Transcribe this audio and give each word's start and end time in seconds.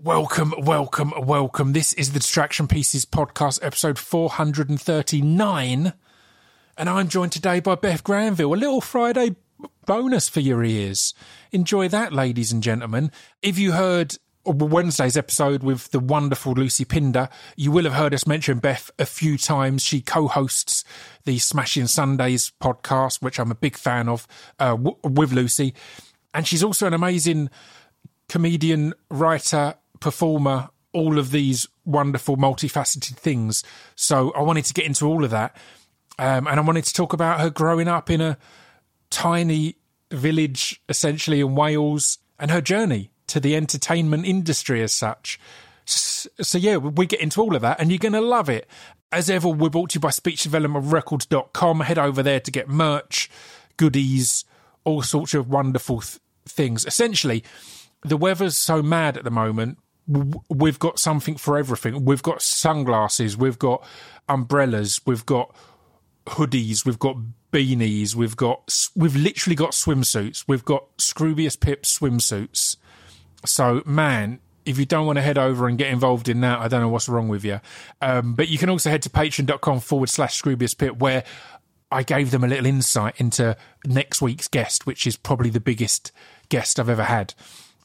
Welcome, 0.00 0.54
welcome, 0.58 1.12
welcome. 1.20 1.72
This 1.72 1.92
is 1.94 2.12
the 2.12 2.20
Distraction 2.20 2.68
Pieces 2.68 3.04
podcast, 3.04 3.58
episode 3.62 3.98
439. 3.98 5.92
And 6.76 6.88
I'm 6.88 7.08
joined 7.08 7.32
today 7.32 7.58
by 7.58 7.74
Beth 7.74 8.04
Granville, 8.04 8.54
a 8.54 8.56
little 8.56 8.80
Friday 8.80 9.34
bonus 9.86 10.28
for 10.28 10.38
your 10.38 10.62
ears. 10.62 11.14
Enjoy 11.50 11.88
that, 11.88 12.12
ladies 12.12 12.52
and 12.52 12.62
gentlemen. 12.62 13.10
If 13.42 13.58
you 13.58 13.72
heard 13.72 14.16
Wednesday's 14.44 15.16
episode 15.16 15.64
with 15.64 15.90
the 15.90 15.98
wonderful 15.98 16.52
Lucy 16.52 16.84
Pinder, 16.84 17.28
you 17.56 17.72
will 17.72 17.82
have 17.82 17.94
heard 17.94 18.14
us 18.14 18.24
mention 18.24 18.60
Beth 18.60 18.92
a 19.00 19.04
few 19.04 19.36
times. 19.36 19.82
She 19.82 20.00
co 20.00 20.28
hosts 20.28 20.84
the 21.24 21.40
Smashing 21.40 21.88
Sundays 21.88 22.52
podcast, 22.62 23.20
which 23.20 23.40
I'm 23.40 23.50
a 23.50 23.56
big 23.56 23.76
fan 23.76 24.08
of, 24.08 24.28
uh, 24.60 24.76
w- 24.76 24.96
with 25.02 25.32
Lucy. 25.32 25.74
And 26.32 26.46
she's 26.46 26.62
also 26.62 26.86
an 26.86 26.94
amazing 26.94 27.50
comedian, 28.28 28.94
writer, 29.10 29.74
performer, 30.00 30.70
all 30.92 31.18
of 31.18 31.30
these 31.30 31.66
wonderful, 31.84 32.36
multifaceted 32.36 33.16
things. 33.16 33.62
So 33.94 34.32
I 34.32 34.42
wanted 34.42 34.64
to 34.66 34.74
get 34.74 34.86
into 34.86 35.06
all 35.06 35.24
of 35.24 35.30
that. 35.30 35.56
Um, 36.18 36.46
and 36.48 36.58
I 36.58 36.62
wanted 36.62 36.84
to 36.84 36.94
talk 36.94 37.12
about 37.12 37.40
her 37.40 37.50
growing 37.50 37.86
up 37.86 38.10
in 38.10 38.20
a 38.20 38.38
tiny 39.10 39.76
village, 40.10 40.82
essentially 40.88 41.40
in 41.40 41.54
Wales, 41.54 42.18
and 42.38 42.50
her 42.50 42.60
journey 42.60 43.10
to 43.28 43.40
the 43.40 43.54
entertainment 43.54 44.26
industry 44.26 44.82
as 44.82 44.92
such. 44.92 45.38
So, 45.84 46.58
yeah, 46.58 46.76
we 46.76 47.06
get 47.06 47.20
into 47.20 47.40
all 47.40 47.54
of 47.54 47.62
that, 47.62 47.80
and 47.80 47.90
you're 47.90 47.98
going 47.98 48.12
to 48.12 48.20
love 48.20 48.48
it. 48.48 48.66
As 49.10 49.30
ever, 49.30 49.48
we're 49.48 49.70
brought 49.70 49.90
to 49.90 49.94
you 49.94 50.00
by 50.00 50.10
speechdevelopmentrecords.com. 50.10 51.80
Head 51.80 51.98
over 51.98 52.22
there 52.22 52.40
to 52.40 52.50
get 52.50 52.68
merch, 52.68 53.30
goodies, 53.78 54.44
all 54.84 55.02
sorts 55.02 55.32
of 55.32 55.48
wonderful 55.48 56.00
th- 56.00 56.18
things. 56.46 56.84
Essentially, 56.84 57.42
the 58.02 58.18
weather's 58.18 58.56
so 58.56 58.82
mad 58.82 59.16
at 59.16 59.24
the 59.24 59.30
moment, 59.30 59.78
we've 60.08 60.78
got 60.78 60.98
something 60.98 61.36
for 61.36 61.58
everything. 61.58 62.04
We've 62.04 62.22
got 62.22 62.42
sunglasses, 62.42 63.36
we've 63.36 63.58
got 63.58 63.84
umbrellas, 64.28 65.00
we've 65.06 65.26
got 65.26 65.54
hoodies, 66.26 66.84
we've 66.84 66.98
got 66.98 67.16
beanies, 67.52 68.14
we've 68.14 68.36
got 68.36 68.88
we've 68.96 69.16
literally 69.16 69.56
got 69.56 69.72
swimsuits. 69.72 70.44
We've 70.46 70.64
got 70.64 70.96
Scroobius 70.96 71.58
Pip 71.58 71.82
swimsuits. 71.82 72.76
So 73.44 73.82
man, 73.84 74.40
if 74.64 74.78
you 74.78 74.86
don't 74.86 75.06
want 75.06 75.16
to 75.16 75.22
head 75.22 75.38
over 75.38 75.68
and 75.68 75.78
get 75.78 75.90
involved 75.92 76.28
in 76.28 76.40
that, 76.40 76.58
I 76.58 76.68
don't 76.68 76.80
know 76.80 76.88
what's 76.88 77.08
wrong 77.08 77.28
with 77.28 77.44
you. 77.44 77.60
Um, 78.00 78.34
but 78.34 78.48
you 78.48 78.58
can 78.58 78.70
also 78.70 78.90
head 78.90 79.02
to 79.02 79.10
patreon.com 79.10 79.80
forward 79.80 80.08
slash 80.08 80.40
Scroobius 80.40 80.76
Pip 80.76 80.98
where 80.98 81.24
I 81.90 82.02
gave 82.02 82.30
them 82.30 82.44
a 82.44 82.48
little 82.48 82.66
insight 82.66 83.14
into 83.18 83.56
next 83.86 84.20
week's 84.20 84.48
guest, 84.48 84.86
which 84.86 85.06
is 85.06 85.16
probably 85.16 85.50
the 85.50 85.60
biggest 85.60 86.12
guest 86.48 86.78
I've 86.78 86.90
ever 86.90 87.04
had. 87.04 87.34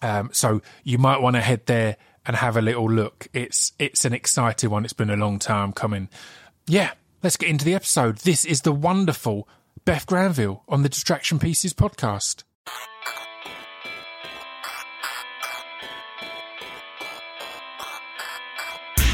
Um, 0.01 0.29
so 0.33 0.61
you 0.83 0.97
might 0.97 1.21
want 1.21 1.37
to 1.37 1.41
head 1.41 1.65
there 1.65 1.95
and 2.25 2.35
have 2.35 2.57
a 2.57 2.61
little 2.61 2.89
look. 2.89 3.27
It's 3.33 3.73
it's 3.79 4.05
an 4.05 4.13
exciting 4.13 4.69
one. 4.69 4.83
It's 4.83 4.93
been 4.93 5.09
a 5.09 5.17
long 5.17 5.39
time 5.39 5.71
coming. 5.73 6.09
Yeah, 6.67 6.91
let's 7.21 7.37
get 7.37 7.49
into 7.49 7.65
the 7.65 7.75
episode. 7.75 8.17
This 8.19 8.45
is 8.45 8.61
the 8.61 8.71
wonderful 8.71 9.47
Beth 9.85 10.05
Granville 10.05 10.63
on 10.67 10.83
the 10.83 10.89
Distraction 10.89 11.39
Pieces 11.39 11.73
podcast. 11.73 12.43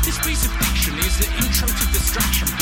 This 0.03 0.17
piece 0.25 0.45
of 0.45 0.51
fiction 0.53 0.97
is 0.99 1.17
the 1.17 1.45
intro 1.45 1.67
to 1.67 1.91
distraction 1.91 2.58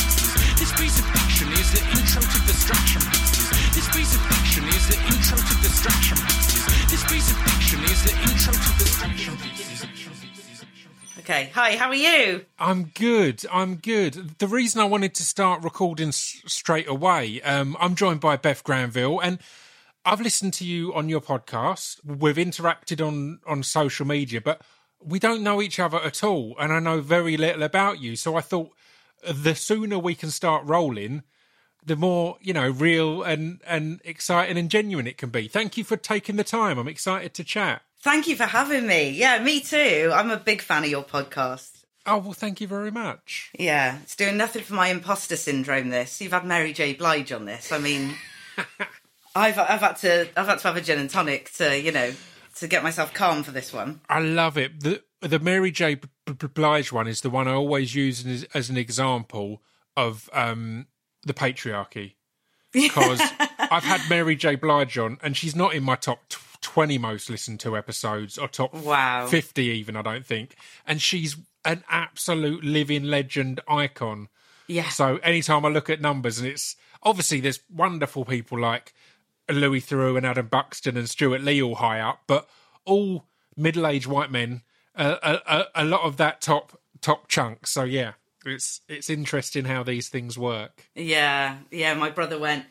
Hi, 11.45 11.75
how 11.75 11.89
are 11.89 11.95
you? 11.95 12.45
I'm 12.57 12.85
good. 12.85 13.45
I'm 13.52 13.75
good. 13.75 14.39
The 14.39 14.47
reason 14.47 14.81
I 14.81 14.85
wanted 14.85 15.13
to 15.16 15.23
start 15.23 15.63
recording 15.63 16.07
s- 16.07 16.41
straight 16.47 16.88
away, 16.88 17.39
um, 17.43 17.77
I'm 17.80 17.93
joined 17.93 18.21
by 18.21 18.37
Beth 18.37 18.64
Granville, 18.64 19.20
and 19.20 19.37
I've 20.03 20.20
listened 20.20 20.53
to 20.53 20.65
you 20.65 20.95
on 20.95 21.09
your 21.09 21.21
podcast. 21.21 22.03
We've 22.03 22.37
interacted 22.37 23.05
on 23.05 23.39
on 23.45 23.61
social 23.61 24.08
media, 24.08 24.42
but 24.42 24.64
we 24.99 25.20
don't 25.20 25.43
know 25.43 25.61
each 25.61 25.80
other 25.80 26.02
at 26.02 26.23
all, 26.23 26.55
and 26.59 26.73
I 26.73 26.80
know 26.80 27.02
very 27.02 27.37
little 27.37 27.61
about 27.61 28.02
you. 28.02 28.15
So 28.15 28.36
I 28.36 28.42
thought 28.42 28.71
the 29.23 29.53
sooner 29.53 29.99
we 29.99 30.15
can 30.15 30.31
start 30.31 30.65
rolling, 30.65 31.21
the 31.86 31.95
more 31.95 32.37
you 32.42 32.53
know, 32.53 32.71
real 32.71 33.21
and 33.21 33.61
and 33.67 34.02
exciting 34.03 34.58
and 34.58 34.71
genuine 34.71 35.05
it 35.05 35.20
can 35.20 35.30
be. 35.30 35.47
Thank 35.47 35.77
you 35.77 35.83
for 35.83 35.97
taking 35.97 36.37
the 36.37 36.43
time. 36.43 36.80
I'm 36.80 36.87
excited 36.87 37.36
to 37.36 37.43
chat. 37.43 37.83
Thank 38.02 38.27
you 38.27 38.35
for 38.35 38.45
having 38.45 38.87
me. 38.87 39.09
Yeah, 39.09 39.41
me 39.41 39.59
too. 39.59 40.11
I'm 40.13 40.31
a 40.31 40.37
big 40.37 40.61
fan 40.61 40.83
of 40.83 40.89
your 40.89 41.03
podcast. 41.03 41.71
Oh 42.05 42.19
well, 42.19 42.33
thank 42.33 42.61
you 42.61 42.67
very 42.67 42.91
much. 42.91 43.52
Yeah, 43.59 43.97
it's 44.02 44.15
doing 44.15 44.37
nothing 44.37 44.63
for 44.63 44.75
my 44.75 44.87
imposter 44.87 45.35
syndrome. 45.35 45.89
This 45.89 46.21
you've 46.21 46.31
had 46.31 46.45
Mary 46.45 46.71
J. 46.71 46.93
Blige 46.93 47.33
on 47.33 47.45
this. 47.45 47.71
I 47.71 47.80
mean, 47.80 48.15
I've 49.35 49.59
I've 49.59 49.81
had 49.81 49.97
to 49.97 50.30
I've 50.37 50.47
had 50.47 50.59
to 50.59 50.67
have 50.67 50.77
a 50.77 50.81
gin 50.81 50.99
and 50.99 51.09
tonic 51.09 51.52
to 51.55 51.77
you 51.77 51.91
know 51.91 52.13
to 52.55 52.67
get 52.67 52.81
myself 52.81 53.13
calm 53.13 53.43
for 53.43 53.52
this 53.52 53.73
one. 53.73 53.99
I 54.08 54.19
love 54.19 54.58
it. 54.58 54.81
The 54.81 55.03
the 55.21 55.39
Mary 55.39 55.71
J. 55.71 55.99
Blige 56.25 56.91
one 56.91 57.08
is 57.08 57.21
the 57.21 57.29
one 57.29 57.47
I 57.47 57.53
always 57.53 57.93
use 57.93 58.25
as, 58.25 58.43
as 58.53 58.69
an 58.69 58.77
example 58.77 59.61
of 59.97 60.29
um, 60.31 60.87
the 61.25 61.33
patriarchy 61.33 62.14
because 62.71 63.19
I've 63.59 63.83
had 63.83 64.08
Mary 64.09 64.35
J. 64.35 64.55
Blige 64.55 64.97
on, 64.97 65.17
and 65.21 65.35
she's 65.35 65.55
not 65.55 65.73
in 65.73 65.83
my 65.83 65.95
top 65.95 66.29
t- 66.29 66.37
twenty 66.62 66.98
most 66.98 67.30
listened 67.30 67.60
to 67.62 67.78
episodes 67.78 68.38
or 68.38 68.48
top 68.48 68.73
Wow. 68.73 69.28
fifty 69.28 69.66
even. 69.66 69.95
I 69.95 70.02
don't 70.02 70.26
think, 70.26 70.56
and 70.86 71.02
she's 71.02 71.36
an 71.66 71.84
absolute 71.90 72.64
living 72.64 73.04
legend 73.04 73.60
icon. 73.68 74.30
Yeah. 74.68 74.90
So 74.90 75.18
anytime 75.18 75.66
I 75.66 75.70
look 75.70 75.90
at 75.90 76.02
numbers, 76.02 76.40
and 76.40 76.48
it's 76.48 76.76
obviously 77.04 77.40
there's 77.40 77.60
wonderful 77.73 78.26
people 78.26 78.60
like 78.60 78.94
Louis 79.50 79.82
Theroux 79.82 80.18
and 80.18 80.26
Adam 80.26 80.48
Buxton 80.48 80.98
and 80.98 81.10
Stewart 81.10 81.42
Lee 81.42 81.62
all 81.62 81.76
high 81.76 82.00
up, 82.02 82.23
but 82.28 82.50
all 82.86 83.26
middle-aged 83.56 84.08
white 84.08 84.30
men, 84.30 84.62
uh, 84.95 85.16
a, 85.24 85.56
a, 85.58 85.84
a 85.84 85.86
lot 85.86 86.02
of 86.02 86.18
that 86.18 86.42
top 86.42 86.80
top 87.02 87.28
chunk. 87.28 87.66
So 87.68 87.84
yeah, 87.84 88.14
it's 88.45 88.82
it's 88.89 89.10
interesting 89.10 89.66
how 89.66 89.84
these 89.84 90.10
things 90.10 90.38
work. 90.38 90.84
Yeah, 90.95 91.58
yeah. 91.72 91.94
My 91.94 92.10
brother 92.10 92.38
went, 92.38 92.66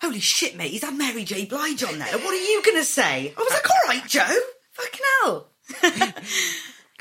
"Holy 0.00 0.20
shit, 0.20 0.56
mate! 0.56 0.70
He's 0.70 0.84
had 0.84 0.96
Mary 0.96 1.24
J. 1.24 1.44
Blige 1.44 1.82
on 1.84 1.98
there. 1.98 2.18
What 2.18 2.34
are 2.34 2.36
you 2.36 2.62
gonna 2.64 2.84
say?" 2.84 3.34
I 3.36 3.40
was 3.40 3.50
like, 3.50 3.70
"All 3.70 3.88
right, 3.88 4.06
Joe. 4.06 4.40
Fucking 4.72 5.06
hell." 5.22 5.48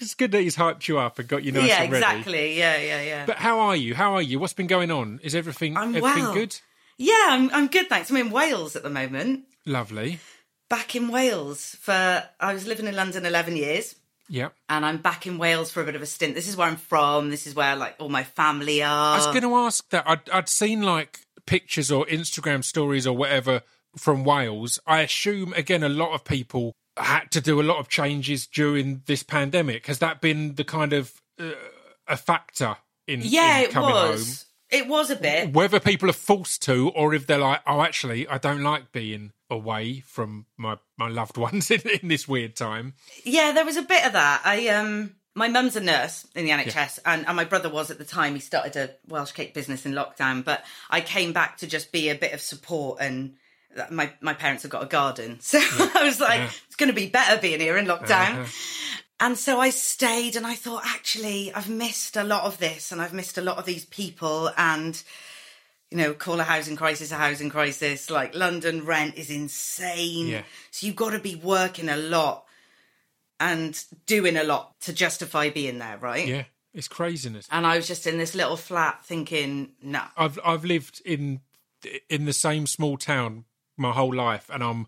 It's 0.02 0.16
good 0.16 0.32
that 0.32 0.42
he's 0.42 0.56
hyped 0.56 0.88
you 0.88 0.98
up 1.00 1.20
and 1.20 1.28
got 1.28 1.44
you 1.44 1.52
nice 1.52 1.68
yeah, 1.68 1.84
and 1.84 1.92
ready. 1.92 2.06
Yeah, 2.06 2.12
exactly. 2.12 2.58
Yeah, 2.58 2.78
yeah, 2.78 3.02
yeah. 3.02 3.26
But 3.26 3.38
how 3.38 3.60
are 3.60 3.76
you? 3.76 3.94
How 3.96 4.14
are 4.14 4.22
you? 4.22 4.40
What's 4.40 4.54
been 4.54 4.68
going 4.68 4.92
on? 4.92 5.20
Is 5.24 5.36
everything 5.36 5.76
I'm 5.76 5.96
everything 5.96 6.24
well. 6.24 6.34
good? 6.34 6.58
yeah, 6.98 7.28
I'm 7.30 7.50
I'm 7.52 7.68
good, 7.68 7.90
thanks. 7.90 8.10
I'm 8.10 8.18
in 8.18 8.32
Wales 8.32 8.76
at 8.76 8.84
the 8.84 8.90
moment. 8.90 9.46
Lovely. 9.66 10.20
Back 10.70 10.96
in 10.96 11.10
Wales 11.10 11.76
for 11.82 12.24
I 12.40 12.54
was 12.54 12.66
living 12.68 12.88
in 12.88 12.96
London 12.96 13.26
11 13.26 13.58
years. 13.58 13.96
Yeah. 14.30 14.50
And 14.70 14.86
I'm 14.86 14.98
back 14.98 15.26
in 15.26 15.40
Wales 15.40 15.72
for 15.72 15.82
a 15.82 15.86
bit 15.86 15.96
of 15.96 16.04
a 16.04 16.06
stint. 16.06 16.36
This 16.36 16.48
is 16.48 16.56
where 16.56 16.68
I'm 16.68 16.76
from. 16.76 17.32
This 17.32 17.48
is 17.48 17.56
where 17.56 17.76
like 17.76 17.96
all 18.00 18.10
my 18.10 18.24
family 18.24 18.84
are. 18.84 19.16
I 19.16 19.18
was 19.18 19.26
going 19.28 19.42
to 19.42 19.56
ask 19.56 19.90
that. 19.90 20.08
I'd, 20.08 20.30
I'd 20.30 20.48
seen 20.48 20.84
like 20.84 21.26
pictures 21.50 21.92
or 21.92 22.06
Instagram 22.06 22.64
stories 22.64 23.08
or 23.08 23.18
whatever 23.18 23.64
from 23.98 24.24
Wales. 24.24 24.80
I 24.86 25.02
assume, 25.02 25.52
again, 25.54 25.82
a 25.82 25.90
lot 25.90 26.14
of 26.14 26.24
people 26.24 26.74
had 26.96 27.32
to 27.32 27.42
do 27.42 27.60
a 27.60 27.64
lot 27.64 27.80
of 27.80 27.90
changes 27.90 28.46
during 28.46 29.02
this 29.08 29.24
pandemic. 29.24 29.88
Has 29.88 29.98
that 29.98 30.22
been 30.22 30.54
the 30.56 30.64
kind 30.64 30.94
of 30.94 31.12
uh, 31.40 31.54
a 32.08 32.16
factor 32.16 32.78
in, 33.08 33.22
yeah, 33.24 33.62
in 33.62 33.72
it 33.72 33.76
was. 33.76 34.46
It 34.70 34.88
was 34.88 35.10
a 35.10 35.16
bit. 35.16 35.52
Whether 35.54 35.80
people 35.80 36.12
are 36.12 36.14
forced 36.14 36.62
to 36.64 36.90
or 36.90 37.16
if 37.16 37.26
they're 37.26 37.40
like, 37.40 37.62
oh, 37.66 37.82
actually, 37.82 38.28
I 38.28 38.38
don't 38.38 38.62
like 38.62 38.92
being 38.92 39.32
away 39.50 40.02
from 40.02 40.46
my, 40.56 40.78
my 41.00 41.08
loved 41.08 41.38
ones 41.48 41.72
in, 41.72 41.82
in 42.02 42.10
this 42.10 42.28
weird 42.28 42.56
time. 42.56 42.94
Yeah, 43.24 43.54
there 43.54 43.66
was 43.66 43.78
a 43.78 43.82
bit 43.82 44.06
of 44.06 44.14
that. 44.14 44.42
I 44.46 44.68
um 44.68 45.16
my 45.40 45.48
mum's 45.48 45.76
a 45.76 45.82
nurse 45.82 46.28
in 46.36 46.46
the 46.46 46.52
NHS 46.52 47.00
and, 47.06 47.26
and 47.26 47.36
my 47.36 47.46
brother 47.46 47.70
was 47.70 47.90
at 47.90 47.98
the 47.98 48.06
time. 48.06 48.36
He 48.36 48.42
started 48.42 48.76
a 48.76 48.92
Welsh 49.08 49.32
cake 49.32 49.54
business 49.54 49.86
in 49.86 49.94
lockdown, 49.94 50.44
but 50.44 50.64
I 50.90 51.02
came 51.02 51.34
back 51.34 51.58
to 51.58 51.68
just 51.68 51.92
be 51.92 52.10
a 52.10 52.16
bit 52.16 52.34
of 52.34 52.42
support 52.42 53.00
and 53.02 53.36
my 53.90 54.12
my 54.20 54.34
parents 54.34 54.64
have 54.64 54.72
got 54.72 54.84
a 54.84 54.88
garden. 54.88 55.40
So 55.42 55.60
I 55.60 56.04
was 56.04 56.20
like, 56.20 56.42
it's 56.68 56.76
gonna 56.76 56.94
be 56.94 57.08
better 57.08 57.42
being 57.42 57.62
here 57.62 57.78
in 57.78 57.86
lockdown. 57.86 58.42
Uh-huh. 58.42 58.46
And 59.22 59.38
so 59.38 59.60
I 59.60 59.70
stayed 59.70 60.36
and 60.36 60.46
I 60.46 60.56
thought, 60.56 60.84
actually, 60.86 61.54
I've 61.54 61.70
missed 61.70 62.16
a 62.16 62.24
lot 62.24 62.44
of 62.44 62.58
this 62.58 62.92
and 62.92 63.02
I've 63.02 63.14
missed 63.14 63.38
a 63.38 63.42
lot 63.42 63.58
of 63.58 63.66
these 63.66 63.86
people 63.86 64.52
and 64.58 65.02
you 65.90 65.98
know, 65.98 66.14
call 66.14 66.40
a 66.40 66.44
housing 66.44 66.76
crisis 66.76 67.12
a 67.12 67.16
housing 67.16 67.50
crisis. 67.50 68.10
Like 68.10 68.36
London 68.36 68.86
rent 68.86 69.16
is 69.16 69.30
insane. 69.32 70.28
Yeah. 70.28 70.42
So 70.72 70.86
you've 70.86 70.96
got 70.96 71.12
to 71.12 71.20
be 71.20 71.36
working 71.36 71.90
a 71.90 71.98
lot 71.98 72.46
and 73.40 73.84
doing 74.06 74.38
a 74.38 74.44
lot 74.44 74.80
to 74.82 74.94
justify 74.94 75.50
being 75.50 75.80
there, 75.80 75.98
right? 75.98 76.28
Yeah, 76.28 76.44
it's 76.74 76.88
craziness. 76.88 77.48
And 77.52 77.66
I 77.66 77.78
was 77.78 77.88
just 77.88 78.06
in 78.08 78.18
this 78.18 78.36
little 78.36 78.58
flat 78.58 79.04
thinking, 79.06 79.72
no. 79.82 80.04
I've 80.18 80.40
I've 80.44 80.66
lived 80.66 81.02
in 81.06 81.42
in 82.10 82.26
the 82.26 82.34
same 82.34 82.68
small 82.68 82.98
town 82.98 83.46
my 83.78 83.92
whole 83.92 84.14
life, 84.14 84.50
and 84.54 84.64
I'm 84.64 84.88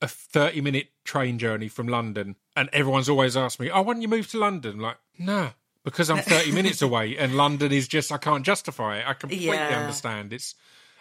a 0.00 0.08
30 0.08 0.60
minute 0.62 0.88
train 1.04 1.38
journey 1.38 1.68
from 1.68 1.86
London, 1.86 2.36
and 2.56 2.68
everyone's 2.72 3.08
always 3.08 3.36
asked 3.36 3.60
me, 3.60 3.70
"Oh, 3.70 3.82
why 3.82 3.92
don't 3.92 4.02
you 4.02 4.08
move 4.08 4.30
to 4.30 4.38
London?" 4.38 4.78
Like, 4.78 4.96
nah, 5.18 5.50
because 5.84 6.08
I'm 6.10 6.22
30 6.22 6.52
minutes 6.60 6.82
away, 6.82 7.16
and 7.16 7.36
London 7.36 7.72
is 7.72 7.86
just 7.88 8.10
I 8.10 8.18
can't 8.18 8.44
justify 8.44 8.98
it. 8.98 9.06
I 9.06 9.12
completely 9.14 9.52
Yeah. 9.52 9.76
understand 9.76 10.32
it's, 10.32 10.54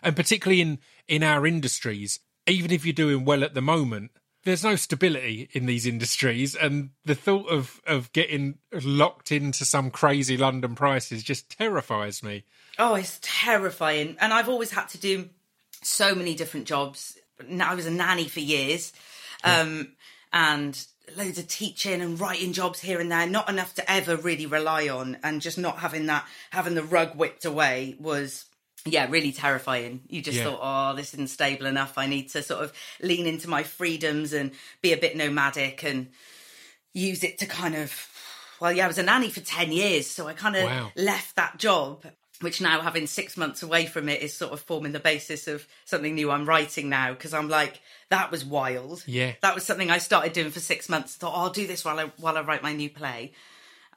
and 0.04 0.16
particularly 0.16 0.62
in 0.62 0.80
in 1.08 1.24
our 1.24 1.48
industries, 1.48 2.20
even 2.46 2.72
if 2.72 2.86
you're 2.86 2.94
doing 2.94 3.24
well 3.26 3.44
at 3.44 3.54
the 3.54 3.62
moment. 3.62 4.12
There's 4.44 4.64
no 4.64 4.76
stability 4.76 5.50
in 5.52 5.68
these 5.68 5.86
industries, 5.86 6.56
and 6.56 6.90
the 7.06 7.14
thought 7.14 7.48
of, 7.50 7.80
of 7.86 8.12
getting 8.12 8.58
locked 8.72 9.32
into 9.32 9.66
some 9.66 9.92
crazy 9.92 10.36
London 10.36 10.74
prices 10.74 11.22
just 11.22 11.56
terrifies 11.56 12.24
me. 12.24 12.44
Oh, 12.80 12.96
it's 12.96 13.20
terrifying. 13.22 14.18
And 14.20 14.34
I've 14.34 14.50
always 14.50 14.72
had 14.72 14.90
to 14.90 14.98
do 14.98 15.30
so 15.84 16.16
many 16.16 16.34
different 16.34 16.66
jobs. 16.66 17.18
Now, 17.48 17.72
I 17.72 17.76
was 17.76 17.86
a 17.86 17.92
nanny 17.92 18.28
for 18.28 18.40
years, 18.40 18.94
um, 19.44 19.94
and 20.34 20.88
loads 21.16 21.38
of 21.38 21.48
teaching 21.48 22.02
and 22.02 22.20
writing 22.20 22.54
jobs 22.54 22.80
here 22.80 23.00
and 23.00 23.12
there. 23.12 23.28
Not 23.28 23.48
enough 23.48 23.76
to 23.76 23.92
ever 23.92 24.16
really 24.16 24.48
rely 24.48 24.90
on, 24.90 25.18
and 25.24 25.42
just 25.42 25.60
not 25.60 25.80
having 25.80 26.08
that, 26.08 26.26
having 26.50 26.74
the 26.74 26.84
rug 26.84 27.16
whipped 27.16 27.46
away 27.46 27.96
was. 28.00 28.46
Yeah, 28.86 29.07
really 29.10 29.31
terrifying. 29.31 30.01
You 30.10 30.22
just 30.22 30.38
Yeah. 30.39 30.45
thought, 30.45 30.60
oh, 30.62 30.95
this 30.95 31.13
isn't 31.13 31.30
stable 31.30 31.68
enough. 31.68 31.98
I 31.98 32.07
need 32.07 32.30
to 32.30 32.42
sort 32.42 32.63
of 32.63 32.74
lean 33.01 33.28
into 33.28 33.48
my 33.50 33.63
freedoms 33.63 34.33
and 34.33 34.51
be 34.81 34.92
a 34.94 34.98
bit 34.98 35.16
nomadic 35.16 35.83
and 35.83 36.07
use 36.94 37.24
it 37.24 37.38
to 37.39 37.45
kind 37.45 37.74
of 37.75 38.10
well 38.60 38.72
yeah 38.72 38.83
i 38.83 38.88
was 38.88 38.98
a 38.98 39.04
nanny 39.04 39.30
for 39.30 39.39
10 39.39 39.72
years 39.72 40.07
so 40.07 40.28
i 40.28 40.33
kind 40.33 40.57
of 40.57 40.63
Wow. 40.63 40.92
left 40.98 41.38
that 41.38 41.57
job 41.57 42.04
which 42.42 42.60
now 42.60 42.81
having 42.81 43.07
six 43.07 43.38
months 43.38 43.63
away 43.63 43.86
from 43.86 44.10
it 44.10 44.22
is 44.22 44.33
sort 44.33 44.51
of 44.51 44.60
forming 44.60 44.92
the 44.92 45.00
basis 45.00 45.48
of 45.48 45.66
something 45.86 46.16
new 46.16 46.30
i'm 46.30 46.45
writing 46.45 46.89
now 46.89 47.13
because 47.13 47.34
i'm 47.34 47.48
like 47.48 47.80
that 48.10 48.30
was 48.30 48.44
wild 48.44 49.04
Yeah. 49.07 49.31
that 49.42 49.56
was 49.56 49.63
something 49.63 49.89
i 49.89 50.00
started 50.00 50.34
doing 50.34 50.51
for 50.51 50.60
six 50.60 50.89
months 50.89 51.16
thought 51.16 51.34
oh, 51.34 51.44
i'll 51.44 51.50
do 51.50 51.66
this 51.66 51.86
while 51.86 51.98
i 51.98 52.12
while 52.18 52.38
i 52.38 52.42
write 52.42 52.62
my 52.62 52.74
new 52.74 52.89
play 52.89 53.31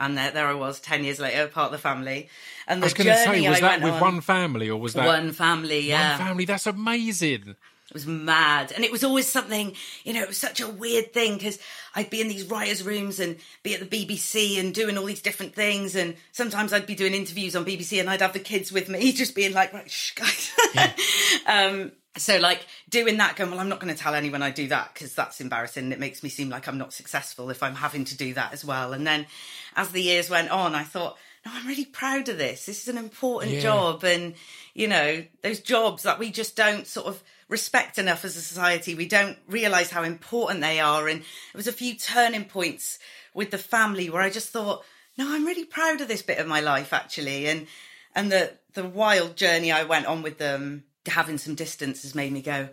and 0.00 0.17
there, 0.19 0.31
there 0.31 0.46
i 0.46 0.55
was 0.55 0.81
10 0.81 1.05
years 1.05 1.20
later 1.20 1.46
part 1.46 1.67
of 1.67 1.73
the 1.73 1.79
family 1.79 2.29
and 2.67 2.81
the 2.82 2.85
I 2.85 2.87
was 2.87 2.94
going 2.94 3.06
to 3.08 3.17
say, 3.17 3.49
was 3.49 3.58
I 3.58 3.61
that 3.61 3.82
with 3.82 3.94
on- 3.94 4.00
one 4.00 4.20
family 4.20 4.70
or 4.70 4.81
was 4.81 4.94
that 4.94 5.06
one 5.06 5.32
family 5.32 5.81
yeah 5.88 6.19
one 6.19 6.26
family? 6.26 6.44
That's 6.46 6.67
amazing. 6.67 7.56
it 7.88 7.93
was 7.93 8.06
mad. 8.06 8.73
And 8.75 8.82
it 8.85 8.91
was 8.91 9.05
always 9.05 9.29
something, 9.29 9.75
you 10.05 10.14
know, 10.14 10.23
it 10.23 10.29
was 10.29 10.38
such 10.38 10.61
a 10.62 10.67
weird 10.69 11.12
thing 11.12 11.35
because 11.35 11.58
I'd 11.94 12.08
be 12.08 12.23
in 12.23 12.29
these 12.29 12.46
writers' 12.46 12.82
rooms 12.82 13.20
and 13.20 13.37
be 13.62 13.75
at 13.75 13.81
the 13.81 14.06
BBC 14.06 14.58
and 14.58 14.75
doing 14.75 14.96
all 14.96 15.05
these 15.05 15.20
different 15.20 15.55
things. 15.55 15.94
And 15.94 16.17
sometimes 16.32 16.73
I'd 16.73 16.87
be 16.87 16.94
doing 16.94 17.12
interviews 17.12 17.55
on 17.55 17.67
BBC 17.67 18.00
and 18.00 18.08
I'd 18.08 18.23
have 18.23 18.32
the 18.32 18.38
kids 18.40 18.73
with 18.73 18.88
me 18.88 19.12
just 19.23 19.35
being 19.35 19.52
like, 19.52 19.75
right, 19.75 19.90
shh, 19.90 20.12
guys. 20.14 20.52
um, 21.47 21.93
so, 22.16 22.38
like, 22.38 22.64
doing 22.88 23.16
that, 23.19 23.37
going, 23.37 23.50
well, 23.50 23.61
I'm 23.61 23.69
not 23.69 23.81
going 23.81 23.93
to 23.94 24.00
tell 24.00 24.14
anyone 24.14 24.43
I 24.43 24.50
do 24.50 24.69
that 24.69 24.94
because 24.94 25.14
that's 25.14 25.40
embarrassing. 25.40 25.84
And 25.84 25.93
it 25.93 25.99
makes 25.99 26.22
me 26.22 26.28
seem 26.28 26.49
like 26.49 26.69
I'm 26.69 26.78
not 26.78 26.93
successful 26.93 27.50
if 27.50 27.62
I'm 27.62 27.75
having 27.75 28.05
to 28.06 28.16
do 28.16 28.34
that 28.34 28.52
as 28.52 28.64
well. 28.64 28.93
And 28.93 29.06
then 29.06 29.26
as 29.75 29.90
the 29.90 30.02
years 30.02 30.31
went 30.31 30.50
on, 30.50 30.75
I 30.75 30.84
thought, 30.84 31.16
no, 31.44 31.52
I'm 31.55 31.66
really 31.66 31.84
proud 31.84 32.28
of 32.28 32.38
this. 32.38 32.66
This 32.66 32.82
is 32.82 32.88
an 32.88 32.99
important 32.99 33.55
Yeah. 33.55 33.61
job. 33.61 34.05
And, 34.05 34.34
you 34.75 34.88
know, 34.88 35.25
those 35.43 35.61
jobs 35.61 36.05
that 36.05 36.19
we 36.19 36.31
just 36.31 36.56
don't 36.56 36.87
sort 36.87 37.06
of 37.06 37.22
respect 37.49 37.99
enough 37.99 38.25
as 38.25 38.37
a 38.37 38.43
society. 38.43 38.94
We 38.94 39.06
don't 39.06 39.37
realise 39.49 39.90
how 39.90 40.02
important 40.02 40.61
they 40.61 40.81
are. 40.81 41.08
And 41.08 41.20
there 41.20 41.26
was 41.58 41.66
a 41.66 41.72
few 41.72 41.94
turning 41.94 42.44
points 42.46 42.99
with 43.34 43.50
the 43.50 43.58
family 43.58 44.08
where 44.08 44.22
I 44.22 44.31
just 44.31 44.50
thought, 44.50 44.84
no, 45.19 45.32
I'm 45.34 45.44
really 45.44 45.64
proud 45.64 46.00
of 46.00 46.08
this 46.08 46.22
bit 46.22 46.38
of 46.38 46.46
my 46.46 46.61
life 46.61 46.93
actually. 46.93 47.46
And 47.49 47.66
and 48.14 48.31
the 48.32 48.52
the 48.72 48.84
wild 48.84 49.37
journey 49.37 49.70
I 49.72 49.84
went 49.84 50.06
on 50.06 50.22
with 50.22 50.38
them, 50.38 50.84
having 51.06 51.38
some 51.38 51.54
distance 51.54 52.02
has 52.02 52.14
made 52.14 52.32
me 52.32 52.42
go, 52.42 52.68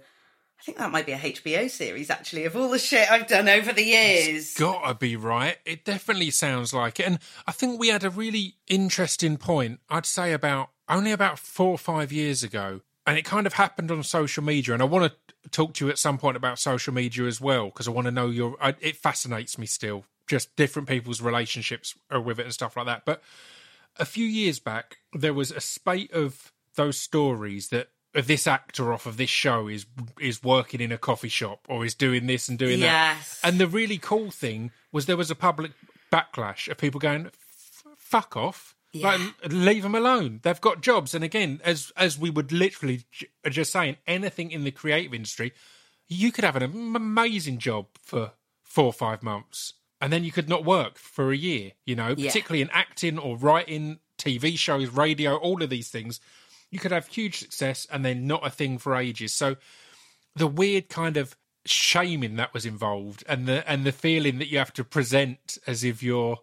I 0.61 0.63
think 0.63 0.77
that 0.77 0.91
might 0.91 1.07
be 1.07 1.13
a 1.13 1.17
HBO 1.17 1.69
series 1.69 2.11
actually 2.11 2.45
of 2.45 2.55
all 2.55 2.69
the 2.69 2.77
shit 2.77 3.09
I've 3.09 3.27
done 3.27 3.49
over 3.49 3.73
the 3.73 3.83
years. 3.83 4.53
Gotta 4.53 4.93
be 4.93 5.15
right. 5.15 5.57
It 5.65 5.83
definitely 5.83 6.29
sounds 6.29 6.71
like 6.73 6.99
it. 6.99 7.07
And 7.07 7.19
I 7.47 7.51
think 7.51 7.79
we 7.79 7.87
had 7.87 8.03
a 8.03 8.11
really 8.11 8.55
interesting 8.67 9.37
point, 9.37 9.79
I'd 9.89 10.05
say 10.05 10.33
about 10.33 10.69
only 10.87 11.11
about 11.11 11.39
four 11.39 11.71
or 11.71 11.77
five 11.79 12.11
years 12.11 12.43
ago. 12.43 12.81
And 13.07 13.17
it 13.17 13.25
kind 13.25 13.47
of 13.47 13.53
happened 13.53 13.89
on 13.89 14.03
social 14.03 14.43
media. 14.43 14.75
And 14.75 14.83
I 14.83 14.85
want 14.85 15.11
to 15.11 15.49
talk 15.49 15.73
to 15.75 15.85
you 15.85 15.91
at 15.91 15.97
some 15.97 16.19
point 16.19 16.37
about 16.37 16.59
social 16.59 16.93
media 16.93 17.25
as 17.25 17.41
well, 17.41 17.65
because 17.65 17.87
I 17.87 17.91
want 17.91 18.05
to 18.05 18.11
know 18.11 18.27
your. 18.27 18.55
I, 18.61 18.75
it 18.79 18.95
fascinates 18.95 19.57
me 19.57 19.65
still, 19.65 20.05
just 20.27 20.55
different 20.55 20.87
people's 20.87 21.21
relationships 21.21 21.95
are 22.11 22.21
with 22.21 22.39
it 22.39 22.45
and 22.45 22.53
stuff 22.53 22.77
like 22.77 22.85
that. 22.85 23.03
But 23.05 23.23
a 23.97 24.05
few 24.05 24.25
years 24.25 24.59
back, 24.59 24.97
there 25.13 25.33
was 25.33 25.49
a 25.49 25.59
spate 25.59 26.11
of 26.11 26.51
those 26.75 26.99
stories 26.99 27.69
that 27.69 27.87
uh, 27.87 27.87
this 28.13 28.45
actor 28.47 28.91
off 28.93 29.05
of 29.05 29.17
this 29.17 29.29
show 29.29 29.67
is 29.67 29.85
is 30.19 30.43
working 30.43 30.81
in 30.81 30.91
a 30.91 30.97
coffee 30.97 31.29
shop 31.29 31.65
or 31.69 31.85
is 31.85 31.95
doing 31.95 32.27
this 32.27 32.49
and 32.49 32.57
doing 32.59 32.79
that. 32.81 33.15
Yes. 33.17 33.39
And 33.43 33.57
the 33.59 33.67
really 33.67 33.97
cool 33.97 34.31
thing 34.31 34.71
was 34.91 35.05
there 35.05 35.17
was 35.17 35.31
a 35.31 35.35
public 35.35 35.71
backlash 36.11 36.67
of 36.67 36.77
people 36.77 36.99
going, 36.99 37.27
"F- 37.27 37.83
"Fuck 37.97 38.35
off." 38.35 38.75
Yeah. 38.93 39.11
Like, 39.15 39.21
leave 39.53 39.83
them 39.83 39.95
alone. 39.95 40.41
They've 40.43 40.59
got 40.59 40.81
jobs, 40.81 41.13
and 41.15 41.23
again, 41.23 41.61
as 41.63 41.93
as 41.95 42.17
we 42.17 42.29
would 42.29 42.51
literally 42.51 43.05
j- 43.11 43.27
just 43.49 43.71
saying, 43.71 43.95
anything 44.05 44.51
in 44.51 44.65
the 44.65 44.71
creative 44.71 45.13
industry, 45.13 45.53
you 46.09 46.33
could 46.33 46.43
have 46.43 46.57
an 46.57 46.63
amazing 46.95 47.57
job 47.59 47.87
for 48.01 48.33
four 48.63 48.85
or 48.87 48.93
five 48.93 49.23
months, 49.23 49.73
and 50.01 50.11
then 50.11 50.25
you 50.25 50.31
could 50.33 50.49
not 50.49 50.65
work 50.65 50.97
for 50.97 51.31
a 51.31 51.37
year. 51.37 51.71
You 51.85 51.95
know, 51.95 52.13
Yeah. 52.17 52.27
particularly 52.27 52.61
in 52.61 52.69
acting 52.71 53.17
or 53.17 53.37
writing, 53.37 53.99
TV 54.17 54.57
shows, 54.57 54.89
radio, 54.89 55.37
all 55.37 55.63
of 55.63 55.69
these 55.69 55.87
things, 55.89 56.19
you 56.71 56.79
could 56.79 56.91
have 56.91 57.07
huge 57.07 57.39
success 57.39 57.85
and 57.91 58.03
then 58.03 58.25
not 58.25 58.45
a 58.45 58.50
thing 58.50 58.77
for 58.77 58.95
ages. 58.95 59.33
So 59.33 59.57
the 60.35 60.47
weird 60.47 60.89
kind 60.89 61.18
of 61.18 61.35
shaming 61.65 62.38
that 62.38 62.53
was 62.53 62.65
involved, 62.65 63.23
and 63.27 63.47
the 63.47 63.69
and 63.69 63.85
the 63.85 63.91
feeling 63.91 64.39
that 64.39 64.47
you 64.47 64.57
have 64.57 64.73
to 64.73 64.83
present 64.83 65.57
as 65.68 65.83
if 65.83 66.01
you're 66.01 66.39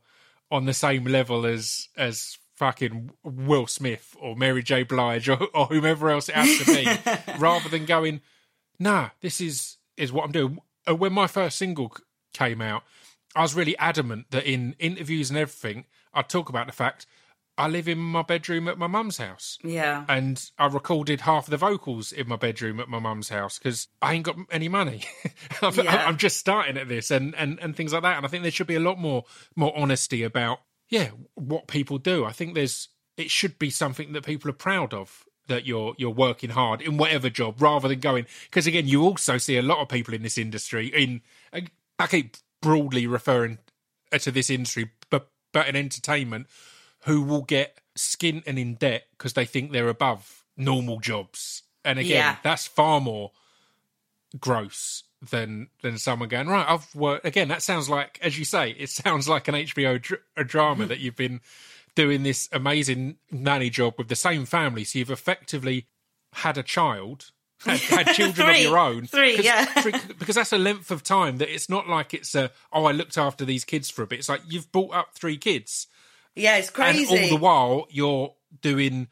on 0.51 0.67
the 0.67 0.75
same 0.75 1.05
level 1.05 1.47
as 1.47 1.89
as 1.97 2.39
fucking 2.55 3.11
Will 3.23 3.67
Smith 3.67 4.17
or 4.21 4.35
Mary 4.35 4.63
J. 4.63 4.83
Blige 4.83 5.29
or, 5.29 5.49
or 5.55 5.67
whomever 5.67 6.11
else 6.11 6.29
it 6.29 6.35
has 6.35 6.59
to 6.59 6.65
be, 6.65 7.33
rather 7.39 7.69
than 7.69 7.85
going, 7.87 8.21
nah, 8.79 9.11
this 9.21 9.41
is 9.41 9.79
is 9.97 10.13
what 10.13 10.25
I'm 10.25 10.33
doing. 10.33 10.59
Uh, 10.89 10.95
When 10.95 11.13
my 11.13 11.27
first 11.27 11.57
single 11.59 11.97
came 12.35 12.61
out, 12.61 12.83
I 13.35 13.43
was 13.43 13.55
really 13.55 13.77
adamant 13.79 14.27
that 14.31 14.45
in 14.45 14.75
interviews 14.79 15.31
and 15.31 15.39
everything, 15.39 15.87
I'd 16.13 16.29
talk 16.29 16.49
about 16.49 16.67
the 16.67 16.73
fact 16.73 17.07
I 17.59 17.67
live 17.67 17.89
in 17.89 17.99
my 17.99 18.23
bedroom 18.23 18.69
at 18.69 18.79
my 18.79 18.87
mum's 18.87 19.19
house. 19.19 19.59
Yeah. 19.65 20.05
And 20.09 20.49
I 20.59 20.67
recorded 20.67 21.23
half 21.23 21.47
the 21.47 21.57
vocals 21.57 22.13
in 22.13 22.29
my 22.29 22.37
bedroom 22.37 22.79
at 22.79 22.89
my 22.89 23.01
mum's 23.01 23.31
house 23.31 23.59
because 23.59 23.89
I 24.01 24.15
ain't 24.15 24.25
got 24.25 24.37
any 24.53 24.69
money. 24.69 25.03
I'm, 25.63 25.75
Yeah. 25.75 26.07
I'm 26.07 26.17
just 26.17 26.39
starting 26.39 26.79
at 26.79 26.89
this 26.89 27.11
and, 27.11 27.35
and, 27.35 27.59
and 27.61 27.75
things 27.77 27.93
like 27.93 28.03
that. 28.03 28.17
And 28.17 28.25
I 28.25 28.29
think 28.29 28.43
there 28.43 28.53
should 28.53 28.69
be 28.69 28.77
a 28.77 28.81
lot 28.81 28.99
more 28.99 29.25
more 29.57 29.77
honesty 29.77 30.23
about 30.23 30.61
yeah 30.89 31.09
what 31.35 31.67
people 31.67 31.99
do. 31.99 32.25
I 32.25 32.31
think 32.31 32.55
there's 32.55 32.89
it 33.17 33.29
should 33.31 33.59
be 33.59 33.71
something 33.71 34.13
that 34.13 34.25
people 34.25 34.49
are 34.51 34.55
proud 34.55 34.95
of 34.95 35.25
that 35.49 35.67
you're 35.67 35.95
you're 35.99 36.11
working 36.11 36.51
hard 36.51 36.81
in 36.81 36.97
whatever 36.97 37.29
job 37.29 37.61
rather 37.61 37.89
than 37.89 37.99
going 37.99 38.27
because 38.45 38.67
again 38.69 38.87
you 38.87 39.03
also 39.03 39.37
see 39.37 39.57
a 39.57 39.63
lot 39.63 39.81
of 39.81 39.89
people 39.89 40.15
in 40.15 40.23
this 40.23 40.39
industry 40.39 40.87
in 40.89 41.23
I 41.99 42.07
keep 42.07 42.37
broadly 42.63 43.07
referring 43.07 43.59
to 44.13 44.31
this 44.31 44.51
industry 44.51 44.91
but 45.11 45.29
but 45.53 45.67
in 45.67 45.75
entertainment 45.75 46.47
who 47.09 47.23
will 47.23 47.43
get 47.43 47.81
skint 47.97 48.45
and 48.47 48.59
in 48.59 48.75
debt 48.75 49.05
because 49.13 49.33
they 49.33 49.45
think 49.45 49.73
they're 49.73 49.89
above 49.89 50.45
normal 50.57 51.01
jobs. 51.01 51.63
And 51.85 51.99
again, 51.99 52.13
Yeah. 52.17 52.37
that's 52.43 52.67
far 52.67 53.01
more 53.01 53.33
gross 54.39 55.05
than 55.31 55.69
than 55.83 55.99
someone 55.99 56.29
going 56.29 56.47
right. 56.49 56.67
I've 56.69 56.95
worked 56.95 57.27
again. 57.27 57.49
That 57.49 57.63
sounds 57.63 57.89
like, 57.89 58.19
as 58.23 58.39
you 58.39 58.45
say, 58.45 58.71
it 58.79 58.91
sounds 58.91 59.29
like 59.29 59.49
an 59.49 59.55
HBO 59.55 60.01
dr- 60.01 60.21
a 60.37 60.45
drama 60.45 60.83
mm-hmm. 60.83 60.89
that 60.89 61.01
you've 61.01 61.17
been 61.17 61.41
doing 61.95 62.23
this 62.23 62.49
amazing 62.53 63.17
nanny 63.31 63.71
job 63.71 63.95
with 63.99 64.09
the 64.09 64.17
same 64.17 64.45
family. 64.45 64.85
So 64.85 64.99
you've 65.01 65.11
effectively 65.11 65.87
had 66.35 66.57
a 66.59 66.63
child. 66.63 67.31
Had, 67.65 67.81
had 67.81 68.07
children 68.15 68.51
of 68.51 68.57
your 68.59 68.79
own, 68.79 69.09
Three, 69.09 69.41
yeah. 69.43 69.65
three- 69.65 69.91
because 70.17 70.37
that's 70.37 70.53
a 70.53 70.59
length 70.59 70.93
of 70.93 71.03
time 71.03 71.39
that 71.39 71.53
it's 71.53 71.69
not 71.69 71.89
like 71.89 72.15
it's 72.15 72.37
a 72.37 72.53
oh 72.73 72.85
I 72.85 72.93
looked 72.93 73.19
after 73.19 73.45
these 73.45 73.65
kids 73.65 73.91
for 73.91 74.03
a 74.03 74.07
bit. 74.07 74.21
It's 74.21 74.29
like 74.29 74.43
you've 74.49 74.71
brought 74.71 74.95
up 74.95 75.09
three 75.17 75.37
kids, 75.37 75.89
Yeah, 76.39 76.57
it's 76.57 76.71
crazy. 76.71 77.15
and 77.15 77.25
all 77.25 77.29
the 77.29 77.43
while 77.43 77.87
you're 77.91 78.35
doing 78.63 79.09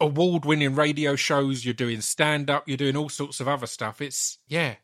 award 0.00 0.44
winning 0.44 0.74
radio 0.74 1.14
shows, 1.16 1.64
you're 1.64 1.74
doing 1.74 2.00
stand 2.00 2.50
up, 2.50 2.66
you're 2.66 2.76
doing 2.76 2.96
all 2.96 3.08
sorts 3.08 3.40
of 3.40 3.48
other 3.48 3.66
stuff. 3.66 4.00
It's 4.00 4.38
yeah. 4.48 4.76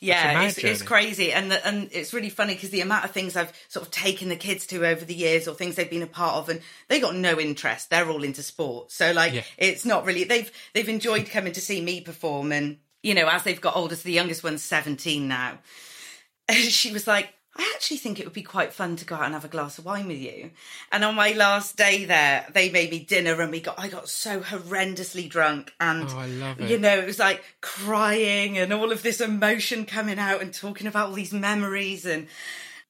Yeah, 0.00 0.42
it's, 0.42 0.58
it's 0.58 0.82
crazy, 0.82 1.32
and 1.32 1.48
the, 1.52 1.64
and 1.64 1.88
it's 1.92 2.12
really 2.12 2.28
funny 2.28 2.54
because 2.54 2.70
the 2.70 2.80
amount 2.80 3.04
of 3.04 3.12
things 3.12 3.36
I've 3.36 3.52
sort 3.68 3.86
of 3.86 3.92
taken 3.92 4.30
the 4.30 4.36
kids 4.36 4.66
to 4.68 4.84
over 4.84 5.04
the 5.04 5.14
years, 5.14 5.46
or 5.46 5.54
things 5.54 5.76
they've 5.76 5.88
been 5.88 6.02
a 6.02 6.08
part 6.08 6.38
of, 6.38 6.48
and 6.48 6.60
they 6.88 6.98
got 6.98 7.14
no 7.14 7.38
interest. 7.38 7.88
They're 7.88 8.10
all 8.10 8.24
into 8.24 8.42
sport, 8.42 8.90
so 8.90 9.12
like 9.12 9.32
Yeah. 9.32 9.44
it's 9.58 9.84
not 9.84 10.04
really. 10.04 10.24
They've 10.24 10.50
they've 10.74 10.88
enjoyed 10.88 11.30
coming 11.30 11.52
to 11.52 11.60
see 11.60 11.80
me 11.80 12.00
perform, 12.00 12.50
and 12.50 12.78
you 13.04 13.14
know, 13.14 13.28
as 13.28 13.44
they've 13.44 13.60
got 13.60 13.76
older, 13.76 13.94
so 13.94 14.02
the 14.02 14.12
youngest 14.12 14.42
one's 14.42 14.64
seventeen 14.64 15.28
now. 15.28 15.58
she 16.50 16.92
was 16.92 17.06
like, 17.06 17.32
I 17.54 17.70
actually 17.74 17.98
think 17.98 18.18
it 18.18 18.24
would 18.24 18.32
be 18.32 18.42
quite 18.42 18.72
fun 18.72 18.96
to 18.96 19.04
go 19.04 19.14
out 19.16 19.24
and 19.26 19.34
have 19.34 19.44
a 19.44 19.48
glass 19.48 19.76
of 19.78 19.84
wine 19.84 20.06
with 20.08 20.18
you. 20.18 20.52
And 20.90 21.04
on 21.04 21.14
my 21.14 21.32
last 21.32 21.76
day 21.76 22.06
there, 22.06 22.46
they 22.54 22.70
made 22.70 22.90
me 22.90 23.00
dinner 23.00 23.40
and 23.42 23.50
we 23.52 23.60
got 23.60 23.78
I 23.78 23.88
got 23.88 24.08
so 24.08 24.40
horrendously 24.40 25.28
drunk 25.28 25.72
and 25.78 26.08
Oh, 26.08 26.16
I 26.18 26.26
love 26.28 26.60
it. 26.60 26.70
you 26.70 26.78
know, 26.78 26.96
it 26.98 27.04
was 27.06 27.18
like 27.18 27.42
crying 27.60 28.56
and 28.56 28.72
all 28.72 28.90
of 28.92 29.02
this 29.02 29.20
emotion 29.20 29.84
coming 29.84 30.18
out 30.18 30.40
and 30.40 30.54
talking 30.54 30.86
about 30.86 31.08
all 31.08 31.14
these 31.14 31.32
memories 31.34 32.06
and 32.06 32.26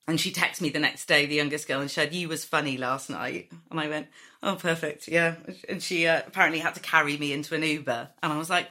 and 0.06 0.20
she 0.20 0.32
texted 0.32 0.60
me 0.62 0.68
the 0.70 0.80
next 0.80 1.06
day, 1.06 1.26
the 1.26 1.36
youngest 1.36 1.68
girl, 1.68 1.80
and 1.80 1.88
said, 1.90 2.12
"You 2.12 2.28
was 2.28 2.44
funny 2.44 2.76
last 2.76 3.08
night." 3.08 3.52
And 3.70 3.78
I 3.78 3.88
went, 3.88 4.08
"Oh, 4.42 4.56
perfect, 4.56 5.06
yeah." 5.06 5.36
And 5.68 5.80
she 5.80 6.08
uh, 6.08 6.22
apparently 6.26 6.58
had 6.58 6.74
to 6.74 6.80
carry 6.80 7.16
me 7.16 7.32
into 7.32 7.54
an 7.54 7.62
Uber, 7.62 8.08
and 8.20 8.32
I 8.32 8.36
was 8.36 8.50
like, 8.50 8.68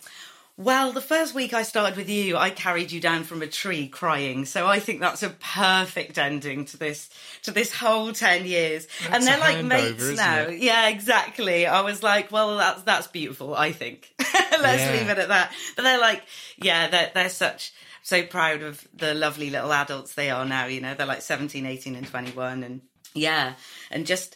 "Well, 0.58 0.91
the 0.91 1.01
first 1.01 1.34
week 1.34 1.53
I 1.53 1.63
started 1.63 1.98
with 1.98 2.10
you, 2.10 2.38
I 2.38 2.50
carried 2.50 2.91
you 2.91 3.00
down 3.01 3.24
from 3.24 3.41
a 3.41 3.48
tree 3.48 3.88
crying, 3.88 4.46
so 4.46 4.67
I 4.67 4.79
think 4.79 5.00
that's 5.00 5.24
a 5.24 5.29
perfect 5.29 6.17
ending 6.17 6.65
to 6.65 6.77
this 6.77 7.10
to 7.43 7.51
this 7.51 7.74
whole 7.75 8.12
ten 8.13 8.46
years." 8.46 8.88
and 9.12 9.25
they're 9.25 9.39
like 9.39 9.58
handover, 9.58 9.67
mates 9.67 10.17
now. 10.17 10.41
it? 10.43 10.60
Yeah, 10.60 10.89
exactly. 10.89 11.65
I 11.65 11.81
was 11.81 12.03
like, 12.03 12.31
"Well, 12.31 12.58
that's 12.58 12.84
that's 12.84 13.08
beautiful." 13.08 13.55
I 13.55 13.72
think. 13.72 14.13
Let's 14.20 14.81
Yeah. 14.81 14.91
leave 14.91 15.10
it 15.10 15.17
at 15.17 15.29
that. 15.29 15.51
But 15.75 15.84
they're 15.84 16.00
like, 16.00 16.24
yeah, 16.58 16.88
they're 16.88 17.12
they're 17.13 17.29
such 17.29 17.72
so 18.03 18.24
proud 18.24 18.62
of 18.62 18.88
the 18.93 19.13
lovely 19.13 19.50
little 19.50 19.72
adults 19.72 20.13
they 20.15 20.29
are 20.29 20.46
now, 20.46 20.65
you 20.65 20.81
know. 20.81 20.93
They're 20.96 21.05
like 21.08 21.22
17, 21.22 21.65
18 21.65 21.96
and 21.96 22.08
21 22.08 22.63
and 22.63 22.81
yeah, 23.13 23.53
and 23.89 24.05
just 24.05 24.36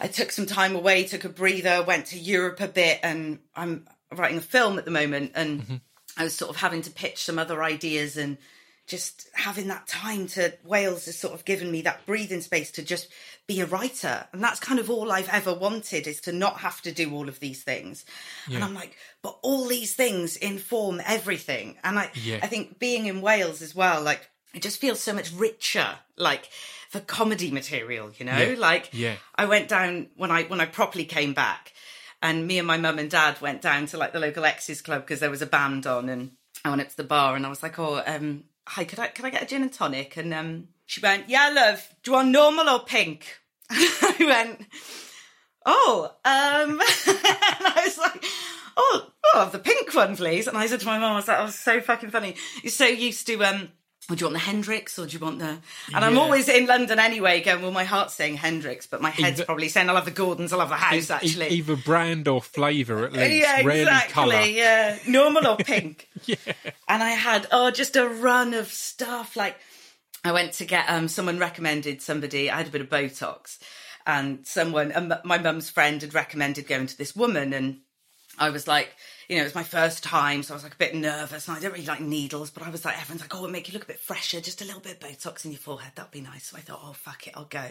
I 0.00 0.06
took 0.08 0.32
some 0.32 0.46
time 0.46 0.74
away, 0.76 1.04
took 1.04 1.24
a 1.24 1.28
breather, 1.28 1.82
went 1.82 2.06
to 2.06 2.18
Europe 2.18 2.60
a 2.60 2.68
bit 2.68 3.00
and 3.02 3.38
I'm 3.54 3.86
writing 4.18 4.38
a 4.38 4.42
film 4.42 4.78
at 4.78 4.84
the 4.84 4.90
moment 4.90 5.32
and 5.34 5.62
mm-hmm. 5.62 5.76
I 6.16 6.24
was 6.24 6.34
sort 6.34 6.50
of 6.50 6.56
having 6.56 6.82
to 6.82 6.90
pitch 6.90 7.24
some 7.24 7.38
other 7.38 7.62
ideas 7.62 8.16
and 8.16 8.38
just 8.86 9.28
having 9.32 9.68
that 9.68 9.86
time 9.86 10.26
to 10.26 10.52
Wales 10.64 11.06
has 11.06 11.16
sort 11.16 11.34
of 11.34 11.44
given 11.44 11.70
me 11.70 11.82
that 11.82 12.04
breathing 12.04 12.40
space 12.40 12.70
to 12.72 12.82
just 12.82 13.08
be 13.46 13.60
a 13.60 13.66
writer. 13.66 14.26
And 14.32 14.42
that's 14.42 14.60
kind 14.60 14.80
of 14.80 14.90
all 14.90 15.12
I've 15.12 15.28
ever 15.28 15.54
wanted 15.54 16.06
is 16.06 16.20
to 16.22 16.32
not 16.32 16.58
have 16.58 16.82
to 16.82 16.92
do 16.92 17.14
all 17.14 17.28
of 17.28 17.40
these 17.40 17.62
things. 17.62 18.04
And 18.52 18.62
I'm 18.62 18.74
like, 18.74 18.96
but 19.22 19.38
all 19.42 19.66
these 19.66 19.94
things 19.94 20.36
inform 20.36 21.00
everything. 21.06 21.76
And 21.84 21.98
I 21.98 22.10
Yeah. 22.14 22.40
I 22.42 22.48
think 22.48 22.78
being 22.78 23.06
in 23.06 23.20
Wales 23.20 23.62
as 23.62 23.74
well, 23.74 24.02
like 24.02 24.28
it 24.52 24.62
just 24.62 24.80
feels 24.80 25.00
so 25.00 25.12
much 25.12 25.32
richer, 25.32 25.98
like 26.16 26.50
for 26.90 27.00
comedy 27.00 27.50
material, 27.50 28.10
you 28.18 28.26
know? 28.26 28.36
Yeah. 28.36 28.58
Like 28.58 28.90
Yeah. 28.92 29.14
I 29.36 29.44
went 29.46 29.68
down 29.68 30.08
when 30.16 30.30
I 30.30 30.42
when 30.44 30.60
I 30.60 30.66
properly 30.66 31.04
came 31.04 31.34
back 31.34 31.71
and 32.22 32.46
me 32.46 32.58
and 32.58 32.66
my 32.66 32.76
mum 32.76 32.98
and 32.98 33.10
dad 33.10 33.40
went 33.40 33.60
down 33.60 33.86
to 33.86 33.98
like 33.98 34.12
the 34.12 34.20
local 34.20 34.44
X's 34.44 34.80
club 34.80 35.02
because 35.02 35.20
there 35.20 35.30
was 35.30 35.42
a 35.42 35.46
band 35.46 35.86
on 35.86 36.08
and 36.08 36.30
I 36.64 36.70
went 36.70 36.82
up 36.82 36.88
to 36.88 36.96
the 36.96 37.04
bar 37.04 37.34
and 37.34 37.44
I 37.44 37.48
was 37.48 37.62
like, 37.62 37.78
Oh, 37.78 38.02
um, 38.06 38.44
hi, 38.66 38.84
could 38.84 38.98
I 38.98 39.08
could 39.08 39.24
I 39.24 39.30
get 39.30 39.42
a 39.42 39.46
gin 39.46 39.62
and 39.62 39.72
tonic? 39.72 40.16
And 40.16 40.32
um 40.32 40.68
she 40.86 41.00
went, 41.00 41.28
Yeah, 41.28 41.50
love, 41.52 41.86
do 42.02 42.10
you 42.10 42.16
want 42.16 42.28
normal 42.28 42.68
or 42.68 42.80
pink? 42.80 43.40
I 43.70 44.16
went, 44.20 44.66
Oh, 45.66 46.12
um 46.24 46.80
and 46.80 46.80
I 46.80 47.82
was 47.84 47.98
like, 47.98 48.24
Oh, 48.76 49.06
oh, 49.34 49.50
the 49.50 49.58
pink 49.58 49.92
one, 49.94 50.16
please. 50.16 50.46
And 50.46 50.56
I 50.56 50.66
said 50.66 50.80
to 50.80 50.86
my 50.86 50.98
mum, 50.98 51.12
I 51.12 51.16
was 51.16 51.28
like, 51.28 51.36
that 51.36 51.44
was 51.44 51.58
so 51.58 51.80
fucking 51.80 52.10
funny. 52.10 52.36
You're 52.62 52.70
so 52.70 52.86
used 52.86 53.26
to 53.26 53.44
um 53.44 53.68
do 54.08 54.16
you 54.16 54.26
want 54.26 54.34
the 54.34 54.40
Hendrick's 54.40 54.98
or 54.98 55.06
do 55.06 55.12
you 55.16 55.24
want 55.24 55.38
the? 55.38 55.58
And 55.94 56.04
I'm 56.04 56.18
always 56.18 56.48
in 56.48 56.66
London 56.66 56.98
anyway, 56.98 57.40
going. 57.40 57.62
Well, 57.62 57.70
my 57.70 57.84
heart's 57.84 58.14
saying 58.14 58.36
Hendrick's, 58.36 58.86
but 58.86 59.00
my 59.00 59.10
head's 59.10 59.38
Either- 59.38 59.44
probably 59.46 59.68
saying 59.68 59.88
I 59.88 59.92
love 59.92 60.04
the 60.04 60.10
Gordons, 60.10 60.52
I 60.52 60.56
love 60.56 60.70
the 60.70 60.74
house. 60.76 61.08
Actually, 61.08 61.48
either 61.48 61.76
brand 61.76 62.26
or 62.28 62.42
flavour 62.42 63.04
at 63.06 63.12
least. 63.12 63.36
yeah, 63.36 63.56
Rarely 63.62 63.82
exactly. 63.82 64.12
colour. 64.12 64.40
Yeah, 64.42 64.98
normal 65.06 65.46
or 65.46 65.56
pink. 65.56 66.08
yeah. 66.24 66.36
And 66.88 67.02
I 67.02 67.10
had 67.10 67.46
oh, 67.52 67.70
just 67.70 67.96
a 67.96 68.06
run 68.08 68.54
of 68.54 68.66
stuff. 68.68 69.36
Like 69.36 69.56
I 70.24 70.32
went 70.32 70.54
to 70.54 70.64
get 70.64 70.88
um, 70.88 71.08
someone 71.08 71.38
recommended 71.38 72.02
somebody. 72.02 72.50
I 72.50 72.56
had 72.58 72.66
a 72.68 72.70
bit 72.70 72.80
of 72.80 72.88
Botox, 72.88 73.58
and 74.06 74.44
someone, 74.46 74.92
um, 74.94 75.14
my 75.24 75.38
mum's 75.38 75.70
friend, 75.70 76.02
had 76.02 76.12
recommended 76.12 76.66
going 76.66 76.88
to 76.88 76.98
this 76.98 77.14
woman, 77.14 77.52
and 77.52 77.78
I 78.38 78.50
was 78.50 78.66
like, 78.66 78.94
you 79.32 79.38
know, 79.38 79.44
it 79.44 79.46
was 79.46 79.54
my 79.54 79.62
first 79.62 80.04
time, 80.04 80.42
so 80.42 80.52
I 80.52 80.56
was 80.56 80.62
like 80.62 80.74
a 80.74 80.76
bit 80.76 80.94
nervous, 80.94 81.48
and 81.48 81.56
I 81.56 81.60
don't 81.60 81.72
really 81.72 81.86
like 81.86 82.02
needles, 82.02 82.50
but 82.50 82.62
I 82.62 82.68
was 82.68 82.84
like, 82.84 83.00
everyone's 83.00 83.22
like, 83.22 83.34
oh, 83.34 83.38
it'll 83.38 83.48
make 83.48 83.66
you 83.66 83.72
look 83.72 83.84
a 83.84 83.86
bit 83.86 83.98
fresher, 83.98 84.42
just 84.42 84.60
a 84.60 84.66
little 84.66 84.82
bit 84.82 85.02
of 85.02 85.08
Botox 85.08 85.46
in 85.46 85.52
your 85.52 85.58
forehead, 85.58 85.92
that'd 85.94 86.12
be 86.12 86.20
nice. 86.20 86.48
So 86.48 86.58
I 86.58 86.60
thought, 86.60 86.80
oh 86.84 86.92
fuck 86.92 87.26
it, 87.26 87.32
I'll 87.34 87.46
go. 87.46 87.64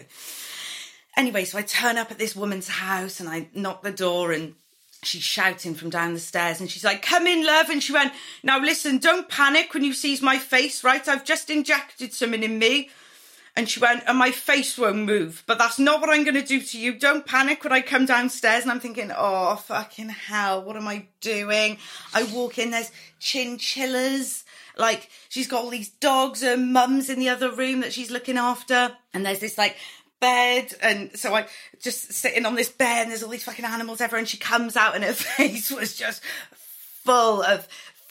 Anyway, 1.16 1.44
so 1.44 1.58
I 1.58 1.62
turn 1.62 1.98
up 1.98 2.10
at 2.10 2.18
this 2.18 2.34
woman's 2.34 2.66
house 2.66 3.20
and 3.20 3.28
I 3.28 3.46
knock 3.54 3.82
the 3.84 3.92
door 3.92 4.32
and 4.32 4.56
she's 5.04 5.22
shouting 5.22 5.74
from 5.74 5.90
down 5.90 6.14
the 6.14 6.18
stairs 6.18 6.60
and 6.60 6.68
she's 6.68 6.84
like, 6.84 7.00
Come 7.02 7.28
in, 7.28 7.46
love. 7.46 7.68
And 7.68 7.80
she 7.80 7.92
went, 7.92 8.12
Now 8.42 8.58
listen, 8.58 8.98
don't 8.98 9.28
panic 9.28 9.72
when 9.72 9.84
you 9.84 9.92
sees 9.92 10.20
my 10.20 10.38
face, 10.38 10.82
right? 10.82 11.06
I've 11.06 11.24
just 11.24 11.48
injected 11.48 12.12
something 12.12 12.42
in 12.42 12.58
me. 12.58 12.90
And 13.54 13.68
she 13.68 13.80
went, 13.80 14.04
And 14.06 14.16
my 14.16 14.30
face 14.30 14.78
won't 14.78 15.06
move, 15.06 15.42
but 15.46 15.58
that's 15.58 15.78
not 15.78 16.00
what 16.00 16.10
I'm 16.10 16.24
going 16.24 16.34
to 16.34 16.42
do 16.42 16.60
to 16.60 16.78
you. 16.78 16.94
Don't 16.94 17.26
panic 17.26 17.62
when 17.62 17.72
I 17.72 17.82
come 17.82 18.06
downstairs. 18.06 18.62
And 18.62 18.70
I'm 18.70 18.80
thinking, 18.80 19.10
Oh, 19.14 19.56
fucking 19.56 20.08
hell, 20.08 20.62
what 20.62 20.76
am 20.76 20.88
I 20.88 21.06
doing? 21.20 21.76
I 22.14 22.22
walk 22.24 22.58
in, 22.58 22.70
there's 22.70 22.90
chinchillas. 23.20 24.44
Like, 24.78 25.10
she's 25.28 25.48
got 25.48 25.64
all 25.64 25.70
these 25.70 25.90
dogs 25.90 26.42
and 26.42 26.72
mums 26.72 27.10
in 27.10 27.18
the 27.18 27.28
other 27.28 27.52
room 27.52 27.80
that 27.80 27.92
she's 27.92 28.10
looking 28.10 28.38
after. 28.38 28.96
And 29.12 29.26
there's 29.26 29.40
this, 29.40 29.58
like, 29.58 29.76
bed 30.18 30.72
and 30.80 31.18
so 31.18 31.34
I 31.34 31.46
just 31.80 32.12
sitting 32.12 32.46
on 32.46 32.54
this 32.54 32.68
bed 32.68 33.02
and 33.02 33.10
there's 33.10 33.24
all 33.24 33.28
these 33.28 33.42
fucking 33.42 33.64
animals 33.64 34.00
everywhere 34.00 34.20
and 34.20 34.28
she 34.28 34.38
comes 34.38 34.76
out 34.76 34.94
and 34.94 35.02
her 35.02 35.12
face 35.12 35.68
was 35.68 35.96
just 35.96 36.22
full 37.04 37.42
of 37.42 37.66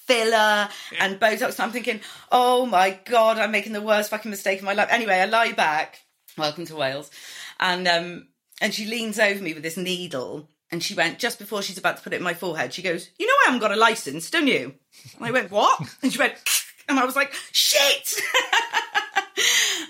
filler 0.06 0.70
and 1.00 1.20
Botox. 1.20 1.56
And 1.56 1.60
I'm 1.62 1.72
thinking 1.72 2.02
oh 2.32 2.66
my 2.66 3.00
god 3.06 3.38
I'm 3.38 3.52
making 3.52 3.74
the 3.74 3.82
worst 3.82 4.10
fucking 4.10 4.32
mistake 4.32 4.60
of 4.60 4.66
my 4.66 4.74
life. 4.74 4.90
Anyway 4.92 5.16
I 5.16 5.26
lie 5.26 5.52
back. 5.52 6.02
Welcome 6.38 6.66
to 6.68 6.76
Wales. 6.76 7.12
And 7.60 7.88
um 7.88 8.28
and 8.62 8.74
she 8.74 8.86
leans 8.86 9.20
over 9.20 9.42
me 9.42 9.54
with 9.54 9.64
this 9.64 9.78
needle 9.78 10.50
and 10.72 10.84
she 10.84 10.94
went 10.94 11.20
just 11.20 11.40
before 11.40 11.62
she's 11.62 11.78
about 11.78 11.98
to 11.98 12.04
put 12.04 12.14
it 12.14 12.18
in 12.18 12.24
my 12.24 12.34
forehead 12.34 12.74
she 12.74 12.82
goes 12.82 13.10
you 13.18 13.28
know 13.28 13.34
I 13.44 13.46
haven't 13.48 13.62
got 13.62 13.72
a 13.72 13.76
license 13.76 14.30
don't 14.30 14.48
you? 14.48 14.74
And 15.18 15.26
I 15.26 15.32
went 15.32 15.52
what? 15.52 15.80
And 16.02 16.12
she 16.12 16.20
went 16.20 16.36
and 16.90 17.00
I 17.00 17.06
was 17.06 17.16
like 17.16 17.34
shit 17.52 18.14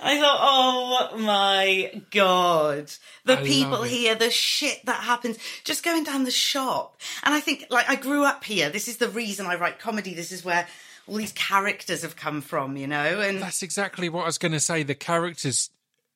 I 0.01 0.20
thought, 0.20 0.39
oh 0.41 1.17
my 1.17 2.01
god, 2.10 2.91
the 3.25 3.38
I 3.39 3.43
people 3.43 3.84
here, 3.84 4.15
the 4.15 4.31
shit 4.31 4.86
that 4.86 5.03
happens, 5.03 5.38
just 5.63 5.84
going 5.84 6.03
down 6.03 6.24
the 6.24 6.31
shop. 6.31 7.00
And 7.24 7.36
I 7.36 7.39
think, 7.39 7.67
like, 7.70 7.89
I 7.89 7.96
grew 7.96 8.24
up 8.24 8.43
here. 8.43 8.70
This 8.70 8.88
is 8.88 8.98
the 8.98 9.10
reason 9.10 9.46
I 9.46 9.55
write 9.55 9.79
comedy. 9.79 10.13
This 10.13 10.31
is 10.31 10.43
where 10.43 10.67
all 11.08 11.15
these 11.15 11.34
characters 11.34 12.01
have 12.01 12.15
come 12.15 12.41
from, 12.41 12.77
you 12.77 12.88
know. 12.88 13.20
And 13.20 13.41
That's 13.41 13.62
exactly 13.62 14.10
what 14.10 14.24
I 14.24 14.27
was 14.27 14.38
going 14.38 14.53
to 14.53 14.60
say. 14.60 14.81
The 14.84 14.96
characters 14.96 15.70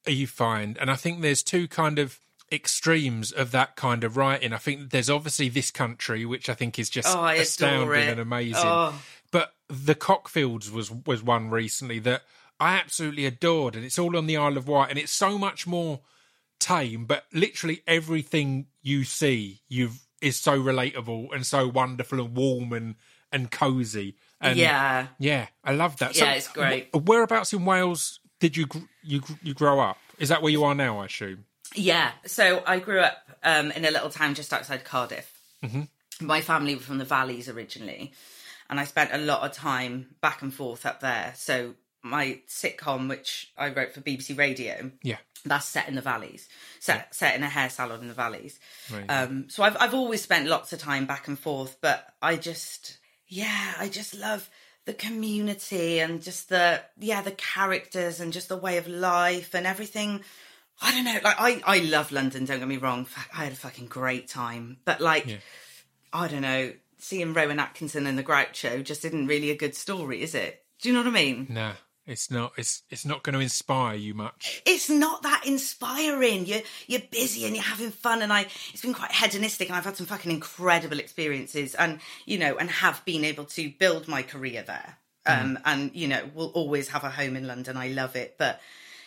you 0.08 0.27
find, 0.27 0.77
and 0.77 0.89
I 0.89 0.96
think 0.96 1.22
there's 1.22 1.44
two 1.44 1.68
kind 1.68 2.00
of 2.00 2.20
extremes 2.51 3.32
of 3.32 3.51
that 3.51 3.75
kind 3.75 4.04
of 4.04 4.18
writing. 4.18 4.54
I 4.54 4.58
think 4.58 4.92
there's 4.92 5.10
obviously 5.10 5.50
this 5.50 5.72
country, 5.72 6.25
which 6.25 6.50
I 6.50 6.54
think 6.54 6.80
is 6.80 6.89
just 6.89 7.15
Oh, 7.15 7.25
astounding 7.25 8.10
and 8.10 8.20
amazing. 8.20 8.63
Oh. 8.63 9.00
But 9.32 9.54
the 9.68 9.96
Cockfields 9.96 10.72
was 10.72 10.92
was 10.92 11.22
one 11.22 11.50
recently 11.50 12.00
that 12.00 12.24
I 12.59 12.75
absolutely 12.77 13.25
adored, 13.25 13.75
and 13.75 13.83
it's 13.83 14.00
all 14.00 14.15
on 14.17 14.27
the 14.27 14.38
Isle 14.38 14.57
of 14.57 14.67
Wight, 14.67 14.89
and 14.89 15.00
it's 15.00 15.12
so 15.12 15.38
much 15.38 15.67
more 15.67 16.01
tame. 16.59 17.05
But 17.05 17.25
literally 17.33 17.81
everything 17.88 18.67
you 18.81 19.03
see, 19.03 19.62
you've 19.67 20.00
is 20.21 20.38
so 20.38 20.59
relatable 20.59 21.27
and 21.33 21.45
so 21.45 21.67
wonderful 21.67 22.19
and 22.19 22.35
warm 22.35 22.74
and 22.74 22.95
and 23.31 23.51
cozy. 23.51 24.15
And 24.41 24.57
yeah, 24.57 25.07
yeah, 25.19 25.47
I 25.63 25.74
love 25.74 25.97
that. 25.97 26.15
Yeah, 26.15 26.33
it's 26.33 26.47
great. 26.47 26.89
Whereabouts 26.93 27.53
in 27.53 27.65
Wales 27.65 28.19
did 28.39 28.55
you 28.57 28.67
you 29.03 29.21
you 29.43 29.53
grow 29.53 29.79
up? 29.79 29.97
Is 30.17 30.29
that 30.29 30.41
where 30.41 30.51
you 30.51 30.63
are 30.63 30.75
now? 30.75 31.00
I 31.00 31.05
assume. 31.05 31.45
yeah. 31.75 32.12
So 32.25 32.63
I 32.65 32.79
grew 32.79 33.00
up 33.01 33.17
um, 33.43 33.71
in 33.71 33.85
a 33.85 33.91
little 33.91 34.09
town 34.09 34.33
just 34.33 34.53
outside 34.53 34.83
Cardiff. 34.85 35.31
Mm-hmm. 35.63 36.25
My 36.25 36.41
family 36.41 36.75
were 36.75 36.81
from 36.81 36.97
the 36.97 37.05
valleys 37.05 37.50
originally, 37.50 38.13
and 38.69 38.79
I 38.79 38.85
spent 38.85 39.12
a 39.13 39.17
lot 39.17 39.43
of 39.43 39.51
time 39.51 40.15
back 40.21 40.41
and 40.41 40.53
forth 40.53 40.85
up 40.85 41.01
there. 41.01 41.33
So 41.35 41.74
my 42.05 42.39
sitcom, 42.47 43.09
which 43.09 43.51
I 43.57 43.69
wrote 43.69 43.93
for 43.93 44.01
BBC 44.01 44.38
Radio, 44.38 44.91
Yeah, 45.03 45.17
that's 45.43 45.65
set 45.65 45.88
in 45.89 45.95
the 45.95 46.01
valleys, 46.01 46.47
set 46.79 47.13
set 47.13 47.35
in 47.35 47.43
a 47.43 47.50
hair 47.50 47.69
salon 47.69 48.01
in 48.01 48.07
the 48.07 48.13
valleys. 48.13 48.59
Right. 48.93 49.05
Um, 49.09 49.50
so 49.50 49.63
I've 49.63 49.75
I've 49.79 49.93
always 49.93 50.21
spent 50.21 50.47
lots 50.47 50.71
of 50.74 50.79
time 50.79 51.05
back 51.05 51.27
and 51.27 51.38
forth, 51.38 51.77
but 51.81 52.07
I 52.21 52.35
just 52.38 52.97
yeah, 53.27 53.74
I 53.79 53.89
just 53.89 54.13
love 54.15 54.50
the 54.85 54.93
community 54.93 56.00
and 56.00 56.21
just 56.21 56.50
the 56.50 56.81
yeah 57.00 57.21
the 57.21 57.31
characters 57.31 58.19
and 58.19 58.31
just 58.31 58.50
the 58.50 58.57
way 58.57 58.77
of 58.77 58.88
life 58.88 59.53
and 59.53 59.65
everything. 59.65 60.21
I 60.81 60.91
don't 60.91 61.05
know, 61.05 61.19
like 61.24 61.39
I 61.39 61.62
I 61.65 61.79
love 61.79 62.12
London. 62.12 62.45
Don't 62.45 62.59
get 62.59 62.67
me 62.67 62.77
wrong, 62.77 63.07
I 63.35 63.45
had 63.45 63.53
a 63.53 63.55
fucking 63.55 63.88
great 63.88 64.27
time, 64.27 64.77
but 64.85 65.01
like 65.01 65.25
Yeah. 65.25 65.38
I 66.13 66.27
don't 66.27 66.41
know, 66.41 66.71
seeing 66.97 67.33
Rowan 67.33 67.59
Atkinson 67.59 68.05
and 68.07 68.17
the 68.17 68.24
Groucho 68.24 68.83
just 68.83 69.03
isn't 69.05 69.27
really 69.27 69.50
a 69.51 69.57
good 69.57 69.75
story, 69.75 70.21
is 70.21 70.33
it? 70.35 70.63
Do 70.81 70.89
you 70.89 70.93
know 70.93 71.01
what 71.01 71.07
I 71.09 71.12
mean? 71.12 71.47
nah, 71.50 71.74
it's 72.07 72.29
not. 72.31 72.53
It's 72.57 72.83
it's 72.89 73.05
not 73.05 73.24
going 73.24 73.33
to 73.33 73.39
inspire 73.39 73.95
you 73.95 74.13
much. 74.13 74.62
it's 74.65 74.89
not 74.89 75.24
that 75.24 75.43
inspiring. 75.45 76.45
You're 76.45 76.62
you're 76.88 77.01
busy 77.12 77.45
and 77.45 77.55
you're 77.55 77.63
having 77.63 77.91
fun, 77.91 78.21
and 78.21 78.31
I 78.31 78.47
it's 78.74 78.81
been 78.81 78.93
quite 78.93 79.12
hedonistic, 79.12 79.69
and 79.69 79.75
I've 79.77 79.85
had 79.85 79.97
some 79.97 80.05
fucking 80.05 80.31
incredible 80.31 81.00
experiences, 81.00 81.75
and 81.75 82.00
you 82.25 82.38
know, 82.38 82.57
and 82.57 82.69
have 82.69 83.03
been 83.05 83.24
able 83.25 83.45
to 83.45 83.69
build 83.79 84.07
my 84.07 84.21
career 84.24 84.63
there. 84.65 84.97
Um, 85.27 85.57
and 85.65 85.89
you 85.95 86.07
know, 86.07 86.21
will 86.35 86.50
always 86.50 86.89
have 86.89 87.03
a 87.03 87.09
home 87.09 87.35
in 87.35 87.47
London. 87.47 87.77
I 87.77 87.88
love 87.88 88.15
it, 88.15 88.35
but 88.38 88.62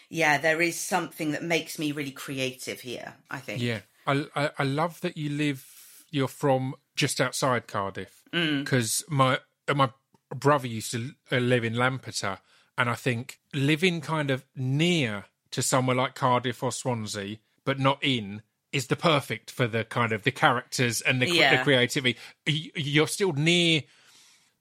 yeah, 0.09 0.37
there 0.39 0.61
is 0.61 0.77
something 0.77 1.31
that 1.31 1.45
makes 1.45 1.79
me 1.79 1.93
really 1.93 2.11
creative 2.11 2.81
here. 2.81 3.15
I 3.31 3.39
think. 3.39 3.63
Yeah, 3.63 3.81
I, 4.05 4.27
I 4.35 4.51
I 4.59 4.65
love 4.65 5.01
that 5.03 5.17
you 5.17 5.31
live. 5.31 5.65
You're 6.11 6.27
from 6.27 6.75
just 6.97 7.21
outside 7.21 7.67
Cardiff 7.69 8.25
Mm. 8.33 8.65
because 8.65 9.05
my 9.09 9.39
uh, 9.69 9.75
my 9.75 9.91
brother 10.35 10.67
used 10.67 10.91
to 10.91 11.13
uh, 11.33 11.37
live 11.37 11.65
in 11.65 11.75
Lampeter, 11.75 12.39
and 12.79 12.89
I 12.89 12.95
think 12.95 13.39
living 13.53 14.01
kind 14.01 14.31
of 14.31 14.45
near 14.57 15.25
to 15.51 15.61
somewhere 15.63 15.97
like 15.97 16.15
Cardiff 16.15 16.63
or 16.63 16.73
Swansea, 16.73 17.37
but 17.65 17.79
not 17.79 17.99
in, 18.03 18.43
is 18.73 18.87
the 18.87 18.97
perfect 18.97 19.51
for 19.51 19.67
the 19.67 19.85
kind 19.85 20.13
of 20.13 20.23
the 20.23 20.31
characters 20.31 21.01
and 21.01 21.21
the, 21.21 21.29
Yeah. 21.31 21.57
the 21.57 21.63
creativity. 21.65 22.17
You're 22.47 23.09
still 23.09 23.33
near 23.33 23.83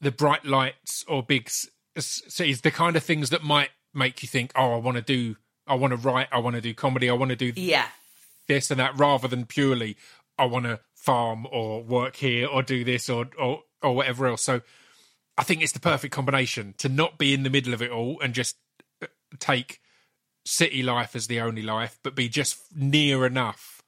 the 0.01 0.11
bright 0.11 0.45
lights 0.45 1.03
or 1.07 1.23
big 1.23 1.49
cities, 1.97 2.61
the 2.61 2.71
kind 2.71 2.95
of 2.95 3.03
things 3.03 3.29
that 3.29 3.43
might 3.43 3.69
make 3.93 4.21
you 4.21 4.27
think, 4.27 4.51
"Oh, 4.55 4.73
I 4.73 4.77
want 4.77 4.97
to 4.97 5.01
do." 5.03 5.37
I 5.69 5.73
want 5.75 5.91
to 5.91 5.97
write. 5.97 6.29
I 6.31 6.37
want 6.37 6.55
to 6.55 6.61
do 6.61 6.73
comedy. 6.73 7.09
I 7.09 7.13
want 7.13 7.29
to 7.29 7.35
do 7.35 7.51
Yeah. 7.55 7.89
this 8.47 8.71
and 8.71 8.79
that 8.79 8.97
rather 8.97 9.27
than 9.27 9.45
purely 9.45 9.97
I 10.37 10.45
want 10.45 10.63
to 10.65 10.79
farm 10.95 11.45
or 11.51 11.83
work 11.83 12.15
here 12.15 12.47
or 12.47 12.63
do 12.63 12.85
this 12.85 13.09
or 13.09 13.29
or 13.37 13.63
or 13.81 13.93
whatever 13.93 14.27
else. 14.27 14.43
So 14.43 14.61
I 15.37 15.43
think 15.43 15.61
it's 15.61 15.71
the 15.73 15.79
perfect 15.79 16.13
combination 16.13 16.73
to 16.79 16.89
not 16.89 17.17
be 17.17 17.33
in 17.33 17.43
the 17.43 17.49
middle 17.49 17.73
of 17.73 17.81
it 17.81 17.91
all 17.91 18.19
and 18.21 18.33
just 18.33 18.55
uh, 19.01 19.07
take 19.39 19.79
city 20.45 20.81
life 20.81 21.15
as 21.15 21.27
the 21.27 21.39
only 21.41 21.61
life, 21.61 21.99
but 22.03 22.15
be 22.15 22.29
just 22.29 22.57
near 22.75 23.25
enough 23.25 23.81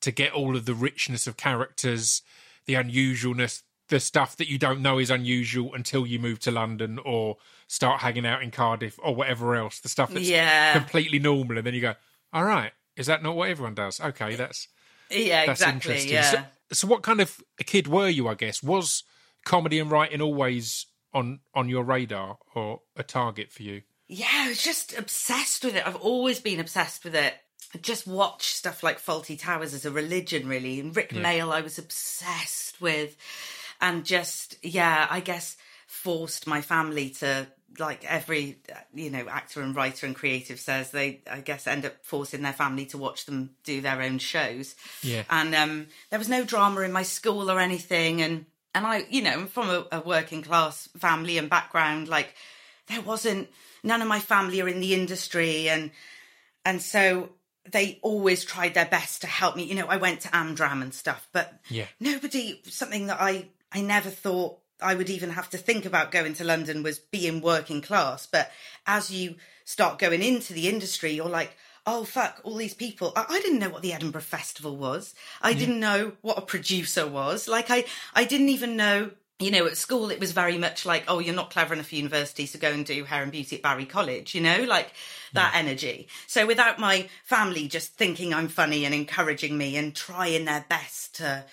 to 0.00 0.10
get 0.10 0.32
all 0.32 0.56
of 0.56 0.64
the 0.66 0.74
richness 0.74 1.26
of 1.26 1.36
characters, 1.36 2.22
the 2.66 2.74
unusualness, 2.74 3.62
the 3.88 4.00
stuff 4.00 4.36
that 4.36 4.48
you 4.48 4.58
don't 4.58 4.80
know 4.82 4.98
is 4.98 5.10
unusual 5.10 5.74
until 5.74 6.06
you 6.06 6.18
move 6.18 6.38
to 6.40 6.50
London 6.50 6.98
or 7.04 7.36
start 7.66 8.00
hanging 8.00 8.26
out 8.26 8.42
in 8.42 8.50
Cardiff 8.50 8.98
or 9.02 9.14
whatever 9.14 9.54
else. 9.56 9.80
The 9.80 9.88
stuff 9.88 10.10
that's 10.10 10.28
Yeah. 10.28 10.72
completely 10.72 11.18
normal, 11.18 11.58
and 11.58 11.66
then 11.66 11.74
you 11.74 11.80
go, 11.80 11.94
"All 12.32 12.44
right, 12.44 12.72
is 12.96 13.06
that 13.06 13.22
not 13.22 13.36
what 13.36 13.48
everyone 13.50 13.74
does?" 13.74 14.00
Okay, 14.00 14.36
that's 14.36 14.68
Yeah. 15.10 15.46
that's 15.46 15.60
exactly. 15.60 15.74
interesting. 15.92 16.12
Yeah. 16.12 16.30
So, 16.30 16.44
so, 16.72 16.86
what 16.88 17.02
kind 17.02 17.20
of 17.20 17.40
a 17.58 17.64
kid 17.64 17.88
were 17.88 18.08
you? 18.08 18.28
I 18.28 18.34
guess 18.34 18.62
was 18.62 19.02
comedy 19.44 19.78
and 19.78 19.90
writing 19.90 20.20
always 20.20 20.86
on 21.12 21.40
on 21.54 21.68
your 21.68 21.84
radar 21.84 22.38
or 22.54 22.80
a 22.96 23.02
target 23.02 23.52
for 23.52 23.62
you? 23.62 23.82
Yeah, 24.08 24.26
I 24.32 24.48
was 24.48 24.62
just 24.62 24.98
obsessed 24.98 25.64
with 25.64 25.76
it. 25.76 25.86
I've 25.86 25.96
always 25.96 26.40
been 26.40 26.58
obsessed 26.58 27.04
with 27.04 27.14
it. 27.14 27.34
I 27.72 27.78
just 27.78 28.08
watch 28.08 28.48
stuff 28.48 28.82
like 28.82 29.00
Fawlty 29.00 29.38
Towers 29.38 29.72
as 29.72 29.86
a 29.86 29.90
religion, 29.92 30.48
really. 30.48 30.80
And 30.80 30.96
Rik 30.96 31.10
Mayall, 31.10 31.52
I 31.52 31.60
was 31.60 31.78
obsessed 31.78 32.80
with. 32.80 33.16
And 33.80 34.04
just, 34.04 34.56
yeah, 34.62 35.06
I 35.08 35.20
guess 35.20 35.56
forced 35.86 36.48
my 36.48 36.60
family 36.60 37.10
to, 37.10 37.46
like 37.78 38.04
every, 38.04 38.58
you 38.92 39.10
know, 39.10 39.28
actor 39.28 39.62
and 39.62 39.76
writer 39.76 40.06
and 40.06 40.16
creative 40.16 40.58
says, 40.58 40.90
they, 40.90 41.22
I 41.30 41.38
guess, 41.40 41.68
end 41.68 41.86
up 41.86 41.94
forcing 42.02 42.42
their 42.42 42.52
family 42.52 42.86
to 42.86 42.98
watch 42.98 43.26
them 43.26 43.50
do 43.62 43.80
their 43.80 44.02
own 44.02 44.18
shows. 44.18 44.74
Yeah. 45.04 45.22
And 45.30 45.54
um, 45.54 45.86
there 46.10 46.18
was 46.18 46.28
no 46.28 46.44
drama 46.44 46.80
in 46.80 46.90
my 46.90 47.04
school 47.04 47.48
or 47.48 47.60
anything. 47.60 48.22
And, 48.22 48.46
and 48.74 48.86
I, 48.86 49.04
you 49.10 49.22
know, 49.22 49.46
from 49.46 49.68
a, 49.68 49.86
a 49.92 50.00
working 50.00 50.42
class 50.42 50.88
family 50.98 51.38
and 51.38 51.50
background. 51.50 52.08
Like, 52.08 52.34
there 52.90 53.00
wasn't 53.00 53.48
none 53.82 54.02
of 54.02 54.08
my 54.08 54.20
family 54.20 54.60
are 54.60 54.68
in 54.68 54.80
the 54.80 54.94
industry 54.94 55.68
and 55.68 55.90
and 56.64 56.82
so 56.82 57.30
they 57.70 57.98
always 58.02 58.44
tried 58.44 58.74
their 58.74 58.86
best 58.86 59.22
to 59.22 59.26
help 59.26 59.56
me 59.56 59.64
you 59.64 59.74
know 59.74 59.86
i 59.86 59.96
went 59.96 60.20
to 60.20 60.28
amdram 60.28 60.82
and 60.82 60.92
stuff 60.92 61.28
but 61.32 61.60
Yeah. 61.68 61.86
nobody 61.98 62.60
something 62.64 63.06
that 63.06 63.20
i 63.20 63.46
i 63.72 63.80
never 63.80 64.10
thought 64.10 64.58
i 64.82 64.94
would 64.94 65.08
even 65.08 65.30
have 65.30 65.48
to 65.50 65.58
think 65.58 65.86
about 65.86 66.10
going 66.10 66.34
to 66.34 66.44
london 66.44 66.82
was 66.82 66.98
being 66.98 67.40
working 67.40 67.80
class 67.80 68.26
but 68.26 68.50
as 68.86 69.10
you 69.10 69.36
start 69.64 69.98
going 69.98 70.22
into 70.22 70.52
the 70.52 70.68
industry 70.68 71.12
you're 71.12 71.28
like 71.28 71.56
oh 71.86 72.04
fuck 72.04 72.40
all 72.44 72.56
these 72.56 72.74
people 72.74 73.12
i, 73.16 73.24
I 73.28 73.40
didn't 73.40 73.58
know 73.58 73.70
what 73.70 73.82
the 73.82 73.92
edinburgh 73.92 74.20
festival 74.22 74.76
was 74.76 75.14
i 75.42 75.52
didn't 75.52 75.80
know 75.80 76.12
what 76.20 76.38
a 76.38 76.42
producer 76.42 77.06
was 77.06 77.48
like 77.48 77.70
i 77.70 77.84
i 78.14 78.24
didn't 78.24 78.50
even 78.50 78.76
know 78.76 79.10
you 79.40 79.50
know, 79.50 79.66
at 79.66 79.76
school 79.76 80.10
it 80.10 80.20
was 80.20 80.32
very 80.32 80.58
much 80.58 80.84
like, 80.84 81.04
oh, 81.08 81.18
you're 81.18 81.34
not 81.34 81.50
clever 81.50 81.72
enough 81.72 81.86
for 81.86 81.94
university, 81.94 82.44
so 82.44 82.58
go 82.58 82.70
and 82.70 82.84
do 82.84 83.04
hair 83.04 83.22
and 83.22 83.32
beauty 83.32 83.56
at 83.56 83.62
Barry 83.62 83.86
College, 83.86 84.34
you 84.34 84.42
know, 84.42 84.62
like 84.64 84.92
that 85.32 85.54
energy. 85.56 86.08
So 86.26 86.46
without 86.46 86.78
my 86.78 87.08
family 87.24 87.66
just 87.66 87.94
thinking 87.94 88.34
I'm 88.34 88.48
funny 88.48 88.84
and 88.84 88.94
encouraging 88.94 89.56
me 89.56 89.76
and 89.78 89.96
trying 89.96 90.44
their 90.44 90.66
best 90.68 91.16
to 91.16 91.46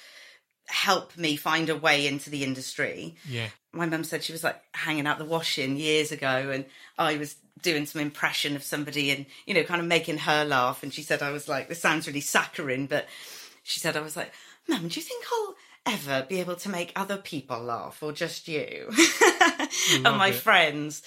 help 0.68 1.18
me 1.18 1.38
find 1.38 1.70
a 1.70 1.78
way 1.78 2.06
into 2.08 2.30
the 2.30 2.44
industry. 2.44 3.16
Yeah. 3.28 3.48
My 3.78 3.86
mum 3.86 4.04
said 4.04 4.24
she 4.24 4.32
was 4.34 4.44
like 4.44 4.60
hanging 4.74 5.08
out 5.08 5.20
the 5.20 5.26
washing 5.26 5.78
years 5.78 6.12
ago 6.12 6.50
and 6.54 6.66
I 6.98 7.18
was 7.18 7.36
doing 7.62 7.86
some 7.86 8.02
impression 8.02 8.56
of 8.56 8.64
somebody 8.64 9.12
and, 9.12 9.26
you 9.46 9.54
know, 9.54 9.64
kind 9.64 9.82
of 9.82 9.88
making 9.88 10.18
her 10.20 10.44
laugh. 10.46 10.84
And 10.84 10.94
she 10.94 11.02
said 11.02 11.22
I 11.22 11.32
was 11.32 11.48
like, 11.48 11.70
this 11.70 11.82
sounds 11.82 12.08
really 12.08 12.22
saccharine, 12.22 12.88
but 12.88 13.06
she 13.64 13.80
said 13.80 13.96
I 13.98 14.02
was 14.02 14.16
like, 14.18 14.32
Mum, 14.68 14.88
do 14.88 15.00
you 15.00 15.06
think 15.06 15.24
I'll 15.32 15.56
ever 15.94 16.26
be 16.28 16.40
able 16.40 16.56
to 16.58 16.70
make 16.70 16.92
other 16.96 17.18
people 17.18 17.60
laugh 17.62 18.04
or 18.04 18.12
just 18.12 18.48
you 18.48 18.88
mm, 18.90 19.70
and 20.06 20.18
my 20.18 20.30
it. 20.30 20.36
friends? 20.36 21.02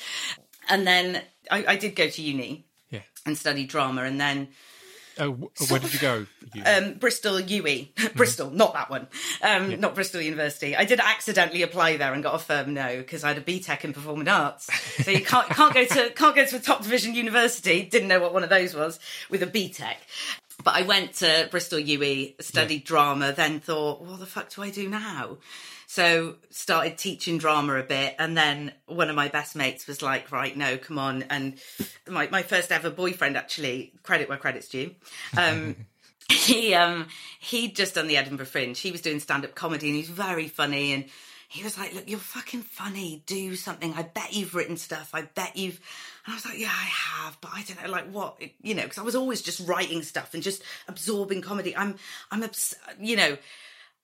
And 0.68 0.86
then 0.86 1.22
I, 1.50 1.64
I 1.68 1.76
did 1.76 1.94
go 1.94 2.08
to 2.08 2.22
uni 2.22 2.64
Yeah. 2.90 3.00
and 3.26 3.36
study 3.36 3.64
drama 3.66 4.02
and 4.04 4.20
then 4.20 4.48
Oh, 5.20 5.32
wh- 5.32 5.70
where 5.70 5.78
did 5.80 5.92
you 5.92 6.00
go? 6.00 6.26
Um, 6.64 6.94
Bristol 6.94 7.34
UWE, 7.34 8.14
Bristol, 8.16 8.50
not 8.50 8.72
that 8.72 8.90
one, 8.90 9.06
um, 9.42 9.78
not 9.78 9.94
Bristol 9.94 10.20
University. 10.20 10.74
I 10.74 10.84
did 10.84 10.98
accidentally 10.98 11.62
apply 11.62 11.96
there 11.98 12.12
and 12.12 12.22
got 12.22 12.34
a 12.34 12.38
firm 12.38 12.74
no 12.74 12.96
because 12.96 13.22
I 13.22 13.28
had 13.28 13.38
a 13.38 13.42
BTEC 13.42 13.84
in 13.84 13.92
performing 13.92 14.26
arts. 14.28 14.68
So 15.04 15.10
you 15.10 15.24
can't 15.24 15.48
can't 15.50 15.74
go 15.74 15.84
to 15.84 16.10
can't 16.10 16.34
go 16.34 16.44
to 16.44 16.56
a 16.56 16.60
top 16.60 16.82
division 16.82 17.14
university. 17.14 17.82
Didn't 17.82 18.08
know 18.08 18.18
what 18.20 18.32
one 18.34 18.42
of 18.42 18.50
those 18.50 18.74
was 18.74 18.98
with 19.28 19.42
a 19.42 19.46
BTEC. 19.46 19.94
But 20.64 20.74
I 20.74 20.82
went 20.82 21.14
to 21.14 21.48
Bristol 21.50 21.78
UWE, 21.78 22.42
studied 22.42 22.84
drama, 22.84 23.32
then 23.32 23.60
thought, 23.60 24.02
what 24.02 24.18
the 24.18 24.26
fuck 24.26 24.50
do 24.50 24.62
I 24.62 24.70
do 24.70 24.88
now? 24.90 25.38
So 25.90 26.36
started 26.50 26.98
teaching 26.98 27.38
drama 27.38 27.74
a 27.74 27.82
bit, 27.82 28.14
and 28.16 28.36
then 28.36 28.72
one 28.86 29.10
of 29.10 29.16
my 29.16 29.26
best 29.26 29.56
mates 29.56 29.88
was 29.88 30.02
like, 30.02 30.30
"Right, 30.30 30.56
no, 30.56 30.78
come 30.78 31.00
on." 31.00 31.24
And 31.24 31.58
my 32.08 32.28
my 32.28 32.44
first 32.44 32.70
ever 32.70 32.90
boyfriend, 32.90 33.36
actually, 33.36 33.92
credit 34.04 34.28
where 34.28 34.38
credit's 34.38 34.68
due. 34.68 34.94
Um, 35.36 35.74
he 36.30 36.74
um 36.74 37.08
he'd 37.40 37.74
just 37.74 37.96
done 37.96 38.06
the 38.06 38.18
Edinburgh 38.18 38.46
Fringe. 38.46 38.78
He 38.78 38.92
was 38.92 39.00
doing 39.00 39.18
stand 39.18 39.44
up 39.44 39.56
comedy, 39.56 39.88
and 39.88 39.96
he's 39.96 40.08
very 40.08 40.46
funny. 40.46 40.92
And 40.92 41.06
he 41.48 41.64
was 41.64 41.76
like, 41.76 41.92
"Look, 41.92 42.08
you're 42.08 42.20
fucking 42.20 42.62
funny. 42.62 43.24
Do 43.26 43.56
something. 43.56 43.92
I 43.94 44.04
bet 44.04 44.32
you've 44.32 44.54
written 44.54 44.76
stuff. 44.76 45.10
I 45.12 45.22
bet 45.22 45.56
you've." 45.56 45.80
And 46.24 46.34
I 46.34 46.36
was 46.36 46.46
like, 46.46 46.60
"Yeah, 46.60 46.68
I 46.68 46.84
have, 46.84 47.36
but 47.40 47.50
I 47.52 47.64
don't 47.64 47.82
know, 47.82 47.90
like 47.90 48.08
what, 48.12 48.40
you 48.62 48.76
know, 48.76 48.84
because 48.84 48.98
I 48.98 49.02
was 49.02 49.16
always 49.16 49.42
just 49.42 49.66
writing 49.66 50.04
stuff 50.04 50.34
and 50.34 50.42
just 50.44 50.62
absorbing 50.86 51.42
comedy. 51.42 51.76
I'm, 51.76 51.96
I'm, 52.30 52.44
obs- 52.44 52.76
you 53.00 53.16
know." 53.16 53.36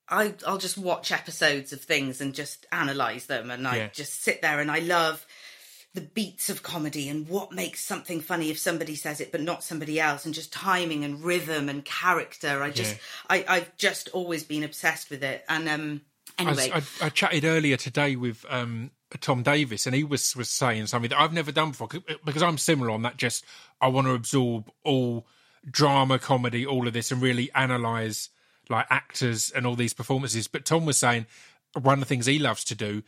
I, 0.09 0.35
I'll 0.47 0.59
just 0.59 0.79
watch 0.79 1.11
episodes 1.11 1.73
of 1.73 1.81
things 1.81 2.21
and 2.21 2.35
just 2.35 2.67
analyze 2.71 3.27
them, 3.27 3.51
and 3.51 3.67
I 3.67 3.77
Yeah. 3.77 3.89
just 3.93 4.23
sit 4.23 4.43
there 4.43 4.61
and 4.61 4.71
I 4.71 4.79
love 4.79 5.27
the 5.95 6.01
beats 6.03 6.51
of 6.51 6.63
comedy 6.63 7.09
and 7.09 7.27
what 7.27 7.53
makes 7.53 7.83
something 7.83 8.21
funny 8.21 8.51
if 8.51 8.59
somebody 8.59 8.95
says 8.95 9.19
it 9.19 9.33
but 9.33 9.41
not 9.41 9.65
somebody 9.65 9.99
else, 9.99 10.25
and 10.25 10.35
just 10.35 10.53
timing 10.53 11.05
and 11.05 11.25
rhythm 11.25 11.69
and 11.69 11.85
character. 11.85 12.63
I 12.63 12.71
just, 12.71 12.97
I, 13.31 13.45
I've 13.49 13.77
just 13.79 14.09
always 14.11 14.45
been 14.45 14.63
obsessed 14.63 15.11
with 15.11 15.25
it. 15.25 15.45
And 15.49 15.69
um, 15.69 16.03
I, 16.39 16.43
anyway, 16.43 16.71
I, 16.75 17.07
I 17.07 17.09
chatted 17.09 17.45
earlier 17.45 17.77
today 17.77 18.15
with 18.15 18.45
um, 18.49 18.91
Tom 19.21 19.43
Davis, 19.43 19.87
and 19.87 19.95
he 19.95 20.05
was 20.05 20.37
was 20.37 20.49
saying 20.49 20.87
something 20.87 21.09
that 21.11 21.19
I've 21.19 21.33
never 21.33 21.51
done 21.51 21.71
before 21.71 21.89
because 22.25 22.43
I'm 22.43 22.59
similar 22.59 22.91
on 22.91 23.03
that. 23.03 23.17
Just 23.17 23.45
I 23.81 23.89
want 23.89 24.07
to 24.07 24.13
absorb 24.13 24.71
all 24.85 25.27
drama, 25.69 26.19
comedy, 26.19 26.67
all 26.67 26.87
of 26.87 26.93
this, 26.93 27.11
and 27.11 27.23
really 27.23 27.51
analyze 27.55 28.29
like 28.69 28.87
actors 28.91 29.51
and 29.55 29.67
all 29.67 29.75
these 29.77 29.95
performances. 29.95 30.49
But 30.49 30.65
Tom 30.65 30.85
was 30.87 30.99
saying 30.99 31.27
one 31.81 31.95
of 31.95 32.01
the 32.01 32.07
things 32.07 32.27
he 32.27 32.39
loves 32.39 32.65
to 32.65 32.75
do 32.75 33.03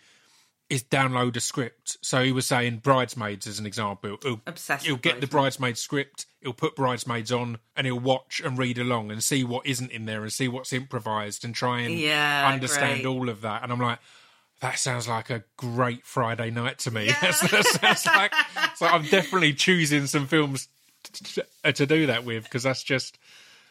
is 0.71 0.85
download 0.85 1.35
a 1.37 1.41
script. 1.41 1.97
So 2.03 2.23
he 2.23 2.31
was 2.33 2.47
saying 2.47 2.79
Bridesmaids 2.79 3.47
as 3.47 3.59
an 3.59 3.65
example. 3.65 4.19
He'll, 4.23 4.41
Obsessed 4.47 4.85
he'll 4.85 4.97
get 4.97 5.23
the 5.23 5.27
Bridesmaids 5.27 5.81
script, 5.81 6.27
he'll 6.43 6.53
put 6.53 6.77
Bridesmaids 6.77 7.33
on, 7.33 7.57
and 7.75 7.87
he'll 7.87 7.99
watch 7.99 8.43
and 8.45 8.59
read 8.59 8.77
along 8.79 9.11
and 9.11 9.25
see 9.25 9.45
what 9.45 9.67
isn't 9.67 9.91
in 9.91 10.05
there 10.05 10.23
and 10.23 10.31
see 10.33 10.47
what's 10.47 10.73
improvised 10.75 11.43
and 11.43 11.55
try 11.55 11.81
and 11.81 11.95
Yeah, 11.95 12.51
understand 12.53 13.03
great. 13.03 13.07
all 13.07 13.31
of 13.31 13.41
that. 13.41 13.63
And 13.63 13.73
I'm 13.73 13.81
like, 13.81 13.99
that 14.61 14.79
sounds 14.79 15.09
like 15.09 15.31
a 15.31 15.43
great 15.57 16.05
Friday 16.05 16.51
night 16.51 16.81
to 16.81 16.91
me. 16.91 17.07
That's, 17.23 17.41
that 17.51 17.65
sounds 17.65 18.05
like 18.07 18.35
so. 18.77 18.87
I'm 18.87 19.05
definitely 19.05 19.55
choosing 19.55 20.07
some 20.07 20.27
films 20.27 20.69
to, 21.05 21.43
to, 21.65 21.73
to 21.73 21.87
do 21.87 22.07
that 22.09 22.25
with 22.25 22.43
because 22.45 22.65
that's 22.65 22.83
just 22.83 23.17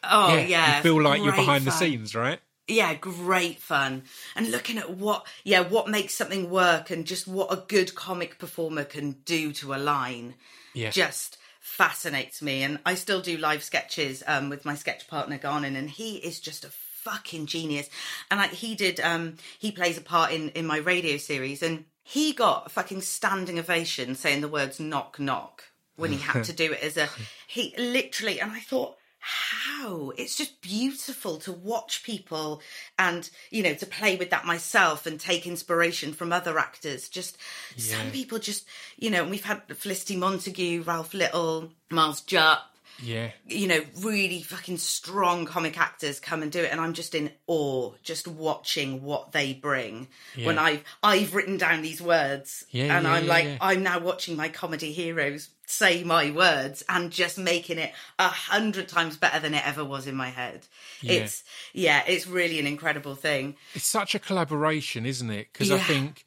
oh 0.10 0.36
yeah, 0.36 0.46
yeah, 0.46 0.78
you 0.78 0.84
feel 0.84 1.02
like 1.02 1.22
you're 1.22 1.32
great 1.34 1.42
behind 1.46 1.66
the 1.66 1.72
scenes, 1.72 2.16
right? 2.16 2.40
yeah 2.70 2.94
great 2.96 3.60
fun 3.60 4.04
and 4.36 4.52
looking 4.52 4.78
at 4.78 4.90
what 4.90 5.26
yeah 5.46 5.62
what 5.62 5.88
makes 5.88 6.14
something 6.14 6.50
work 6.50 6.90
and 6.90 7.06
just 7.08 7.26
what 7.26 7.50
a 7.50 7.64
good 7.70 7.96
comic 7.96 8.38
performer 8.40 8.84
can 8.84 9.14
do 9.24 9.54
to 9.54 9.74
a 9.74 9.78
line 9.78 10.36
Yeah. 10.74 10.90
just 10.90 11.38
fascinates 11.62 12.42
me 12.42 12.64
and 12.64 12.80
i 12.86 12.96
still 12.96 13.22
do 13.22 13.38
live 13.38 13.64
sketches 13.64 14.22
um, 14.28 14.50
with 14.50 14.66
my 14.66 14.76
sketch 14.76 15.08
partner 15.08 15.38
garnon 15.38 15.78
and 15.78 15.90
he 15.90 16.18
is 16.18 16.42
just 16.42 16.66
a 16.66 16.70
fucking 16.70 17.46
genius 17.46 17.90
and 18.30 18.38
like 18.42 18.52
he 18.52 18.76
did 18.76 19.00
um 19.00 19.38
he 19.58 19.72
plays 19.72 19.98
a 19.98 20.02
part 20.02 20.34
in 20.34 20.50
in 20.50 20.66
my 20.68 20.78
radio 20.78 21.16
series 21.16 21.64
and 21.64 21.86
he 22.04 22.34
got 22.34 22.66
a 22.66 22.70
fucking 22.70 23.00
standing 23.02 23.58
ovation 23.60 24.14
saying 24.14 24.42
the 24.42 24.48
words 24.50 24.78
knock 24.78 25.20
knock 25.20 25.64
when 25.96 26.12
he 26.12 26.18
had 26.18 26.44
to 26.44 26.52
do 26.64 26.74
it 26.74 26.84
as 26.84 26.98
a 26.98 27.08
he 27.48 27.74
literally 27.78 28.42
and 28.42 28.52
I 28.52 28.60
thought 28.60 28.97
how? 29.20 30.12
It's 30.18 30.36
just 30.36 30.62
beautiful 30.62 31.38
to 31.40 31.52
watch 31.52 32.04
people 32.04 32.62
and 32.98 33.30
you 33.52 33.64
know 33.64 33.74
to 33.76 33.86
play 33.86 34.16
with 34.16 34.30
that 34.30 34.46
myself 34.46 35.06
and 35.06 35.20
take 35.20 35.48
inspiration 35.48 36.14
from 36.14 36.32
other 36.32 36.58
actors. 36.58 37.10
Just 37.10 37.38
some 37.78 38.12
people 38.12 38.40
just 38.40 38.66
you 38.98 39.10
know 39.10 39.26
we've 39.26 39.44
had 39.44 39.62
felicity 39.78 40.16
montagu 40.16 40.86
ralph 40.86 41.14
little 41.14 41.72
miles 41.90 42.22
jupp 42.22 42.77
Yeah. 43.02 43.32
you 43.48 43.68
know, 43.68 43.82
really 44.00 44.42
fucking 44.42 44.78
strong 44.78 45.46
comic 45.46 45.80
actors 45.80 46.20
come 46.20 46.42
and 46.42 46.52
do 46.52 46.62
it, 46.62 46.72
and 46.72 46.82
I'm 46.82 46.94
just 46.94 47.14
in 47.16 47.32
awe, 47.46 47.94
just 48.04 48.28
watching 48.28 49.04
what 49.04 49.32
they 49.32 49.54
bring. 49.54 50.08
When 50.42 50.58
I've 50.58 50.84
I've 51.04 51.34
written 51.36 51.58
down 51.58 51.82
these 51.82 52.02
words, 52.02 52.64
Yeah, 52.72 52.98
and 52.98 53.06
yeah, 53.06 53.14
I'm 53.14 53.24
yeah, 53.26 53.30
like, 53.30 53.46
yeah. 53.46 53.58
I'm 53.62 53.84
now 53.84 54.00
watching 54.00 54.36
my 54.36 54.50
comedy 54.50 54.92
heroes 54.94 55.50
say 55.70 56.02
my 56.04 56.32
words 56.32 56.82
and 56.88 57.12
just 57.12 57.38
making 57.38 57.78
it 57.78 57.92
a 58.18 58.30
hundred 58.30 58.88
times 58.88 59.18
better 59.18 59.40
than 59.40 59.54
it 59.54 59.68
ever 59.68 59.84
was 59.84 60.08
in 60.08 60.16
my 60.16 60.30
head. 60.30 60.66
Yeah. 61.02 61.14
It's 61.14 61.44
yeah, 61.74 62.04
it's 62.08 62.26
really 62.26 62.60
an 62.60 62.66
incredible 62.68 63.16
thing. 63.16 63.56
It's 63.76 63.86
such 63.86 64.16
a 64.16 64.20
collaboration, 64.20 65.06
isn't 65.06 65.30
it? 65.30 65.50
Because 65.52 65.72
I 65.72 65.80
think, 65.80 66.24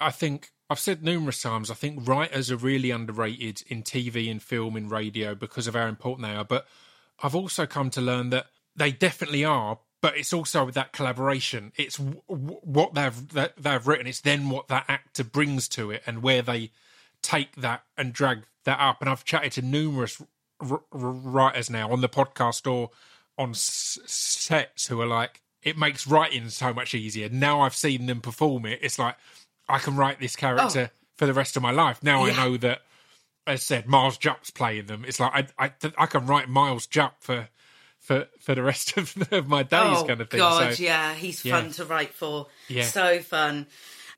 I 0.00 0.10
think 0.10 0.50
I've 0.70 0.78
said 0.78 1.02
numerous 1.02 1.42
times. 1.42 1.70
I 1.70 1.74
think 1.74 2.06
writers 2.08 2.50
are 2.50 2.56
really 2.56 2.90
underrated 2.90 3.62
in 3.68 3.82
TV 3.82 4.30
and 4.30 4.42
film 4.42 4.76
and 4.76 4.90
radio 4.90 5.34
because 5.34 5.66
of 5.66 5.74
how 5.74 5.86
important 5.86 6.26
they 6.26 6.34
are. 6.34 6.44
But 6.44 6.66
I've 7.22 7.34
also 7.34 7.66
come 7.66 7.90
to 7.90 8.00
learn 8.00 8.30
that 8.30 8.46
they 8.74 8.90
definitely 8.90 9.44
are. 9.44 9.78
But 10.00 10.18
it's 10.18 10.32
also 10.34 10.70
that 10.70 10.92
collaboration. 10.92 11.72
It's 11.76 11.96
w- 11.96 12.20
w- 12.28 12.60
what 12.62 12.92
they've 12.92 13.28
that 13.32 13.54
they've 13.56 13.86
written. 13.86 14.06
It's 14.06 14.20
then 14.20 14.50
what 14.50 14.68
that 14.68 14.84
actor 14.86 15.24
brings 15.24 15.66
to 15.68 15.90
it 15.90 16.02
and 16.06 16.22
where 16.22 16.42
they 16.42 16.72
take 17.22 17.56
that 17.56 17.84
and 17.96 18.12
drag 18.12 18.44
that 18.64 18.78
up. 18.80 19.00
And 19.00 19.08
I've 19.08 19.24
chatted 19.24 19.52
to 19.52 19.62
numerous 19.62 20.20
r- 20.60 20.82
r- 20.92 20.98
writers 21.00 21.70
now 21.70 21.90
on 21.90 22.02
the 22.02 22.08
podcast 22.10 22.70
or 22.70 22.90
on 23.38 23.50
s- 23.50 23.98
sets 24.04 24.88
who 24.88 25.00
are 25.00 25.06
like, 25.06 25.40
it 25.62 25.78
makes 25.78 26.06
writing 26.06 26.50
so 26.50 26.74
much 26.74 26.94
easier. 26.94 27.30
Now 27.30 27.62
I've 27.62 27.74
seen 27.74 28.04
them 28.04 28.20
perform 28.20 28.66
it. 28.66 28.80
It's 28.82 28.98
like 28.98 29.16
I 29.68 29.78
can 29.78 29.96
write 29.96 30.20
this 30.20 30.36
character 30.36 30.90
for 31.16 31.26
the 31.26 31.32
rest 31.32 31.56
of 31.56 31.62
my 31.62 31.70
life. 31.70 32.02
Now 32.02 32.22
Oh. 32.22 32.26
Yeah. 32.26 32.32
I 32.32 32.36
know 32.48 32.56
that, 32.58 32.82
as 33.46 33.62
said, 33.62 33.86
Miles 33.86 34.18
Jupp's 34.18 34.50
playing 34.50 34.86
them. 34.86 35.04
It's 35.06 35.20
like 35.20 35.48
I 35.58 35.66
I, 35.66 35.72
I 35.98 36.06
can 36.06 36.26
write 36.26 36.48
Miles 36.48 36.86
Jupp 36.86 37.22
for 37.22 37.48
for 38.00 38.26
for 38.40 38.54
the 38.54 38.62
rest 38.62 38.96
of, 38.96 39.14
of 39.32 39.48
my 39.48 39.62
days, 39.62 39.80
oh 39.82 40.04
kind 40.06 40.20
of 40.20 40.30
thing. 40.30 40.40
Oh, 40.40 40.58
God, 40.60 40.74
so 40.74 40.82
yeah, 40.82 41.14
he's 41.14 41.44
yeah. 41.44 41.60
fun 41.60 41.70
to 41.72 41.84
write 41.84 42.12
for. 42.14 42.46
Yeah. 42.68 42.84
So 42.84 43.20
fun. 43.20 43.66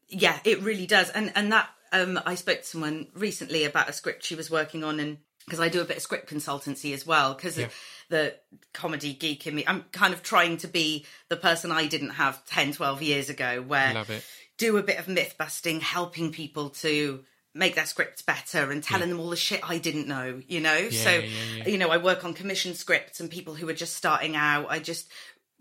Yeah, 0.09 0.39
it 0.45 0.63
really 0.63 0.87
does. 0.87 1.11
And 1.11 1.33
and 1.35 1.53
that 1.53 1.69
um 1.93 2.19
I 2.27 2.35
spoke 2.35 2.59
to 2.63 2.67
someone 2.67 3.07
recently 3.15 3.65
about 3.65 3.89
a 3.89 3.93
script 3.93 4.25
she 4.25 4.35
was 4.35 4.51
working 4.51 4.83
on 4.85 4.99
and 5.01 5.19
because 5.45 5.61
I 5.61 5.69
do 5.69 5.81
a 5.81 5.85
bit 5.85 5.99
of 5.99 6.03
script 6.03 6.29
consultancy 6.29 6.93
as 6.93 7.07
well 7.07 7.35
because 7.35 7.57
Yeah. 7.57 7.69
the 8.09 8.35
comedy 8.73 9.13
geek 9.15 9.47
in 9.47 9.55
me 9.55 9.65
I'm 9.67 9.85
kind 9.93 10.13
of 10.13 10.23
trying 10.23 10.57
to 10.59 10.69
be 10.69 11.07
the 11.29 11.37
person 11.37 11.71
I 11.71 11.87
didn't 11.87 12.11
have 12.11 12.45
10 12.47 12.73
12 12.73 13.03
years 13.03 13.29
ago 13.31 13.63
where 13.63 13.95
Love 13.95 14.11
it. 14.11 14.25
Do 14.59 14.77
a 14.77 14.83
bit 14.83 14.99
of 14.99 15.09
myth 15.09 15.35
busting 15.39 15.81
helping 15.81 16.33
people 16.33 16.71
to 16.71 17.25
make 17.55 17.75
their 17.75 17.87
scripts 17.87 18.21
better 18.23 18.71
and 18.71 18.83
telling 18.83 19.09
them 19.09 19.19
all 19.19 19.31
the 19.31 19.37
shit 19.37 19.61
I 19.69 19.79
didn't 19.79 20.07
know, 20.07 20.43
you 20.47 20.61
know? 20.61 20.91
so, 20.91 21.11
yeah, 21.11 21.27
yeah. 21.57 21.69
you 21.69 21.79
know, 21.79 21.89
I 21.89 21.97
work 21.97 22.25
on 22.25 22.35
commission 22.35 22.75
scripts 22.75 23.19
and 23.19 23.31
people 23.31 23.55
who 23.55 23.67
are 23.69 23.73
just 23.75 23.97
starting 23.97 24.37
out. 24.37 24.67
I 24.69 24.79
just, 24.79 25.09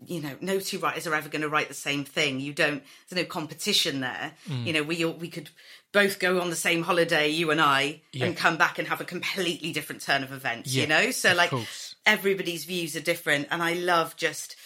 you 0.04 0.20
know, 0.20 0.32
no 0.42 0.60
two 0.60 0.78
writers 0.78 1.06
are 1.06 1.14
ever 1.14 1.30
going 1.30 1.40
to 1.40 1.48
write 1.48 1.68
the 1.68 1.74
same 1.74 2.04
thing. 2.04 2.38
You 2.38 2.52
don't, 2.52 2.82
there's 3.08 3.22
no 3.22 3.26
competition 3.26 4.00
there. 4.00 4.32
Mm. 4.46 4.66
You 4.66 4.72
know, 4.74 4.82
we, 4.82 5.02
we 5.06 5.28
could 5.28 5.48
both 5.92 6.18
go 6.18 6.38
on 6.42 6.50
the 6.50 6.56
same 6.56 6.82
holiday, 6.82 7.28
you 7.30 7.50
and 7.50 7.62
I, 7.62 8.02
Yeah. 8.12 8.26
and 8.26 8.36
come 8.36 8.58
back 8.58 8.78
and 8.78 8.86
have 8.88 9.00
a 9.00 9.04
completely 9.04 9.72
different 9.72 10.02
turn 10.02 10.22
of 10.22 10.32
events, 10.32 10.74
Yeah, 10.74 10.82
you 10.82 10.88
know? 10.88 11.10
So, 11.12 11.32
like, 11.34 11.48
course. 11.48 11.96
everybody's 12.04 12.66
views 12.66 12.94
are 12.94 13.00
different. 13.00 13.48
And 13.50 13.62
I 13.62 13.72
love 13.72 14.16
just, 14.16 14.56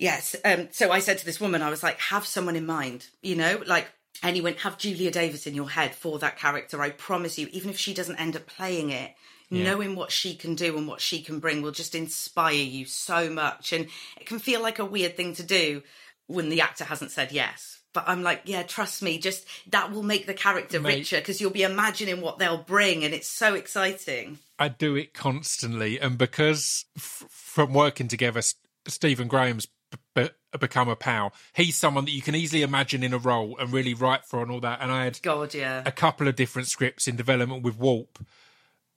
Yes. 0.00 0.34
Um, 0.44 0.68
so 0.72 0.90
I 0.90 1.00
said 1.00 1.18
to 1.18 1.26
this 1.26 1.40
woman, 1.40 1.62
I 1.62 1.70
was 1.70 1.82
like, 1.82 1.98
have 2.00 2.26
someone 2.26 2.56
in 2.56 2.66
mind, 2.66 3.06
you 3.22 3.36
know, 3.36 3.62
like, 3.66 3.86
and 4.22 4.34
he 4.34 4.42
went, 4.42 4.58
have 4.58 4.78
Julia 4.78 5.10
Davis 5.10 5.46
in 5.46 5.54
your 5.54 5.68
head 5.68 5.94
for 5.94 6.18
that 6.18 6.38
character. 6.38 6.80
I 6.80 6.90
promise 6.90 7.38
you, 7.38 7.48
even 7.52 7.70
if 7.70 7.78
she 7.78 7.94
doesn't 7.94 8.20
end 8.20 8.36
up 8.36 8.46
playing 8.46 8.90
it, 8.90 9.14
knowing 9.50 9.96
what 9.96 10.12
she 10.12 10.34
can 10.34 10.54
do 10.54 10.78
and 10.78 10.86
what 10.86 11.00
she 11.00 11.20
can 11.22 11.40
bring 11.40 11.60
will 11.60 11.72
just 11.72 11.94
inspire 11.94 12.54
you 12.54 12.84
so 12.86 13.28
much. 13.28 13.72
And 13.72 13.88
it 14.18 14.26
can 14.26 14.38
feel 14.38 14.62
like 14.62 14.78
a 14.78 14.84
weird 14.84 15.16
thing 15.16 15.34
to 15.34 15.42
do 15.42 15.82
when 16.26 16.48
the 16.48 16.60
actor 16.60 16.84
hasn't 16.84 17.10
said 17.10 17.32
yes. 17.32 17.80
But 17.92 18.04
I'm 18.06 18.22
like, 18.22 18.42
yeah, 18.44 18.62
trust 18.62 19.02
me, 19.02 19.18
just 19.18 19.44
that 19.70 19.90
will 19.90 20.04
make 20.04 20.26
the 20.26 20.34
character 20.34 20.78
Mate. 20.78 20.98
richer 20.98 21.16
because 21.16 21.40
you'll 21.40 21.50
be 21.50 21.64
imagining 21.64 22.20
what 22.20 22.38
they'll 22.38 22.62
bring. 22.62 23.04
And 23.04 23.12
it's 23.12 23.26
so 23.26 23.54
exciting. 23.54 24.38
I 24.58 24.68
do 24.68 24.94
it 24.94 25.12
constantly, 25.12 25.98
and 25.98 26.16
because 26.16 26.84
f- 26.96 27.24
from 27.28 27.74
working 27.74 28.06
together, 28.06 28.42
Stephen 28.86 29.26
Graham's 29.26 29.66
b- 29.90 29.98
b- 30.14 30.58
become 30.58 30.88
a 30.88 30.96
pal. 30.96 31.32
He's 31.54 31.76
someone 31.76 32.04
that 32.04 32.12
you 32.12 32.22
can 32.22 32.34
easily 32.34 32.62
imagine 32.62 33.02
in 33.02 33.12
a 33.12 33.18
role 33.18 33.56
and 33.58 33.72
really 33.72 33.94
write 33.94 34.24
for 34.24 34.42
and 34.42 34.50
all 34.50 34.60
that. 34.60 34.80
And 34.80 34.90
I 34.90 35.04
had 35.04 35.20
God, 35.22 35.54
yeah. 35.54 35.82
a 35.86 35.92
couple 35.92 36.28
of 36.28 36.36
different 36.36 36.68
scripts 36.68 37.06
in 37.08 37.16
development 37.16 37.62
with 37.62 37.78
Warp, 37.78 38.18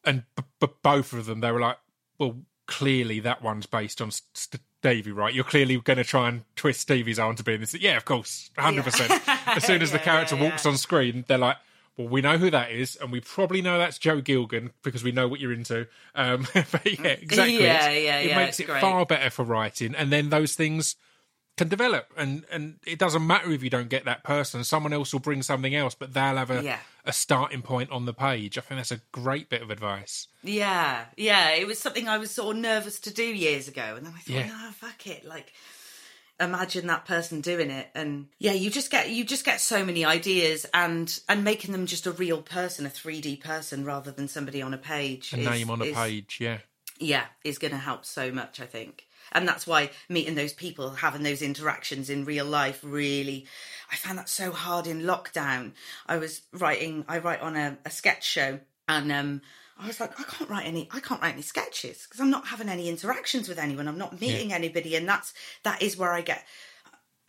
and 0.04 0.24
b- 0.36 0.44
b- 0.60 0.68
both 0.82 1.14
of 1.14 1.26
them 1.26 1.40
they 1.42 1.52
were 1.52 1.60
like, 1.60 1.78
well, 2.18 2.38
clearly 2.68 3.20
that 3.22 3.42
one's 3.42 3.66
based 3.66 4.02
on 4.02 4.12
St- 4.12 4.62
Stevie, 4.84 5.12
right? 5.12 5.34
You're 5.34 5.44
clearly 5.46 5.80
going 5.80 5.98
to 5.98 6.04
try 6.04 6.28
and 6.28 6.44
twist 6.56 6.82
Stevie's 6.82 7.18
arm 7.20 7.36
to 7.38 7.44
be 7.44 7.54
in 7.54 7.62
this. 7.62 7.74
Yeah, 7.74 7.96
of 7.98 8.06
course, 8.06 8.50
hundred 8.58 8.84
percent. 8.84 9.12
As 9.48 9.64
soon 9.64 9.82
as 9.82 9.92
the 9.92 10.00
character 10.00 10.36
yeah, 10.36 10.44
walks 10.44 10.66
on 10.66 10.78
screen, 10.78 11.26
they're 11.28 11.38
like. 11.38 11.58
Well, 11.98 12.08
we 12.08 12.22
know 12.22 12.38
who 12.40 12.50
that 12.50 12.72
is, 12.72 12.96
and 12.96 13.12
we 13.12 13.20
probably 13.20 13.62
know 13.62 13.78
that's 13.78 14.00
Joe 14.00 14.20
Gilgun 14.22 14.72
because 14.84 15.04
we 15.04 15.12
know 15.12 15.28
what 15.28 15.40
you're 15.40 15.54
into. 15.54 15.88
Um, 16.16 16.48
but 16.54 16.86
yeah, 16.86 17.08
exactly. 17.12 17.62
Yeah, 17.64 17.90
yeah, 17.92 18.20
It 18.20 18.28
yeah, 18.30 18.36
makes 18.38 18.60
it 18.60 18.66
great. 18.66 18.82
far 18.82 19.06
better 19.06 19.30
for 19.30 19.44
writing, 19.46 19.94
and 19.96 20.12
then 20.12 20.30
those 20.30 20.56
things 20.56 20.96
can 21.56 21.68
develop 21.68 22.08
and 22.18 22.46
and 22.52 22.80
it 22.84 22.98
doesn't 22.98 23.28
matter 23.28 23.52
if 23.52 23.62
you 23.62 23.70
don't 23.70 23.88
get 23.88 24.06
that 24.06 24.24
person 24.24 24.64
someone 24.64 24.92
else 24.92 25.14
will 25.14 25.20
bring 25.20 25.44
something 25.44 25.76
else 25.76 25.94
but 25.94 26.12
they'll 26.12 26.36
have 26.38 26.50
a, 26.50 26.64
Yeah. 26.64 26.80
a 27.06 27.14
starting 27.14 27.62
point 27.62 27.92
on 27.92 28.06
the 28.08 28.14
page 28.14 28.58
i 28.58 28.62
think 28.62 28.80
that's 28.80 28.90
a 28.92 29.02
great 29.12 29.50
bit 29.50 29.62
of 29.62 29.70
advice 29.70 30.26
Yeah, 30.42 31.06
yeah. 31.16 31.52
It 31.52 31.68
was 31.68 31.78
something 31.78 32.10
I 32.10 32.18
was 32.18 32.32
sort 32.32 32.56
of 32.56 32.62
nervous 32.64 33.00
to 33.02 33.14
do 33.14 33.24
years 33.24 33.68
ago, 33.68 33.94
and 33.98 34.08
then 34.08 34.14
I 34.18 34.20
thought, 34.22 34.34
Yeah. 34.34 34.48
no, 34.48 34.72
fuck 34.72 35.06
it. 35.06 35.26
Like, 35.26 35.54
imagine 36.40 36.88
that 36.88 37.06
person 37.06 37.42
doing 37.42 37.70
it, 37.70 37.90
and 37.96 38.28
yeah, 38.40 38.54
you 38.54 38.70
just 38.70 38.92
get 38.92 39.10
you 39.10 39.24
just 39.24 39.46
get 39.46 39.62
so 39.62 39.86
many 39.86 40.04
ideas, 40.06 40.66
and 40.74 41.20
and 41.30 41.44
making 41.44 41.72
them 41.72 41.86
just 41.86 42.06
a 42.08 42.12
real 42.12 42.42
person, 42.42 42.86
a 42.86 42.90
three 42.90 43.22
D 43.22 43.36
person, 43.36 43.86
rather 43.86 44.12
than 44.12 44.28
somebody 44.28 44.62
on 44.62 44.74
a 44.74 44.78
page. 44.78 45.34
a 45.34 45.40
is- 45.40 45.48
name 45.48 45.70
on 45.70 45.82
a 45.82 45.86
is- 45.86 45.96
page 45.96 46.38
yeah 46.40 46.60
yeah, 47.00 47.26
is 47.44 47.58
going 47.58 47.72
to 47.72 47.78
help 47.78 48.06
so 48.06 48.32
much, 48.32 48.62
I 48.62 48.66
think. 48.66 49.06
And 49.32 49.48
that's 49.48 49.66
why 49.66 49.90
meeting 50.10 50.36
those 50.36 50.54
people, 50.54 50.92
having 50.92 51.24
those 51.24 51.42
interactions 51.42 52.10
in 52.10 52.24
real 52.24 52.46
life, 52.46 52.80
really, 52.84 53.48
I 53.92 53.96
found 53.96 54.20
that 54.20 54.30
so 54.30 54.52
hard 54.52 54.86
in 54.86 55.02
lockdown. 55.02 55.72
I 56.06 56.18
was 56.18 56.42
writing, 56.54 57.04
I 57.10 57.18
write 57.18 57.42
on 57.42 57.56
a, 57.56 57.78
a 57.84 57.90
sketch 57.90 58.24
show, 58.24 58.60
and 58.88 59.12
um, 59.12 59.42
I 59.78 59.88
was 59.88 60.00
like, 60.00 60.20
I 60.20 60.24
can't 60.24 60.50
write 60.50 60.66
any, 60.66 60.88
I 60.92 61.00
can't 61.00 61.22
write 61.22 61.34
any 61.34 61.42
sketches 61.42 62.04
because 62.04 62.20
I'm 62.20 62.30
not 62.30 62.48
having 62.48 62.70
any 62.70 62.90
interactions 62.90 63.50
with 63.50 63.58
anyone. 63.58 63.88
I'm 63.88 63.98
not 63.98 64.20
meeting 64.22 64.54
anybody, 64.54 64.96
and 64.96 65.08
that's 65.08 65.34
that 65.64 65.82
is 65.82 65.98
where 65.98 66.14
I 66.14 66.22
get 66.22 66.46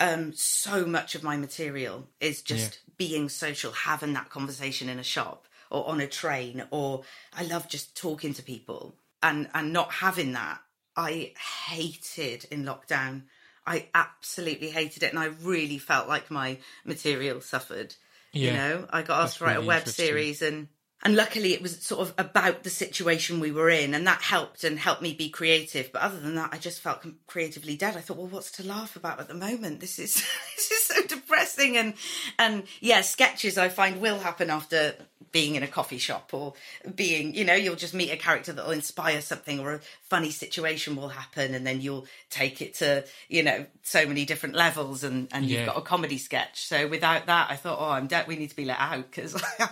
um 0.01 0.33
so 0.33 0.85
much 0.85 1.15
of 1.15 1.23
my 1.23 1.37
material 1.37 2.09
is 2.21 2.43
just 2.43 2.81
being 2.97 3.29
social 3.29 3.73
having 3.73 4.13
that 4.13 4.29
conversation 4.29 4.89
in 4.89 4.99
a 4.99 5.05
shop 5.05 5.47
or 5.71 5.89
on 5.89 6.01
a 6.01 6.07
train 6.07 6.65
or 6.71 7.03
i 7.33 7.45
love 7.45 7.69
just 7.69 7.97
talking 7.97 8.35
to 8.35 8.43
people. 8.43 8.97
And 9.23 9.49
and 9.55 9.73
not 9.73 9.93
having 9.93 10.33
that 10.33 10.61
i 10.97 11.33
hated 11.69 12.47
in 12.51 12.65
lockdown. 12.65 13.23
I 13.67 13.89
absolutely 13.95 14.71
hated 14.71 15.03
it. 15.05 15.11
And 15.11 15.19
i 15.19 15.27
really 15.27 15.79
felt 15.79 16.09
like 16.09 16.31
my 16.31 16.59
material 16.85 17.41
suffered 17.41 17.95
you 18.33 18.51
know? 18.51 18.87
I 18.91 19.03
got 19.03 19.23
asked 19.23 19.39
to 19.39 19.45
write 19.45 19.55
really 19.55 19.67
a 19.67 19.69
web 19.69 19.89
series 19.89 20.43
and 20.43 20.69
and 21.03 21.17
luckily 21.17 21.53
it 21.53 21.61
was 21.61 21.83
sort 21.83 22.01
of 22.01 22.15
about 22.17 22.63
the 22.63 22.71
situation 22.71 23.41
we 23.41 23.53
were 23.53 23.69
in 23.69 23.95
and 23.95 24.07
that 24.07 24.23
helped 24.23 24.65
and 24.65 24.79
helped 24.79 25.03
me 25.03 25.13
be 25.13 25.29
creative. 25.29 25.93
But 25.93 26.03
other 26.03 26.21
than 26.21 26.35
that 26.37 26.51
i 26.53 26.59
just 26.59 26.81
felt 26.81 27.05
creatively 27.27 27.77
dead. 27.77 27.97
I 27.97 28.01
thought 28.01 28.17
well 28.17 28.27
what's 28.27 28.53
to 28.53 28.67
laugh 28.67 28.97
about 28.97 29.21
at 29.21 29.29
the 29.29 29.35
moment? 29.35 29.81
This 29.81 29.99
is 29.99 30.15
this 30.57 30.71
is 30.71 30.85
so 30.85 31.07
depressing. 31.07 31.77
And 31.77 31.95
and 32.39 32.65
yeah 32.81 33.03
sketches 33.03 33.59
i 33.59 33.69
find 33.69 34.01
will 34.01 34.19
happen 34.19 34.51
after 34.51 34.95
being 35.33 35.55
in 35.55 35.63
a 35.63 35.67
coffee 35.67 35.99
shop 35.99 36.31
or 36.33 36.55
being 36.95 37.35
you 37.35 37.45
know 37.45 37.55
you'll 37.55 37.77
just 37.77 37.95
meet 37.95 38.11
a 38.11 38.17
character 38.17 38.53
that 38.53 38.65
will 38.65 38.73
inspire 38.73 39.21
something 39.21 39.61
or 39.61 39.75
a 39.75 39.81
funny 40.03 40.31
situation 40.31 40.97
will 40.97 41.09
happen 41.09 41.55
and 41.55 41.67
then 41.67 41.81
you'll 41.81 42.07
take 42.31 42.61
it 42.63 42.75
to 42.75 43.05
you 43.29 43.43
know 43.43 43.67
so 43.83 44.07
many 44.07 44.25
different 44.25 44.55
levels 44.55 45.05
and 45.05 45.29
and 45.33 45.47
Yeah. 45.47 45.59
you've 45.59 45.67
got 45.69 45.79
a 45.79 45.83
comedy 45.83 46.19
sketch. 46.19 46.67
So 46.67 46.87
without 46.89 47.27
that 47.27 47.51
i 47.51 47.57
thought 47.57 47.79
oh 47.81 47.91
i'm 47.91 48.07
dead 48.07 48.27
we 48.27 48.37
need 48.37 48.51
to 48.51 48.57
be 48.57 48.65
let 48.65 48.79
out 48.79 49.11
because 49.11 49.35
i 49.59 49.67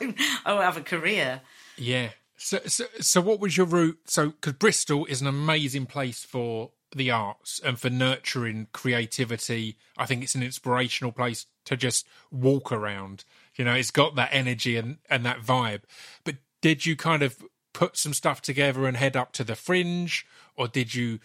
don't 0.46 0.62
have 0.62 0.76
a 0.76 0.82
career. 0.82 1.40
Yeah. 1.76 2.10
So 2.36 2.58
so, 2.66 2.84
so 3.00 3.20
what 3.20 3.38
was 3.40 3.56
your 3.56 3.66
route? 3.66 3.98
So 4.06 4.30
because 4.30 4.54
bristol 4.54 5.04
is 5.06 5.20
an 5.20 5.26
amazing 5.26 5.86
place 5.86 6.24
for 6.24 6.70
the 6.94 7.10
arts 7.10 7.58
and 7.64 7.78
for 7.78 7.88
nurturing 7.88 8.66
creativity. 8.72 9.76
I 9.96 10.06
think 10.06 10.22
it's 10.22 10.34
an 10.34 10.42
inspirational 10.42 11.12
place 11.12 11.46
to 11.64 11.76
just 11.76 12.06
walk 12.30 12.70
around 12.70 13.24
you 13.56 13.64
know 13.64 13.74
it's 13.74 13.90
got 13.90 14.14
that 14.16 14.30
energy 14.32 14.76
and 14.76 14.98
and 15.10 15.24
that 15.26 15.40
vibe 15.40 15.82
but 16.24 16.36
did 16.60 16.86
you 16.86 16.94
kind 16.96 17.22
of 17.22 17.42
put 17.74 17.96
some 17.96 18.12
stuff 18.14 18.40
together 18.42 18.86
and 18.86 18.96
head 18.96 19.16
up 19.16 19.32
to 19.32 19.42
the 19.44 19.56
fringe, 19.56 20.26
or 20.56 20.68
did 20.68 20.94
you 20.94 21.18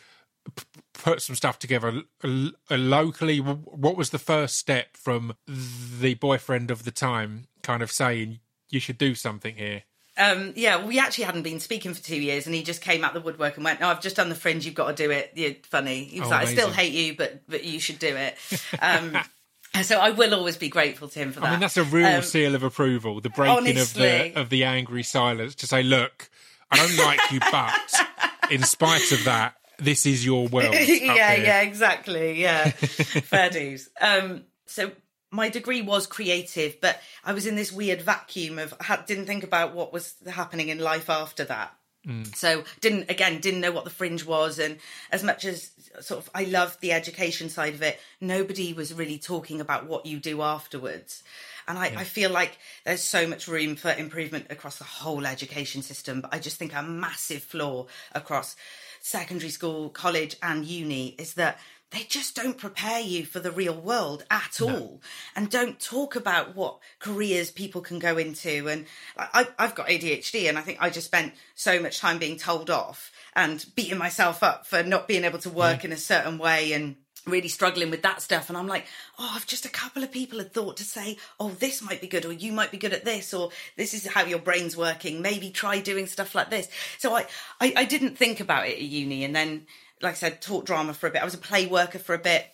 p- 0.55 0.63
put 0.93 1.21
some 1.21 1.35
stuff 1.35 1.59
together 1.59 1.89
l- 1.89 2.51
l- 2.71 2.77
locally? 2.77 3.39
What 3.39 3.97
was 3.97 4.11
the 4.11 4.17
first 4.17 4.55
step 4.57 4.95
from 4.95 5.35
the 5.45 6.13
boyfriend 6.15 6.71
of 6.71 6.85
the 6.85 6.91
time 6.91 7.47
kind 7.63 7.83
of 7.83 7.91
saying 7.91 8.39
you 8.69 8.79
should 8.79 8.97
do 8.97 9.13
something 9.13 9.55
here? 9.57 9.83
Um, 10.17 10.53
yeah, 10.55 10.83
we 10.83 10.97
actually 10.99 11.25
hadn't 11.25 11.43
been 11.43 11.59
speaking 11.59 11.93
for 11.93 12.01
two 12.01 12.15
years, 12.19 12.47
and 12.47 12.55
he 12.55 12.63
just 12.63 12.81
came 12.81 13.03
out 13.03 13.13
the 13.13 13.21
woodwork 13.21 13.55
and 13.57 13.63
went, 13.65 13.79
"No, 13.79 13.89
I've 13.89 14.01
just 14.01 14.15
done 14.15 14.29
the 14.29 14.35
fringe. 14.35 14.65
You've 14.65 14.73
got 14.73 14.95
to 14.95 15.03
do 15.03 15.11
it. 15.11 15.33
You're 15.35 15.53
funny." 15.63 16.05
He 16.05 16.19
was 16.21 16.29
Oh, 16.29 16.31
like, 16.31 16.47
"I 16.47 16.51
still 16.51 16.71
hate 16.71 16.93
you, 16.93 17.15
but 17.15 17.41
but 17.47 17.63
you 17.65 17.79
should 17.79 17.99
do 17.99 18.15
it." 18.15 18.37
Um, 18.81 19.15
so 19.82 19.99
I 19.99 20.10
will 20.12 20.34
always 20.34 20.58
be 20.58 20.69
grateful 20.69 21.08
to 21.10 21.19
him 21.19 21.32
for 21.32 21.39
that. 21.41 21.47
I 21.47 21.51
mean, 21.51 21.60
that's 21.60 21.77
a 21.77 21.84
real 21.84 22.06
Um, 22.08 22.21
seal 22.23 22.56
of 22.56 22.63
approval. 22.63 23.21
The 23.21 23.30
breaking 23.30 23.77
of 23.77 23.93
the 23.93 24.32
of 24.36 24.49
the 24.49 24.63
angry 24.63 25.03
silence 25.03 25.56
to 25.56 25.67
say, 25.67 25.84
"Look, 25.84 26.30
I 26.71 26.77
don't 26.77 26.97
like 26.97 27.19
you, 27.32 27.39
but 27.39 28.51
in 28.51 28.63
spite 28.63 29.12
of 29.12 29.23
that, 29.25 29.56
this 29.77 30.06
is 30.06 30.25
your 30.25 30.47
world." 30.49 30.73
yeah, 30.73 30.80
here." 30.82 31.15
yeah, 31.45 31.62
exactly. 31.62 32.41
Yeah, 32.41 32.69
fair 32.71 33.49
dues. 33.49 33.89
Um, 34.01 34.43
so 34.65 34.91
my 35.32 35.49
degree 35.49 35.82
was 35.82 36.08
creative, 36.08 36.80
but 36.82 36.99
I 37.23 37.34
was 37.34 37.45
in 37.45 37.56
this 37.56 37.71
weird 37.71 38.01
vacuum 38.01 38.58
of 38.60 38.73
ha- 38.82 39.03
didn't 39.06 39.25
think 39.25 39.43
about 39.43 39.75
what 39.75 39.91
was 39.93 40.15
happening 40.27 40.69
in 40.69 40.80
life 40.80 41.10
after 41.10 41.43
that. 41.45 41.73
Mm. 42.05 42.36
So 42.36 42.63
didn't 42.81 43.10
again 43.10 43.39
didn't 43.39 43.62
know 43.62 43.71
what 43.71 43.83
the 43.83 43.89
fringe 43.89 44.25
was, 44.25 44.60
and 44.60 44.77
as 45.12 45.23
much 45.23 45.45
as 45.45 45.71
sort 45.99 46.19
of 46.19 46.29
I 46.33 46.43
loved 46.43 46.81
the 46.81 46.91
education 46.91 47.49
side 47.49 47.73
of 47.73 47.81
it, 47.81 47.99
nobody 48.21 48.73
was 48.73 48.93
really 48.93 49.17
talking 49.17 49.62
about 49.62 49.88
what 49.88 50.05
you 50.05 50.19
do 50.19 50.41
afterwards. 50.41 51.23
And 51.67 51.77
I, 51.77 51.88
I 51.97 52.03
feel 52.05 52.29
like 52.29 52.57
there's 52.86 53.03
so 53.03 53.27
much 53.27 53.47
room 53.47 53.75
for 53.75 53.91
improvement 53.91 54.45
across 54.49 54.77
the 54.77 54.86
whole 54.86 55.25
education 55.25 55.81
system, 55.81 56.21
but 56.21 56.33
I 56.33 56.39
just 56.39 56.55
think 56.55 56.73
a 56.73 56.81
massive 56.81 57.43
flaw 57.43 57.88
across 58.13 58.55
secondary 59.01 59.49
school, 59.49 59.89
college, 59.89 60.38
and 60.41 60.65
uni 60.65 61.10
is 61.17 61.33
that 61.33 61.60
they 61.91 62.04
just 62.04 62.36
don't 62.36 62.58
prepare 62.58 63.00
you 63.00 63.26
for 63.26 63.39
the 63.39 63.52
real 63.52 63.76
world 63.76 64.26
at 64.30 64.60
all. 64.62 65.02
And 65.36 65.50
don't 65.50 65.80
talk 65.80 66.15
about 66.15 66.56
what 66.56 66.80
careers 67.00 67.50
people 67.50 67.82
can 67.82 67.97
go 67.97 68.17
into. 68.17 68.67
And 68.67 68.86
I, 69.17 69.47
I've 69.58 69.76
got 69.76 69.88
ADHD, 69.88 70.50
and 70.50 70.58
I 70.58 70.62
think 70.62 70.80
I 70.82 70.89
just 70.89 71.08
spent 71.08 71.34
so 71.56 71.82
much 71.82 72.00
time 72.00 72.17
being 72.17 72.38
told 72.38 72.69
off 72.69 73.12
and 73.36 73.65
beating 73.76 73.97
myself 73.97 74.43
up 74.43 74.67
for 74.67 74.84
not 74.84 75.08
being 75.08 75.23
able 75.23 75.39
to 75.39 75.50
work 75.50 75.86
in 75.86 75.93
a 75.93 75.97
certain 75.97 76.38
way 76.38 76.73
and 76.73 76.97
really 77.26 77.47
struggling 77.47 77.89
with 77.89 78.04
that 78.04 78.21
stuff. 78.21 78.47
And 78.47 78.58
i'm 78.58 78.67
like 78.67 78.86
oh 79.19 79.34
if 79.36 79.45
just 79.45 79.65
a 79.65 79.69
couple 79.69 80.02
of 80.02 80.12
people 80.12 80.38
had 80.38 80.54
thought 80.54 80.78
to 80.78 80.84
say 80.84 81.17
oh 81.39 81.50
this 81.50 81.82
might 81.82 82.00
be 82.00 82.08
good 82.08 82.26
or 82.26 82.32
you 82.32 82.54
might 82.54 82.71
be 82.71 82.78
good 82.78 82.93
at 82.93 83.04
this 83.04 83.34
or 83.34 83.50
this 83.76 83.93
is 83.93 84.08
how 84.08 84.23
your 84.23 84.39
brain's 84.39 84.78
working. 84.78 85.21
Maybe 85.21 85.50
try 85.50 85.80
doing 85.80 86.08
stuff 86.08 86.36
like 86.36 86.50
this. 86.50 86.69
So 86.97 87.13
i 87.15 87.26
i, 87.60 87.73
I 87.76 87.86
didn't 87.86 88.17
think 88.17 88.39
about 88.39 88.67
it 88.67 88.78
at 88.78 88.82
uni. 88.82 89.26
And 89.26 89.36
then 89.36 89.67
like 90.01 90.13
i 90.13 90.15
said 90.15 90.41
taught 90.41 90.65
drama 90.65 90.93
for 90.93 91.07
a 91.07 91.12
bit 91.12 91.21
i 91.21 91.25
was 91.25 91.33
a 91.33 91.39
play 91.39 91.65
worker 91.65 91.99
for 91.99 92.13
a 92.13 92.19
bit 92.19 92.47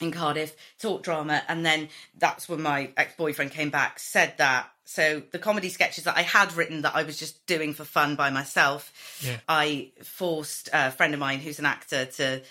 in 0.00 0.12
Cardiff, 0.12 0.54
taught 0.78 1.02
drama, 1.02 1.42
and 1.48 1.64
then 1.64 1.88
that's 2.16 2.48
when 2.48 2.62
my 2.62 2.90
ex 2.96 3.14
boyfriend 3.16 3.50
came 3.50 3.70
back, 3.70 3.98
said 3.98 4.34
that. 4.38 4.70
So 4.84 5.22
the 5.32 5.38
comedy 5.38 5.68
sketches 5.68 6.04
that 6.04 6.16
I 6.16 6.22
had 6.22 6.54
written 6.54 6.82
that 6.82 6.94
I 6.94 7.02
was 7.02 7.18
just 7.18 7.44
doing 7.46 7.74
for 7.74 7.84
fun 7.84 8.16
by 8.16 8.30
myself, 8.30 8.92
Yeah. 9.20 9.38
I 9.48 9.90
forced 10.02 10.70
a 10.72 10.90
friend 10.90 11.14
of 11.14 11.20
mine 11.20 11.40
who's 11.40 11.58
an 11.58 11.66
actor 11.66 12.06
to 12.06 12.42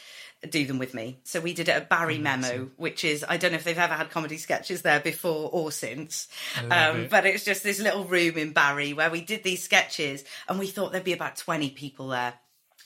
do 0.47 0.65
them 0.67 0.77
with 0.77 0.93
me. 0.93 1.17
So 1.23 1.39
we 1.39 1.53
did 1.53 1.67
it 1.67 1.71
at 1.71 1.89
Barry 1.89 2.19
Memo, 2.19 2.69
which 2.75 3.03
is 3.03 3.25
I 3.27 3.37
don't 3.37 3.53
know 3.53 3.57
if 3.57 3.63
they've 3.63 3.77
ever 3.77 3.95
had 3.95 4.11
comedy 4.11 4.37
sketches 4.37 4.83
there 4.83 4.99
before 4.99 5.49
or 5.51 5.71
since. 5.71 6.27
Um, 6.69 7.01
it. 7.01 7.09
but 7.09 7.25
it's 7.25 7.43
just 7.43 7.63
this 7.63 7.79
little 7.79 8.03
room 8.03 8.37
in 8.37 8.51
Barry 8.51 8.93
where 8.93 9.09
we 9.09 9.21
did 9.21 9.43
these 9.43 9.63
sketches 9.63 10.23
and 10.47 10.59
we 10.59 10.67
thought 10.67 10.91
there'd 10.91 11.03
be 11.03 11.13
about 11.13 11.37
20 11.37 11.71
people 11.71 12.09
there. 12.09 12.33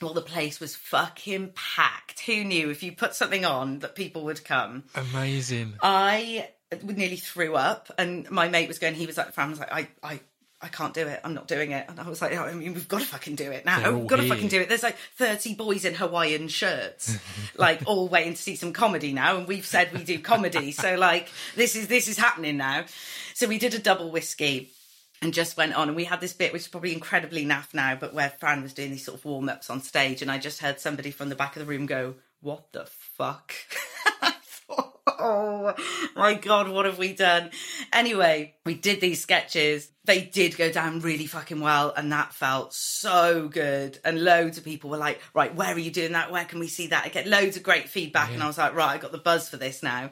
Well, 0.02 0.14
the 0.14 0.22
place 0.22 0.60
was 0.60 0.76
fucking 0.76 1.54
packed. 1.56 2.22
Who 2.22 2.44
knew 2.44 2.70
if 2.70 2.84
you 2.84 2.92
put 2.92 3.16
something 3.16 3.46
on 3.46 3.80
that 3.80 3.96
people 3.96 4.24
would 4.24 4.44
come? 4.44 4.84
Amazing. 4.96 5.74
I 5.82 6.50
nearly 6.84 7.18
threw 7.18 7.56
up, 7.56 7.92
and 7.98 8.30
my 8.32 8.48
mate 8.48 8.68
was 8.68 8.80
going. 8.80 8.96
He 8.96 9.06
was 9.06 9.18
like, 9.18 9.34
"Fran 9.34 9.52
was 9.52 9.60
like, 9.60 9.72
I, 9.72 9.88
I, 10.02 10.20
I 10.62 10.68
can't 10.70 10.94
do 10.94 11.06
it. 11.08 11.20
I'm 11.24 11.34
not 11.34 11.48
doing 11.48 11.72
it." 11.72 11.86
And 11.90 12.00
I 12.00 12.08
was 12.10 12.22
like, 12.22 12.36
"I 12.36 12.52
mean, 12.54 12.74
we've 12.74 12.88
got 12.88 13.02
to 13.02 13.08
fucking 13.08 13.36
do 13.36 13.52
it 13.52 13.66
now. 13.66 13.92
We've 13.92 14.08
got 14.08 14.18
to 14.18 14.28
fucking 14.28 14.48
do 14.48 14.62
it." 14.62 14.70
There's 14.70 14.84
like 14.84 14.98
30 15.18 15.56
boys 15.56 15.86
in 15.86 15.94
Hawaiian 15.94 16.48
shirts, 16.48 17.18
like 17.58 17.82
all 17.86 18.08
waiting 18.08 18.34
to 18.34 18.42
see 18.42 18.56
some 18.56 18.74
comedy 18.74 19.14
now, 19.14 19.38
and 19.38 19.48
we've 19.48 19.66
said 19.66 19.94
we 19.94 20.04
do 20.04 20.20
comedy, 20.20 20.72
so 20.72 20.96
like 20.96 21.30
this 21.56 21.76
is 21.76 21.88
this 21.88 22.08
is 22.08 22.18
happening 22.18 22.58
now. 22.58 22.86
So 23.34 23.48
we 23.48 23.58
did 23.58 23.74
a 23.74 23.80
double 23.80 24.12
whiskey 24.12 24.72
and 25.22 25.34
just 25.34 25.58
went 25.58 25.74
on. 25.74 25.88
And 25.88 25.96
we 25.96 26.06
had 26.06 26.22
this 26.22 26.34
bit 26.34 26.54
which 26.54 26.64
is 26.64 26.68
probably 26.68 26.94
incredibly 26.94 27.46
naff 27.46 27.74
now 27.74 27.96
but 27.96 28.14
where 28.14 28.30
fran 28.30 28.62
was 28.62 28.74
doing 28.74 28.92
these 28.92 29.06
sort 29.06 29.18
of 29.18 29.26
warm-ups 29.26 29.70
on 29.70 29.82
stage 29.82 30.22
and 30.22 30.32
i 30.32 30.38
just 30.38 30.62
heard 30.62 30.80
somebody 30.80 31.12
from 31.12 31.30
the 31.30 31.36
back 31.36 31.56
of 31.56 31.60
the 31.60 31.66
room 31.66 31.86
go 31.86 32.16
what 32.42 32.72
the 32.72 32.86
fuck? 32.88 33.54
Thought, 34.44 35.00
oh 35.06 35.76
my 36.16 36.34
god 36.34 36.70
what 36.70 36.86
have 36.86 36.98
we 36.98 37.14
done? 37.14 37.52
Anyway 37.94 38.56
we 38.66 38.74
did 38.74 39.02
these 39.02 39.22
sketches. 39.22 39.92
They 40.06 40.22
did 40.22 40.58
go 40.58 40.72
down 40.72 41.02
really 41.02 41.28
fucking 41.28 41.62
well 41.62 41.94
and 41.96 42.12
that 42.12 42.34
felt 42.34 42.74
so 42.74 43.48
good. 43.48 44.00
And 44.04 44.24
loads 44.24 44.58
of 44.58 44.66
people 44.66 44.90
were 44.90 44.98
like 44.98 45.22
right 45.34 45.54
where 45.54 45.74
are 45.74 45.80
you 45.80 45.92
doing 45.92 46.14
that? 46.14 46.32
Where 46.32 46.46
can 46.46 46.60
we 46.60 46.68
see 46.68 46.88
that 46.88 47.06
i 47.06 47.10
get 47.10 47.28
loads 47.28 47.58
of 47.58 47.64
great 47.64 47.90
feedback 47.90 48.32
and 48.34 48.42
i 48.42 48.48
was 48.48 48.58
like 48.58 48.74
right 48.74 48.96
i 48.96 48.98
got 48.98 49.12
the 49.12 49.18
buzz 49.18 49.50
for 49.50 49.58
this 49.58 49.84
now. 49.84 50.10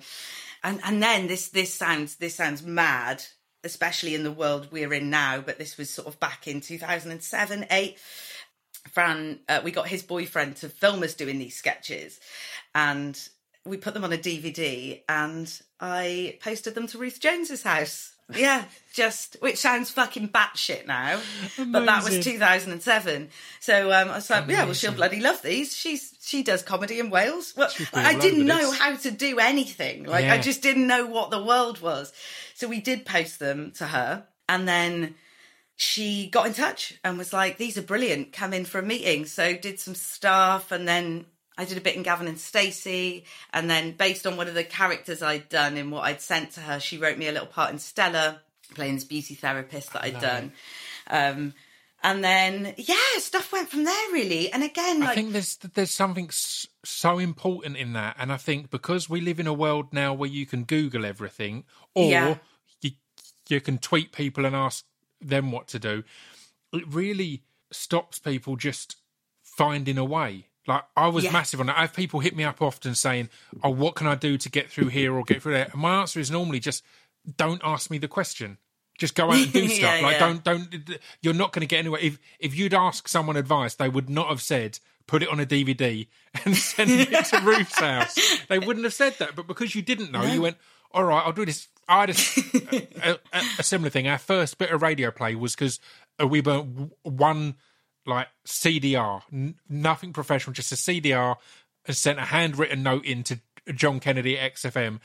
And 0.64 0.80
and 0.84 1.02
then 1.02 1.28
this 1.28 1.50
this 1.50 1.74
sounds 1.74 2.18
this 2.18 2.36
sounds 2.36 2.62
mad 2.62 3.24
especially 3.64 4.16
in 4.16 4.24
the 4.24 4.32
world 4.32 4.68
we're 4.72 4.94
in 4.94 5.10
now 5.10 5.42
but 5.42 5.58
this 5.58 5.78
was 5.78 5.90
sort 5.90 6.08
of 6.08 6.20
back 6.20 6.48
in 6.48 6.62
2007 6.62 7.66
8 7.70 7.98
fran 8.92 9.40
uh, 9.50 9.62
we 9.64 9.72
got 9.72 9.88
his 9.88 10.04
boyfriend 10.04 10.56
to 10.58 10.70
film 10.70 11.04
us 11.04 11.14
doing 11.14 11.38
these 11.38 11.56
sketches. 11.56 12.20
And 12.74 13.20
we 13.66 13.78
put 13.78 13.94
them 13.94 14.04
on 14.04 14.14
a 14.14 14.18
dvd 14.18 15.04
and 15.08 15.62
i 15.80 16.38
posted 16.42 16.76
them 16.76 16.88
to 16.88 16.98
ruth 16.98 17.20
jones's 17.20 17.64
house 17.64 18.14
yeah 18.36 18.66
just 18.94 19.38
which 19.40 19.58
sounds 19.58 19.90
fucking 19.90 20.30
batshit 20.30 20.86
now 20.86 21.20
but 21.58 21.86
that 21.86 22.04
was 22.04 22.24
2007 22.24 23.30
so 23.60 23.92
um, 23.92 24.10
i 24.10 24.16
was 24.16 24.30
like 24.30 24.48
yeah 24.48 24.66
well 24.66 24.74
she'll 24.74 24.92
bloody 24.92 25.20
love 25.20 25.42
these. 25.42 25.76
She's 25.76 26.14
she 26.22 26.44
does 26.44 26.62
comedy 26.62 27.00
in 27.00 27.10
wales. 27.10 27.54
Well 27.58 27.72
i 27.94 28.14
didn't 28.20 28.46
know 28.46 28.72
how 28.72 28.96
to 28.96 29.10
do 29.12 29.40
anything. 29.40 30.04
Like 30.04 30.26
Yeah. 30.26 30.34
i 30.34 30.38
just 30.38 30.62
didn't 30.62 30.86
know 30.88 31.06
what 31.06 31.32
the 31.32 31.44
world 31.44 31.82
was. 31.82 32.14
So 32.56 32.68
we 32.68 32.82
did 32.82 33.06
post 33.06 33.40
them 33.40 33.72
to 33.78 33.86
her 33.88 34.26
and 34.48 34.68
then 34.68 35.16
she 35.76 36.28
got 36.30 36.46
in 36.48 36.54
touch 36.54 37.00
and 37.04 37.18
was 37.18 37.32
like 37.32 37.58
these 37.58 37.78
are 37.78 37.82
brilliant. 37.82 38.34
Come 38.34 38.54
in 38.54 38.66
for 38.66 38.80
a 38.80 38.84
meeting. 38.84 39.26
So 39.26 39.56
did 39.56 39.80
some 39.80 39.96
stuff 39.96 40.72
and 40.72 40.88
then 40.88 41.26
i 41.60 41.66
did 41.66 41.78
a 41.78 41.82
bit 41.82 41.96
in 41.96 42.02
gavin 42.04 42.28
and 42.28 42.40
stacey 42.40 43.24
and 43.54 43.70
then 43.70 43.92
based 43.92 44.26
on 44.26 44.38
one 44.38 44.48
of 44.48 44.56
the 44.56 44.64
characters 44.64 45.22
i'd 45.22 45.48
done 45.50 45.78
and 45.78 45.92
what 45.92 46.02
i'd 46.06 46.22
sent 46.22 46.52
to 46.52 46.62
her 46.62 46.80
she 46.80 46.98
wrote 46.98 47.18
me 47.18 47.28
a 47.28 47.32
little 47.32 47.48
part 47.48 47.72
in 47.72 47.78
stella 47.78 48.40
playing 48.74 48.96
this 48.96 49.04
beauty 49.04 49.36
therapist 49.36 49.94
that 49.94 50.04
i'd 50.04 50.14
love 50.14 50.22
done 50.22 50.52
um, 51.12 51.54
and 52.02 52.24
then 52.24 52.74
yeah 52.78 52.96
stuff 53.18 53.52
went 53.52 53.70
from 53.70 53.84
there 53.84 54.12
really 54.12 54.52
and 54.52 54.64
again 54.64 55.04
I 55.04 55.14
think 55.14 55.34
there's 55.34 55.58
there's 55.58 55.92
something 55.92 56.30
so 56.32 57.20
important 57.20 57.78
in 57.78 57.94
that, 57.94 58.16
and 58.20 58.32
I 58.32 58.38
think 58.38 58.70
because 58.70 59.10
we 59.10 59.22
live 59.22 59.40
in 59.40 59.48
a 59.48 59.54
world 59.54 59.94
now 59.94 60.14
where 60.14 60.30
you 60.30 60.46
can 60.46 60.64
Google 60.64 61.06
everything, 61.06 61.66
or 61.96 62.12
Yeah. 62.12 62.36
you 62.82 62.92
you 63.50 63.62
can 63.62 63.78
tweet 63.80 64.12
people 64.12 64.46
and 64.46 64.56
ask 64.56 64.86
them 65.22 65.52
what 65.52 65.68
to 65.70 65.80
do, 65.80 66.04
it 66.74 66.84
really 66.88 67.44
stops 67.72 68.20
people 68.20 68.56
just 68.56 68.96
finding 69.42 69.98
a 69.98 70.06
way. 70.06 70.48
Like 70.70 70.84
I 70.96 71.08
was 71.08 71.26
Yeah. 71.26 71.32
massive 71.32 71.60
on 71.60 71.66
that. 71.66 71.78
I 71.78 71.82
have 71.82 71.94
people 71.94 72.22
hit 72.22 72.36
me 72.36 72.44
up 72.46 72.62
often 72.62 72.96
saying, 72.96 73.30
"Oh, 73.64 73.70
what 73.72 73.96
can 73.96 74.08
I 74.08 74.16
do 74.16 74.38
to 74.38 74.50
get 74.50 74.70
through 74.70 74.88
here 74.88 75.14
or 75.14 75.24
get 75.24 75.42
through 75.42 75.54
there?" 75.54 75.70
And 75.74 75.82
my 75.82 76.00
answer 76.00 76.20
is 76.22 76.32
normally 76.32 76.60
just, 76.62 76.84
"Don't 77.38 77.62
ask 77.66 77.90
me 77.92 77.98
the 77.98 78.08
question." 78.08 78.58
Just 78.98 79.16
go 79.16 79.32
out 79.32 79.38
and 79.38 79.52
do 79.54 79.60
Yeah, 79.66 79.76
stuff. 79.76 80.02
Like 80.04 80.14
yeah. 80.14 80.20
don't 80.20 80.44
don't 80.44 81.00
you're 81.22 81.34
not 81.34 81.52
going 81.54 81.62
to 81.62 81.68
get 81.68 81.80
anywhere. 81.80 82.00
If 82.02 82.20
if 82.40 82.56
you'd 82.56 82.74
ask 82.74 83.08
someone 83.08 83.36
advice, 83.38 83.76
they 83.76 83.90
would 83.90 84.10
not 84.10 84.28
have 84.30 84.42
said 84.42 84.80
put 85.08 85.24
it 85.24 85.30
on 85.30 85.40
a 85.40 85.46
DVD 85.46 86.08
and 86.46 86.56
send 86.56 86.92
it 86.92 87.26
to 87.26 87.40
Ruth's 87.44 87.80
house. 87.80 88.16
They 88.48 88.60
wouldn't 88.60 88.84
have 88.84 88.94
said 88.94 89.16
that. 89.20 89.36
But 89.36 89.48
because 89.48 89.74
you 89.74 89.82
didn't 89.82 90.12
know, 90.12 90.22
you 90.24 90.42
went, 90.44 90.58
all 90.92 91.04
right, 91.04 91.24
I'll 91.26 91.34
do 91.34 91.46
this. 91.46 91.68
I 91.88 92.02
had 92.02 92.10
a, 92.12 92.14
a, 93.02 93.18
a, 93.34 93.42
a 93.58 93.64
similar 93.64 93.90
thing. 93.90 94.08
Our 94.08 94.20
first 94.20 94.60
bit 94.60 94.70
of 94.70 94.84
radio 94.84 95.10
play 95.10 95.34
was 95.34 95.56
because 95.56 95.80
we 96.24 96.42
burnt 96.42 96.72
w- 96.76 96.92
one 97.02 97.56
like 98.10 98.28
CDR, 98.46 99.22
n- 99.32 99.56
nothing 99.70 100.12
professional, 100.14 100.54
just 100.54 100.72
a 100.72 100.76
CDR, 100.76 101.38
and 101.86 101.96
sent 101.96 102.20
a 102.20 102.24
handwritten 102.24 102.84
note 102.84 103.06
in 103.06 103.24
to 103.24 103.40
John 103.74 104.00
Kennedy 104.00 104.38
at 104.38 104.56
XFM, 104.56 105.00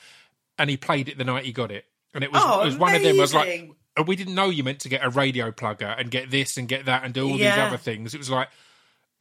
and 0.58 0.70
he 0.70 0.76
played 0.76 1.08
it 1.08 1.18
the 1.18 1.24
night 1.24 1.44
he 1.44 1.52
got 1.52 1.70
it. 1.70 1.84
And 2.12 2.24
it 2.24 2.32
was, 2.32 2.42
Oh, 2.44 2.62
it 2.62 2.64
was 2.66 2.76
one 2.76 2.94
of 2.94 3.02
them. 3.02 3.16
I 3.18 3.20
was 3.20 3.34
like, 3.34 3.70
"Oh, 3.96 4.02
we 4.02 4.16
didn't 4.16 4.34
know 4.34 4.48
you 4.48 4.64
meant 4.64 4.80
to 4.80 4.88
get 4.88 5.04
a 5.04 5.10
radio 5.10 5.50
plugger 5.50 5.98
and 5.98 6.10
get 6.10 6.30
this 6.30 6.56
and 6.56 6.66
get 6.68 6.86
that 6.86 7.04
and 7.04 7.12
do 7.14 7.24
all 7.28 7.32
these 7.32 7.42
other 7.66 7.76
things. 7.76 8.14
It 8.14 8.18
was 8.18 8.30
like 8.30 8.48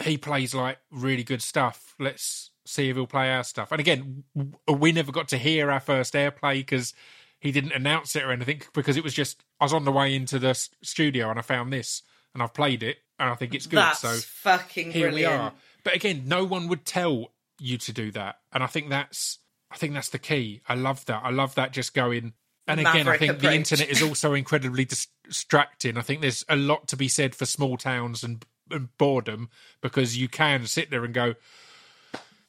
he 0.03 0.17
plays 0.17 0.53
like 0.55 0.77
really 0.91 1.23
good 1.23 1.41
stuff. 1.41 1.95
Let's 1.99 2.51
see 2.65 2.89
if 2.89 2.95
he'll 2.95 3.07
play 3.07 3.31
our 3.33 3.43
stuff. 3.43 3.71
And 3.71 3.79
again, 3.79 4.23
we 4.67 4.91
never 4.91 5.11
got 5.11 5.27
to 5.29 5.37
hear 5.37 5.69
our 5.71 5.79
first 5.79 6.13
airplay 6.13 6.55
because 6.59 6.93
he 7.39 7.51
didn't 7.51 7.73
announce 7.73 8.15
it 8.15 8.23
or 8.23 8.31
anything 8.31 8.61
because 8.73 8.95
it 8.95 9.03
was 9.03 9.13
just 9.13 9.43
I 9.59 9.65
was 9.65 9.73
on 9.73 9.83
the 9.85 9.91
way 9.91 10.15
into 10.15 10.39
the 10.39 10.53
studio 10.81 11.29
and 11.29 11.37
I 11.37 11.41
found 11.41 11.73
this 11.73 12.03
and 12.33 12.41
I've 12.41 12.53
played 12.53 12.81
it 12.83 12.99
and 13.19 13.30
I 13.30 13.36
think 13.36 13.54
it's 13.54 13.67
good. 13.67 13.78
That's 13.78 13.99
so 13.99 14.13
fucking 14.13 14.91
here 14.91 15.10
brilliant. 15.10 15.32
we 15.34 15.38
are. 15.38 15.54
But 15.84 15.95
again, 15.95 16.23
no 16.26 16.45
one 16.45 16.67
would 16.67 16.86
tell 16.86 17.32
you 17.60 17.78
to 17.78 17.93
do 17.93 18.12
that, 18.12 18.39
and 18.52 18.63
I 18.63 18.67
think 18.67 18.89
that's 18.89 19.39
I 19.73 19.78
think 19.78 19.93
that's 19.93 20.10
the 20.10 20.19
key. 20.19 20.62
I 20.69 20.76
love 20.76 21.06
that. 21.06 21.21
I 21.23 21.32
love 21.32 21.56
that 21.56 21.73
just 21.73 21.93
going. 21.93 22.34
And 22.67 22.80
again, 22.80 22.95
I 22.95 22.97
Maverick 22.99 23.19
think 23.19 23.39
the 23.39 23.54
internet 23.54 23.89
is 23.89 24.02
also 24.02 24.34
incredibly 24.34 24.86
distracting. 24.86 25.97
I 25.97 26.02
think 26.02 26.21
there's 26.21 26.45
a 26.47 26.56
lot 26.56 26.88
to 26.89 26.95
be 26.95 27.10
said 27.10 27.36
for 27.36 27.45
small 27.45 27.76
towns 27.76 28.23
and, 28.23 28.45
and 28.71 28.95
boredom 28.97 29.49
because 29.82 30.17
you 30.17 30.30
can 30.30 30.65
sit 30.67 30.89
there 30.89 31.04
and 31.04 31.13
go, 31.13 31.34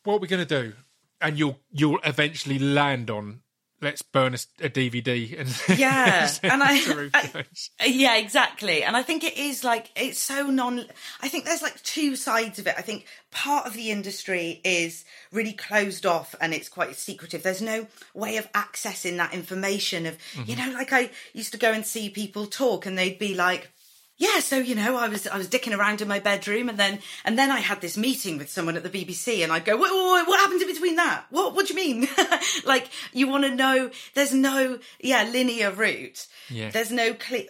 "What 0.04 0.16
are 0.16 0.18
we 0.18 0.28
going 0.28 0.46
to 0.46 0.62
do?" 0.62 0.74
And 1.20 1.38
you'll 1.38 1.58
you'll 1.72 1.98
eventually 2.04 2.58
land 2.58 3.10
on, 3.10 3.40
"Let's 3.80 4.02
burn 4.02 4.34
a, 4.34 4.38
a 4.66 4.70
DVD." 4.70 5.40
And 5.40 5.62
Yeah, 5.78 6.30
and 6.42 6.62
I- 6.62 7.10
I- 7.14 7.86
Yeah, 7.86 8.16
exactly. 8.16 8.82
And 8.82 8.96
I 8.96 9.02
think 9.02 9.24
it 9.24 9.36
is 9.36 9.64
like 9.64 9.90
it's 9.96 10.18
so 10.18 10.46
non 10.46 10.84
I 11.20 11.28
think 11.28 11.44
there's 11.44 11.62
like 11.62 11.82
two 11.82 12.16
sides 12.16 12.58
of 12.58 12.66
it. 12.66 12.74
I 12.78 12.82
think 12.82 13.06
part 13.30 13.66
of 13.66 13.74
the 13.74 13.90
industry 13.90 14.60
is 14.64 15.04
really 15.32 15.52
closed 15.52 16.06
off 16.06 16.34
and 16.40 16.54
it's 16.54 16.68
quite 16.68 16.96
secretive. 16.96 17.42
There's 17.42 17.62
no 17.62 17.86
way 18.14 18.36
of 18.36 18.50
accessing 18.52 19.16
that 19.18 19.34
information 19.34 20.06
of 20.06 20.18
you 20.34 20.54
mm-hmm. 20.54 20.70
know, 20.70 20.78
like 20.78 20.92
I 20.92 21.10
used 21.32 21.52
to 21.52 21.58
go 21.58 21.72
and 21.72 21.84
see 21.84 22.08
people 22.08 22.46
talk 22.46 22.86
and 22.86 22.96
they'd 22.96 23.18
be 23.18 23.34
like 23.34 23.70
yeah, 24.16 24.38
so 24.38 24.58
you 24.58 24.76
know, 24.76 24.96
I 24.96 25.08
was 25.08 25.26
I 25.26 25.36
was 25.36 25.48
dicking 25.48 25.76
around 25.76 26.00
in 26.00 26.06
my 26.06 26.20
bedroom, 26.20 26.68
and 26.68 26.78
then 26.78 27.00
and 27.24 27.36
then 27.36 27.50
I 27.50 27.58
had 27.58 27.80
this 27.80 27.96
meeting 27.96 28.38
with 28.38 28.48
someone 28.48 28.76
at 28.76 28.84
the 28.84 28.90
BBC, 28.90 29.42
and 29.42 29.52
I'd 29.52 29.64
go, 29.64 29.76
"What, 29.76 29.90
what, 29.90 30.28
what 30.28 30.40
happened 30.40 30.62
in 30.62 30.68
between 30.68 30.96
that? 30.96 31.24
What 31.30 31.54
What 31.54 31.66
do 31.66 31.74
you 31.74 31.76
mean?" 31.76 32.08
like 32.64 32.88
you 33.12 33.26
want 33.26 33.44
to 33.44 33.54
know? 33.54 33.90
There's 34.14 34.32
no 34.32 34.78
yeah 35.00 35.24
linear 35.24 35.72
route. 35.72 36.28
Yeah. 36.48 36.70
There's 36.70 36.92
no 36.92 37.14
clear. 37.14 37.44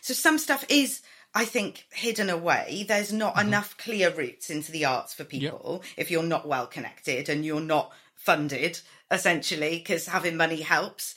So 0.00 0.14
some 0.14 0.38
stuff 0.38 0.64
is, 0.70 1.02
I 1.34 1.44
think, 1.44 1.84
hidden 1.90 2.30
away. 2.30 2.86
There's 2.88 3.12
not 3.12 3.34
mm-hmm. 3.34 3.48
enough 3.48 3.76
clear 3.76 4.10
routes 4.10 4.48
into 4.48 4.72
the 4.72 4.86
arts 4.86 5.12
for 5.12 5.24
people 5.24 5.82
if 5.98 6.10
you're 6.10 6.22
not 6.22 6.48
well 6.48 6.66
connected 6.66 7.28
and 7.28 7.44
you're 7.44 7.60
not 7.60 7.92
funded, 8.14 8.80
essentially, 9.10 9.76
because 9.76 10.06
having 10.06 10.38
money 10.38 10.62
helps 10.62 11.14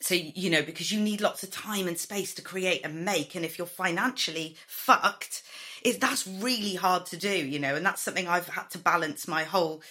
so 0.00 0.14
you 0.14 0.50
know 0.50 0.62
because 0.62 0.90
you 0.92 1.00
need 1.00 1.20
lots 1.20 1.42
of 1.42 1.50
time 1.50 1.86
and 1.86 1.98
space 1.98 2.34
to 2.34 2.42
create 2.42 2.80
and 2.84 3.04
make 3.04 3.34
and 3.34 3.44
if 3.44 3.58
you're 3.58 3.66
financially 3.66 4.56
fucked 4.66 5.42
it, 5.82 6.00
that's 6.00 6.26
really 6.26 6.74
hard 6.74 7.06
to 7.06 7.16
do 7.16 7.30
you 7.30 7.58
know 7.58 7.74
and 7.74 7.84
that's 7.86 8.02
something 8.02 8.26
i've 8.28 8.48
had 8.48 8.68
to 8.70 8.78
balance 8.78 9.28
my 9.28 9.44
whole 9.44 9.82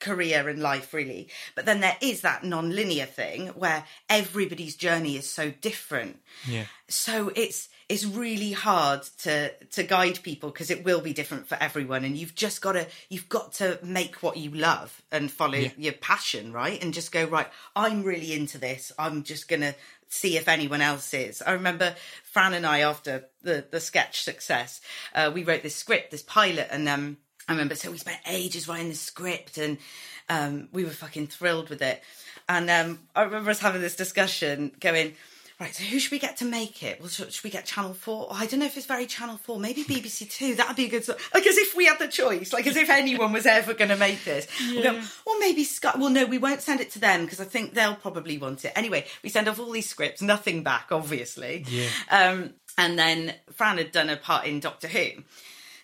career 0.00 0.48
and 0.48 0.60
life 0.60 0.94
really 0.94 1.28
but 1.54 1.66
then 1.66 1.80
there 1.80 1.96
is 2.00 2.22
that 2.22 2.42
non-linear 2.42 3.06
thing 3.06 3.48
where 3.48 3.84
everybody's 4.08 4.74
journey 4.74 5.16
is 5.16 5.28
so 5.30 5.50
different 5.60 6.18
Yeah. 6.48 6.64
so 6.88 7.30
it's 7.36 7.68
it's 7.90 8.04
really 8.06 8.52
hard 8.52 9.02
to 9.24 9.52
to 9.76 9.82
guide 9.82 10.18
people 10.22 10.48
because 10.50 10.70
it 10.70 10.84
will 10.84 11.00
be 11.00 11.12
different 11.12 11.48
for 11.48 11.58
everyone 11.60 12.04
and 12.04 12.16
you've 12.16 12.36
just 12.36 12.62
got 12.62 12.72
to 12.72 12.86
you've 13.08 13.28
got 13.28 13.52
to 13.54 13.78
make 13.82 14.22
what 14.22 14.36
you 14.36 14.50
love 14.50 15.02
and 15.10 15.30
follow 15.30 15.58
Yeah. 15.58 15.70
your 15.76 15.92
passion 15.94 16.52
right? 16.52 16.82
And 16.82 16.94
just 16.94 17.10
go 17.12 17.24
right 17.24 17.48
i'm 17.74 18.02
really 18.04 18.32
into 18.32 18.58
this. 18.58 18.92
I'm 18.98 19.24
just 19.24 19.48
gonna 19.48 19.74
see 20.08 20.36
if 20.36 20.46
anyone 20.48 20.80
else 20.80 21.12
is. 21.14 21.42
I 21.42 21.52
remember 21.52 21.94
fran 22.32 22.54
and 22.54 22.64
i 22.66 22.78
after 22.80 23.12
the 23.42 23.64
the 23.70 23.80
sketch 23.80 24.22
success 24.22 24.80
uh, 25.14 25.30
we 25.34 25.42
wrote 25.44 25.62
this 25.64 25.76
script 25.76 26.10
this 26.12 26.22
pilot 26.22 26.68
and 26.70 26.88
um 26.88 27.16
i 27.48 27.52
remember 27.52 27.74
so 27.74 27.90
we 27.90 27.98
spent 27.98 28.18
ages 28.28 28.68
writing 28.68 28.88
the 28.90 28.94
script 28.94 29.58
and 29.58 29.78
um 30.28 30.68
we 30.72 30.84
were 30.84 30.90
fucking 31.04 31.26
thrilled 31.26 31.68
with 31.70 31.82
it. 31.82 32.00
And 32.48 32.70
um 32.70 33.00
i 33.16 33.22
remember 33.22 33.50
us 33.50 33.60
having 33.60 33.82
this 33.82 33.96
discussion 33.96 34.72
going 34.80 35.14
Right, 35.60 35.74
so 35.74 35.84
who 35.84 35.98
should 35.98 36.12
we 36.12 36.18
get 36.18 36.38
to 36.38 36.46
make 36.46 36.82
it? 36.82 37.00
Well, 37.00 37.10
should, 37.10 37.30
should 37.34 37.44
we 37.44 37.50
get 37.50 37.66
Channel 37.66 37.92
4? 37.92 38.28
Oh, 38.30 38.34
I 38.34 38.46
don't 38.46 38.60
know 38.60 38.66
if 38.66 38.78
it's 38.78 38.86
very 38.86 39.04
Channel 39.04 39.36
4. 39.36 39.60
Maybe 39.60 39.84
BBC 39.84 40.30
2. 40.30 40.54
That'd 40.54 40.74
be 40.74 40.86
a 40.86 40.88
good... 40.88 41.04
sort- 41.04 41.20
Like, 41.34 41.46
as 41.46 41.58
if 41.58 41.76
we 41.76 41.84
had 41.84 41.98
the 41.98 42.08
choice. 42.08 42.50
Like, 42.54 42.66
as 42.66 42.76
if 42.76 42.88
anyone 42.88 43.30
was 43.30 43.44
ever 43.44 43.74
going 43.74 43.90
to 43.90 43.96
make 43.96 44.24
this. 44.24 44.48
We'll 44.70 44.82
go, 44.82 45.00
or 45.26 45.38
maybe 45.38 45.64
Sky... 45.64 45.92
Well, 45.98 46.08
no, 46.08 46.24
we 46.24 46.38
won't 46.38 46.62
send 46.62 46.80
it 46.80 46.90
to 46.92 46.98
them 46.98 47.26
because 47.26 47.40
I 47.40 47.44
think 47.44 47.74
they'll 47.74 47.94
probably 47.94 48.38
want 48.38 48.64
it. 48.64 48.72
Anyway, 48.74 49.04
we 49.22 49.28
send 49.28 49.48
off 49.48 49.60
all 49.60 49.70
these 49.70 49.88
scripts. 49.88 50.22
Nothing 50.22 50.62
back, 50.62 50.86
obviously. 50.90 51.66
Yeah. 51.68 51.88
Um, 52.10 52.54
and 52.78 52.98
then 52.98 53.34
Fran 53.52 53.76
had 53.76 53.92
done 53.92 54.08
a 54.08 54.16
part 54.16 54.46
in 54.46 54.60
Doctor 54.60 54.88
Who 54.88 55.22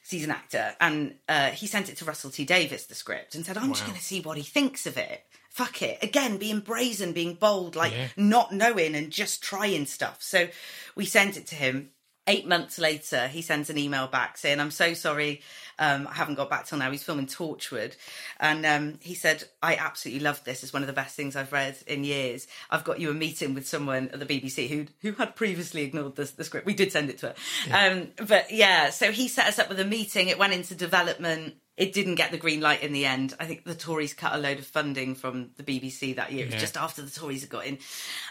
He's 0.09 0.23
an 0.25 0.31
actor, 0.31 0.73
and 0.81 1.17
uh, 1.29 1.49
he 1.51 1.67
sent 1.67 1.89
it 1.89 1.97
to 1.97 2.05
Russell 2.05 2.31
T 2.31 2.45
Davies, 2.45 2.87
the 2.87 2.95
script, 2.95 3.35
and 3.35 3.45
said, 3.45 3.59
"I'm 3.59 3.71
just 3.73 3.85
going 3.85 3.99
to 3.99 4.03
see 4.05 4.21
what 4.21 4.37
he 4.37 4.45
thinks 4.45 4.87
of 4.87 4.97
it. 4.97 5.25
Fuck 5.57 5.81
it. 5.81 6.03
Again, 6.03 6.37
being 6.37 6.61
brazen, 6.61 7.13
being 7.13 7.33
bold, 7.33 7.77
like 7.77 7.93
Yeah. 7.93 8.09
not 8.15 8.53
knowing 8.53 8.95
and 8.95 9.11
just 9.11 9.43
trying 9.43 9.87
stuff." 9.87 10.19
So 10.23 10.49
we 10.95 11.07
sent 11.07 11.39
it 11.39 11.47
to 11.47 11.55
him. 11.55 11.93
Eight 12.29 12.47
months 12.47 12.77
later, 12.79 13.29
he 13.29 13.41
sends 13.41 13.71
an 13.71 13.79
email 13.79 14.07
back 14.07 14.37
saying, 14.37 14.59
"I'm 14.61 14.73
so 14.73 14.93
sorry, 14.95 15.41
um, 15.79 16.09
I 16.09 16.15
haven't 16.15 16.35
got 16.35 16.51
back 16.51 16.67
till 16.67 16.77
now." 16.77 16.91
He's 16.91 17.05
filming 17.05 17.27
Torchwood, 17.27 17.93
and 18.39 18.67
um, 18.67 18.99
he 19.01 19.15
said, 19.15 19.45
"I 19.63 19.77
absolutely 19.77 20.25
loved 20.25 20.45
this. 20.45 20.63
It's 20.63 20.73
one 20.73 20.83
of 20.83 20.89
the 20.89 20.93
best 20.93 21.15
things 21.17 21.37
I've 21.37 21.53
read 21.53 21.79
in 21.87 22.05
years. 22.05 22.49
I've 22.69 22.85
got 22.85 22.99
you 23.01 23.11
a 23.11 23.15
meeting 23.15 23.55
with 23.55 23.67
someone 23.67 24.11
at 24.13 24.19
the 24.19 24.27
BBC 24.27 24.69
who 24.69 24.87
who 25.03 25.13
had 25.13 25.37
previously 25.37 25.85
ignored 25.85 26.17
the, 26.17 26.25
the 26.37 26.45
script. 26.45 26.67
We 26.67 26.75
did 26.75 26.93
send 26.93 27.09
it 27.11 27.19
to 27.19 27.29
her, 27.29 27.35
um, 27.71 28.09
but 28.27 28.51
yeah. 28.51 28.91
So 28.91 29.11
he 29.13 29.29
set 29.29 29.47
us 29.47 29.59
up 29.61 29.69
with 29.71 29.81
a 29.81 29.87
meeting. 29.87 30.29
It 30.29 30.37
went 30.37 30.53
into 30.53 30.75
development. 30.75 31.55
It 31.77 31.93
didn't 31.93 32.15
get 32.15 32.31
the 32.31 32.39
green 32.39 32.61
light 32.61 32.83
in 32.83 32.93
the 32.93 33.05
end. 33.07 33.35
I 33.39 33.45
think 33.45 33.65
the 33.65 33.75
Tories 33.75 34.15
cut 34.15 34.35
a 34.35 34.39
load 34.39 34.59
of 34.59 34.67
funding 34.67 35.15
from 35.15 35.51
the 35.57 35.63
BBC 35.63 36.17
that 36.17 36.33
year. 36.33 36.43
It 36.45 36.47
was 36.47 36.55
Yeah. 36.55 36.61
just 36.61 36.77
after 36.77 37.03
the 37.03 37.11
Tories 37.11 37.43
had 37.43 37.51
got 37.51 37.67
in, 37.67 37.79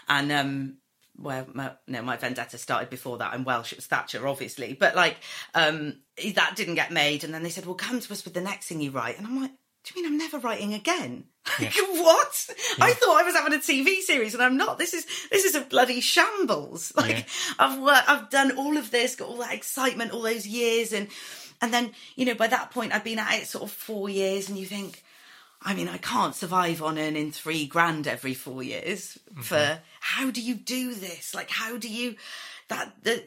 and 0.08 0.32
um, 0.32 0.76
well, 1.18 1.46
my, 1.54 1.72
no, 1.86 2.02
my 2.02 2.16
vendetta 2.16 2.58
started 2.58 2.90
before 2.90 3.18
that. 3.18 3.32
I'm 3.32 3.44
Welsh. 3.44 3.72
It 3.72 3.78
was 3.78 3.86
Thatcher, 3.86 4.26
obviously, 4.26 4.74
but 4.74 4.96
like 4.96 5.16
um, 5.54 6.00
that 6.34 6.54
didn't 6.56 6.74
get 6.74 6.90
made. 6.90 7.22
And 7.24 7.32
then 7.32 7.42
they 7.42 7.50
said, 7.50 7.66
"Well, 7.66 7.74
come 7.76 8.00
to 8.00 8.12
us 8.12 8.24
with 8.24 8.34
the 8.34 8.40
next 8.40 8.66
thing 8.66 8.80
you 8.80 8.90
write." 8.90 9.16
And 9.16 9.26
I'm 9.26 9.40
like, 9.40 9.52
"Do 9.84 9.92
you 9.94 10.02
mean 10.02 10.10
I'm 10.12 10.18
never 10.18 10.38
writing 10.38 10.74
again?" 10.74 11.24
Like, 11.60 11.72
what? 11.92 12.46
I 12.80 12.92
thought 12.92 13.20
I 13.20 13.22
was 13.22 13.34
having 13.36 13.54
a 13.54 13.58
TV 13.62 14.00
series, 14.00 14.34
and 14.34 14.42
I'm 14.42 14.56
not. 14.56 14.78
This 14.78 14.92
is 14.92 15.06
this 15.30 15.44
is 15.44 15.54
a 15.54 15.60
bloody 15.60 16.00
shambles. 16.00 16.92
Like 16.96 17.18
Yeah. 17.18 17.24
I've 17.60 17.78
worked, 17.80 18.08
I've 18.10 18.28
done 18.28 18.56
all 18.58 18.76
of 18.76 18.90
this, 18.90 19.14
got 19.14 19.28
all 19.28 19.36
that 19.38 19.54
excitement, 19.54 20.10
all 20.10 20.22
those 20.22 20.46
years, 20.46 20.92
and 20.92 21.06
and 21.60 21.72
then 21.72 21.92
you 22.14 22.24
know 22.24 22.34
by 22.34 22.46
that 22.46 22.70
point 22.70 22.94
I'd 22.94 23.04
been 23.04 23.18
at 23.18 23.34
it 23.34 23.46
sort 23.46 23.64
of 23.64 23.70
four 23.70 24.08
years, 24.08 24.48
and 24.48 24.58
you 24.58 24.66
think. 24.66 25.02
I 25.62 25.74
mean, 25.74 25.88
I 25.88 25.96
can't 25.96 26.34
survive 26.34 26.82
on 26.82 26.98
earning 26.98 27.32
three 27.32 27.66
grand 27.66 28.06
every 28.06 28.34
four 28.34 28.62
years. 28.62 29.18
For 29.40 29.56
mm-hmm. 29.56 29.80
how 30.00 30.30
do 30.30 30.42
you 30.42 30.54
do 30.54 30.94
this? 30.94 31.34
Like, 31.34 31.50
how 31.50 31.78
do 31.78 31.88
you 31.88 32.16
that 32.68 32.92
the 33.02 33.24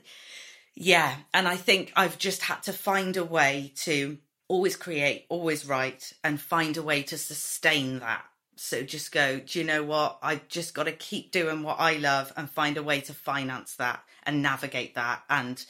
yeah? 0.75 1.15
And 1.33 1.47
I 1.47 1.57
think 1.57 1.91
I've 1.95 2.19
just 2.19 2.43
had 2.43 2.61
to 2.63 2.71
find 2.71 3.17
a 3.17 3.25
way 3.25 3.73
to 3.77 4.19
always 4.47 4.75
create, 4.75 5.25
always 5.29 5.65
write, 5.65 6.13
and 6.23 6.41
find 6.41 6.75
a 6.75 6.83
way 6.83 7.03
to 7.03 7.17
sustain 7.17 7.99
that. 7.99 8.25
So 8.57 8.83
just 8.83 9.13
go. 9.13 9.39
Do 9.39 9.57
you 9.57 9.63
know 9.63 9.83
what? 9.83 10.19
I 10.21 10.41
just 10.49 10.73
got 10.73 10.83
to 10.83 10.91
keep 10.91 11.31
doing 11.31 11.63
what 11.63 11.79
I 11.79 11.93
love 11.93 12.33
and 12.35 12.49
find 12.49 12.75
a 12.75 12.83
way 12.83 12.99
to 13.01 13.13
finance 13.13 13.75
that 13.75 14.03
and 14.23 14.41
navigate 14.41 14.95
that 14.95 15.23
and 15.29 15.63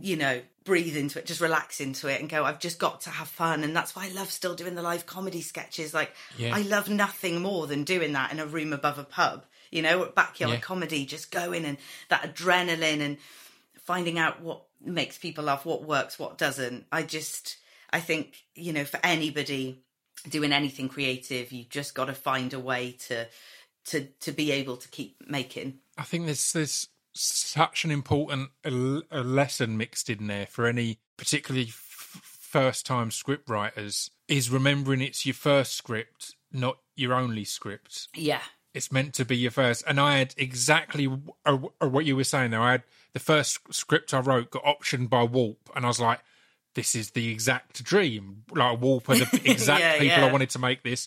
you 0.00 0.16
know, 0.16 0.40
breathe 0.64 0.96
into 0.96 1.18
it, 1.18 1.26
just 1.26 1.40
relax 1.40 1.80
into 1.80 2.08
it 2.08 2.20
and 2.20 2.28
go, 2.28 2.44
I've 2.44 2.58
just 2.58 2.78
got 2.78 3.02
to 3.02 3.10
have 3.10 3.28
fun. 3.28 3.64
And 3.64 3.76
that's 3.76 3.94
why 3.94 4.06
I 4.06 4.08
love 4.12 4.30
still 4.30 4.54
doing 4.54 4.74
the 4.74 4.82
live 4.82 5.06
comedy 5.06 5.40
sketches. 5.42 5.92
Like, 5.92 6.12
Yeah. 6.36 6.54
I 6.54 6.62
love 6.62 6.88
nothing 6.88 7.42
more 7.42 7.66
than 7.66 7.84
doing 7.84 8.12
that 8.12 8.32
in 8.32 8.40
a 8.40 8.46
room 8.46 8.72
above 8.72 8.98
a 8.98 9.04
pub, 9.04 9.44
you 9.70 9.82
know, 9.82 10.06
backyard 10.06 10.54
Yeah. 10.54 10.60
comedy, 10.60 11.04
just 11.06 11.30
going 11.30 11.64
and 11.64 11.76
that 12.08 12.22
adrenaline 12.34 13.00
and 13.00 13.18
finding 13.82 14.18
out 14.18 14.40
what 14.40 14.62
makes 14.80 15.18
people 15.18 15.44
laugh, 15.44 15.64
what 15.66 15.84
works, 15.84 16.18
what 16.18 16.38
doesn't. 16.38 16.86
I 16.90 17.02
just, 17.02 17.56
I 17.90 18.00
think, 18.00 18.44
you 18.54 18.72
know, 18.72 18.84
for 18.84 18.98
anybody 19.02 19.82
doing 20.28 20.52
anything 20.52 20.88
creative, 20.88 21.52
you 21.52 21.64
just 21.64 21.94
got 21.94 22.06
to 22.06 22.14
find 22.14 22.54
a 22.54 22.58
way 22.58 22.92
to, 23.08 23.26
to, 23.86 24.06
to 24.20 24.32
be 24.32 24.50
able 24.50 24.78
to 24.78 24.88
keep 24.88 25.28
making. 25.28 25.80
I 25.98 26.02
think 26.04 26.24
there's 26.24 26.52
there's 26.52 26.88
such 27.14 27.84
an 27.84 27.90
important 27.90 28.50
lesson 28.64 29.76
mixed 29.76 30.10
in 30.10 30.26
there 30.26 30.46
for 30.46 30.66
any 30.66 30.98
particularly 31.16 31.68
f- 31.68 32.20
first 32.22 32.84
time 32.86 33.10
script 33.10 33.48
writers 33.48 34.10
is 34.28 34.50
remembering 34.50 35.00
it's 35.00 35.24
your 35.24 35.34
first 35.34 35.74
script, 35.74 36.34
not 36.52 36.78
your 36.96 37.14
only 37.14 37.44
script. 37.44 38.08
Yeah. 38.14 38.40
It's 38.72 38.90
meant 38.90 39.14
to 39.14 39.24
be 39.24 39.36
your 39.36 39.52
first. 39.52 39.84
And 39.86 40.00
I 40.00 40.18
had 40.18 40.34
exactly 40.36 41.04
what 41.04 42.04
you 42.04 42.16
were 42.16 42.24
saying 42.24 42.50
there. 42.50 42.60
I 42.60 42.72
had 42.72 42.82
the 43.12 43.20
first 43.20 43.60
script 43.72 44.12
I 44.12 44.18
wrote 44.18 44.50
got 44.50 44.64
optioned 44.64 45.08
by 45.08 45.22
Warp, 45.22 45.70
and 45.76 45.84
I 45.84 45.88
was 45.88 46.00
like, 46.00 46.20
this 46.74 46.96
is 46.96 47.12
the 47.12 47.30
exact 47.30 47.84
dream. 47.84 48.42
Like 48.52 48.80
Warp 48.80 49.08
are 49.08 49.16
the 49.16 49.40
exact 49.50 49.80
Yeah, 49.80 49.98
people 49.98 50.24
I 50.24 50.32
wanted 50.32 50.50
to 50.50 50.58
make 50.58 50.82
this. 50.82 51.06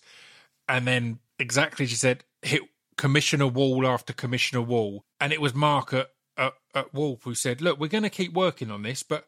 And 0.69 0.87
then 0.87 1.19
exactly 1.39 1.85
she 1.87 1.95
said, 1.95 2.23
hit 2.41 2.61
commissioner 2.97 3.47
wall 3.47 3.87
after 3.87 4.13
commissioner 4.13 4.61
wall. 4.61 5.03
And 5.19 5.31
it 5.31 5.41
was 5.41 5.53
Mark 5.53 5.93
at, 5.93 6.09
at, 6.37 6.53
at 6.73 6.93
Warp 6.93 7.23
who 7.23 7.35
said, 7.35 7.61
look, 7.61 7.79
we're 7.79 7.87
going 7.87 8.03
to 8.03 8.09
keep 8.09 8.33
working 8.33 8.71
on 8.71 8.83
this, 8.83 9.03
but 9.03 9.27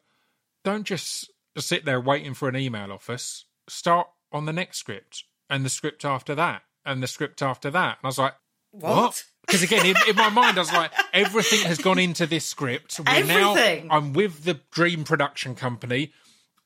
don't 0.64 0.84
just 0.84 1.30
sit 1.56 1.84
there 1.84 2.00
waiting 2.00 2.34
for 2.34 2.48
an 2.48 2.56
email 2.56 2.92
off 2.92 3.08
us. 3.10 3.44
Start 3.68 4.08
on 4.32 4.46
the 4.46 4.52
next 4.52 4.78
script 4.78 5.24
and 5.48 5.64
the 5.64 5.70
script 5.70 6.04
after 6.04 6.34
that 6.34 6.62
and 6.84 7.02
the 7.02 7.06
script 7.06 7.42
after 7.42 7.70
that. 7.70 7.98
And 7.98 8.04
I 8.04 8.08
was 8.08 8.18
like, 8.18 8.34
What? 8.72 9.24
because 9.46 9.62
again, 9.62 9.86
in, 9.86 9.96
in, 10.08 10.16
my 10.16 10.28
mind, 10.28 10.56
I 10.56 10.60
was 10.60 10.72
like, 10.72 10.92
everything 11.12 11.66
has 11.66 11.78
gone 11.78 11.98
into 11.98 12.26
this 12.26 12.46
script. 12.46 12.98
We're 12.98 13.14
Everything. 13.14 13.88
Now, 13.88 13.96
I'm 13.96 14.12
with 14.12 14.44
the 14.44 14.60
Dream 14.70 15.04
Production 15.04 15.54
Company. 15.54 16.12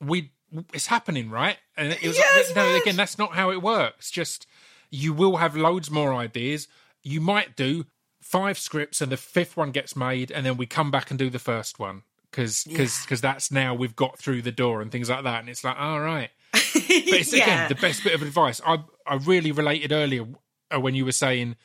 We, 0.00 0.32
it's 0.72 0.86
happening, 0.86 1.30
right? 1.30 1.56
And 1.76 1.92
it 1.92 2.02
was 2.02 2.16
Yes, 2.16 2.48
like, 2.48 2.56
no, 2.56 2.66
man. 2.72 2.80
again, 2.80 2.96
that's 2.96 3.18
not 3.18 3.32
how 3.32 3.50
it 3.50 3.62
works. 3.62 4.10
Just 4.10 4.46
you 4.90 5.12
will 5.12 5.38
have 5.38 5.56
loads 5.56 5.90
more 5.90 6.14
ideas. 6.14 6.68
You 7.04 7.20
might 7.20 7.54
do 7.54 7.84
five 8.20 8.58
scripts, 8.58 9.00
and 9.00 9.12
the 9.12 9.16
fifth 9.16 9.56
one 9.56 9.70
gets 9.70 9.94
made, 9.94 10.30
and 10.30 10.44
then 10.44 10.56
we 10.56 10.66
come 10.66 10.90
back 10.90 11.10
and 11.10 11.18
do 11.18 11.30
the 11.30 11.38
first 11.38 11.78
one 11.78 12.02
because 12.30 12.64
because 12.64 13.02
because 13.02 13.20
that's 13.20 13.52
now 13.52 13.74
we've 13.74 13.94
got 13.94 14.18
through 14.18 14.42
the 14.42 14.50
door 14.52 14.82
and 14.82 14.90
things 14.90 15.08
like 15.08 15.24
that. 15.24 15.40
And 15.40 15.48
it's 15.48 15.62
like, 15.62 15.76
all 15.78 16.00
right. 16.00 16.30
But 16.52 17.20
it's 17.20 17.32
Yeah. 17.32 17.42
again 17.44 17.68
the 17.68 17.74
best 17.76 18.02
bit 18.02 18.14
of 18.14 18.22
advice. 18.22 18.60
I 18.66 18.78
I 19.06 19.16
really 19.16 19.52
related 19.52 19.92
earlier 19.92 20.26
uh, 20.74 20.80
when 20.80 20.94
you 20.94 21.04
were 21.04 21.12
saying, 21.12 21.56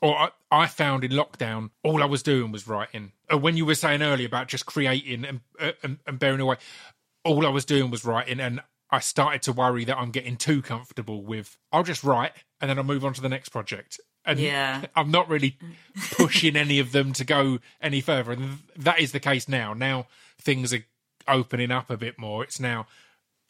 or 0.00 0.16
I, 0.16 0.28
I 0.50 0.66
found 0.66 1.02
in 1.04 1.10
lockdown, 1.12 1.70
all 1.82 2.02
I 2.02 2.06
was 2.06 2.22
doing 2.22 2.52
was 2.52 2.68
writing. 2.68 3.12
Or 3.30 3.38
when 3.38 3.56
you 3.56 3.64
were 3.64 3.74
saying 3.74 4.02
earlier 4.02 4.26
about 4.26 4.48
just 4.48 4.66
creating 4.66 5.24
and, 5.24 5.40
uh, 5.58 5.72
and 5.82 5.98
and 6.06 6.18
bearing 6.18 6.40
away, 6.40 6.56
all 7.24 7.46
I 7.46 7.50
was 7.50 7.64
doing 7.64 7.90
was 7.90 8.04
writing, 8.04 8.38
and 8.40 8.60
I 8.90 9.00
started 9.00 9.42
to 9.42 9.52
worry 9.52 9.84
that 9.84 9.96
I'm 9.98 10.10
getting 10.10 10.36
too 10.36 10.62
comfortable 10.62 11.22
with. 11.24 11.58
I'll 11.72 11.82
just 11.82 12.04
write 12.04 12.32
and 12.60 12.70
then 12.70 12.78
I'll 12.78 12.84
move 12.84 13.04
on 13.04 13.14
to 13.14 13.20
the 13.20 13.28
next 13.28 13.48
project. 13.48 13.98
And 14.26 14.38
Yeah. 14.40 14.84
I'm 14.96 15.10
not 15.10 15.28
really 15.28 15.56
pushing 16.10 16.56
any 16.56 16.78
of 16.78 16.92
them 16.92 17.12
to 17.14 17.24
go 17.24 17.60
any 17.80 18.00
further. 18.00 18.32
And 18.32 18.58
that 18.76 19.00
is 19.00 19.12
the 19.12 19.20
case 19.20 19.48
now. 19.48 19.72
Now 19.72 20.08
things 20.40 20.74
are 20.74 20.84
opening 21.28 21.70
up 21.70 21.88
a 21.90 21.96
bit 21.96 22.18
more. 22.18 22.42
It's 22.42 22.60
now 22.60 22.86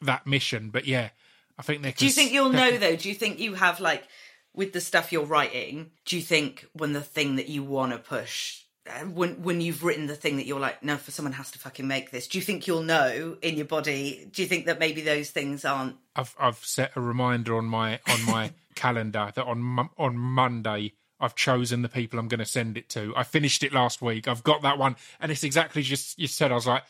that 0.01 0.27
mission. 0.27 0.69
But 0.69 0.85
yeah, 0.85 1.09
I 1.57 1.63
think 1.63 1.81
they. 1.81 1.91
Do 1.91 2.05
you 2.05 2.11
think 2.11 2.31
you'll 2.31 2.49
know 2.49 2.77
though? 2.77 2.95
Do 2.95 3.09
you 3.09 3.15
think 3.15 3.39
you 3.39 3.55
have 3.55 3.79
like 3.79 4.07
with 4.53 4.73
the 4.73 4.81
stuff 4.81 5.11
you're 5.11 5.25
writing? 5.25 5.91
Do 6.05 6.15
you 6.15 6.21
think 6.21 6.65
when 6.73 6.93
the 6.93 7.01
thing 7.01 7.35
that 7.37 7.49
you 7.49 7.63
want 7.63 7.91
to 7.93 7.97
push, 7.97 8.61
Uh, 8.89 9.05
when 9.05 9.41
when 9.43 9.61
you've 9.61 9.83
written 9.83 10.07
the 10.07 10.15
thing 10.15 10.37
that 10.37 10.45
you're 10.45 10.59
like, 10.59 10.83
no, 10.83 10.97
for 10.97 11.11
someone 11.11 11.33
has 11.33 11.51
to 11.51 11.59
fucking 11.59 11.87
make 11.87 12.11
this. 12.11 12.27
Do 12.27 12.37
you 12.37 12.43
think 12.43 12.67
you'll 12.67 12.83
know 12.83 13.37
in 13.41 13.55
your 13.55 13.65
body? 13.65 14.27
Do 14.31 14.41
you 14.41 14.47
think 14.47 14.65
that 14.65 14.79
maybe 14.79 15.01
those 15.01 15.29
things 15.31 15.65
aren't? 15.65 15.95
I've 16.15 16.35
I've 16.39 16.63
set 16.63 16.91
a 16.95 17.01
reminder 17.01 17.57
on 17.57 17.65
my 17.65 17.99
on 18.07 18.25
my 18.25 18.51
calendar 18.75 19.31
that 19.35 19.45
on 19.45 19.89
on 19.97 20.17
Monday 20.17 20.93
I've 21.19 21.35
chosen 21.35 21.81
the 21.81 21.89
people 21.89 22.19
I'm 22.19 22.27
going 22.27 22.39
to 22.39 22.45
send 22.45 22.77
it 22.77 22.89
to. 22.89 23.13
I 23.15 23.23
finished 23.23 23.63
it 23.63 23.73
last 23.73 24.01
week. 24.01 24.27
I've 24.27 24.43
got 24.43 24.61
that 24.61 24.77
one, 24.77 24.95
and 25.19 25.31
it's 25.31 25.43
exactly 25.43 25.81
just 25.81 26.17
you 26.19 26.27
said. 26.27 26.51
I 26.51 26.55
was 26.55 26.67
like, 26.67 26.83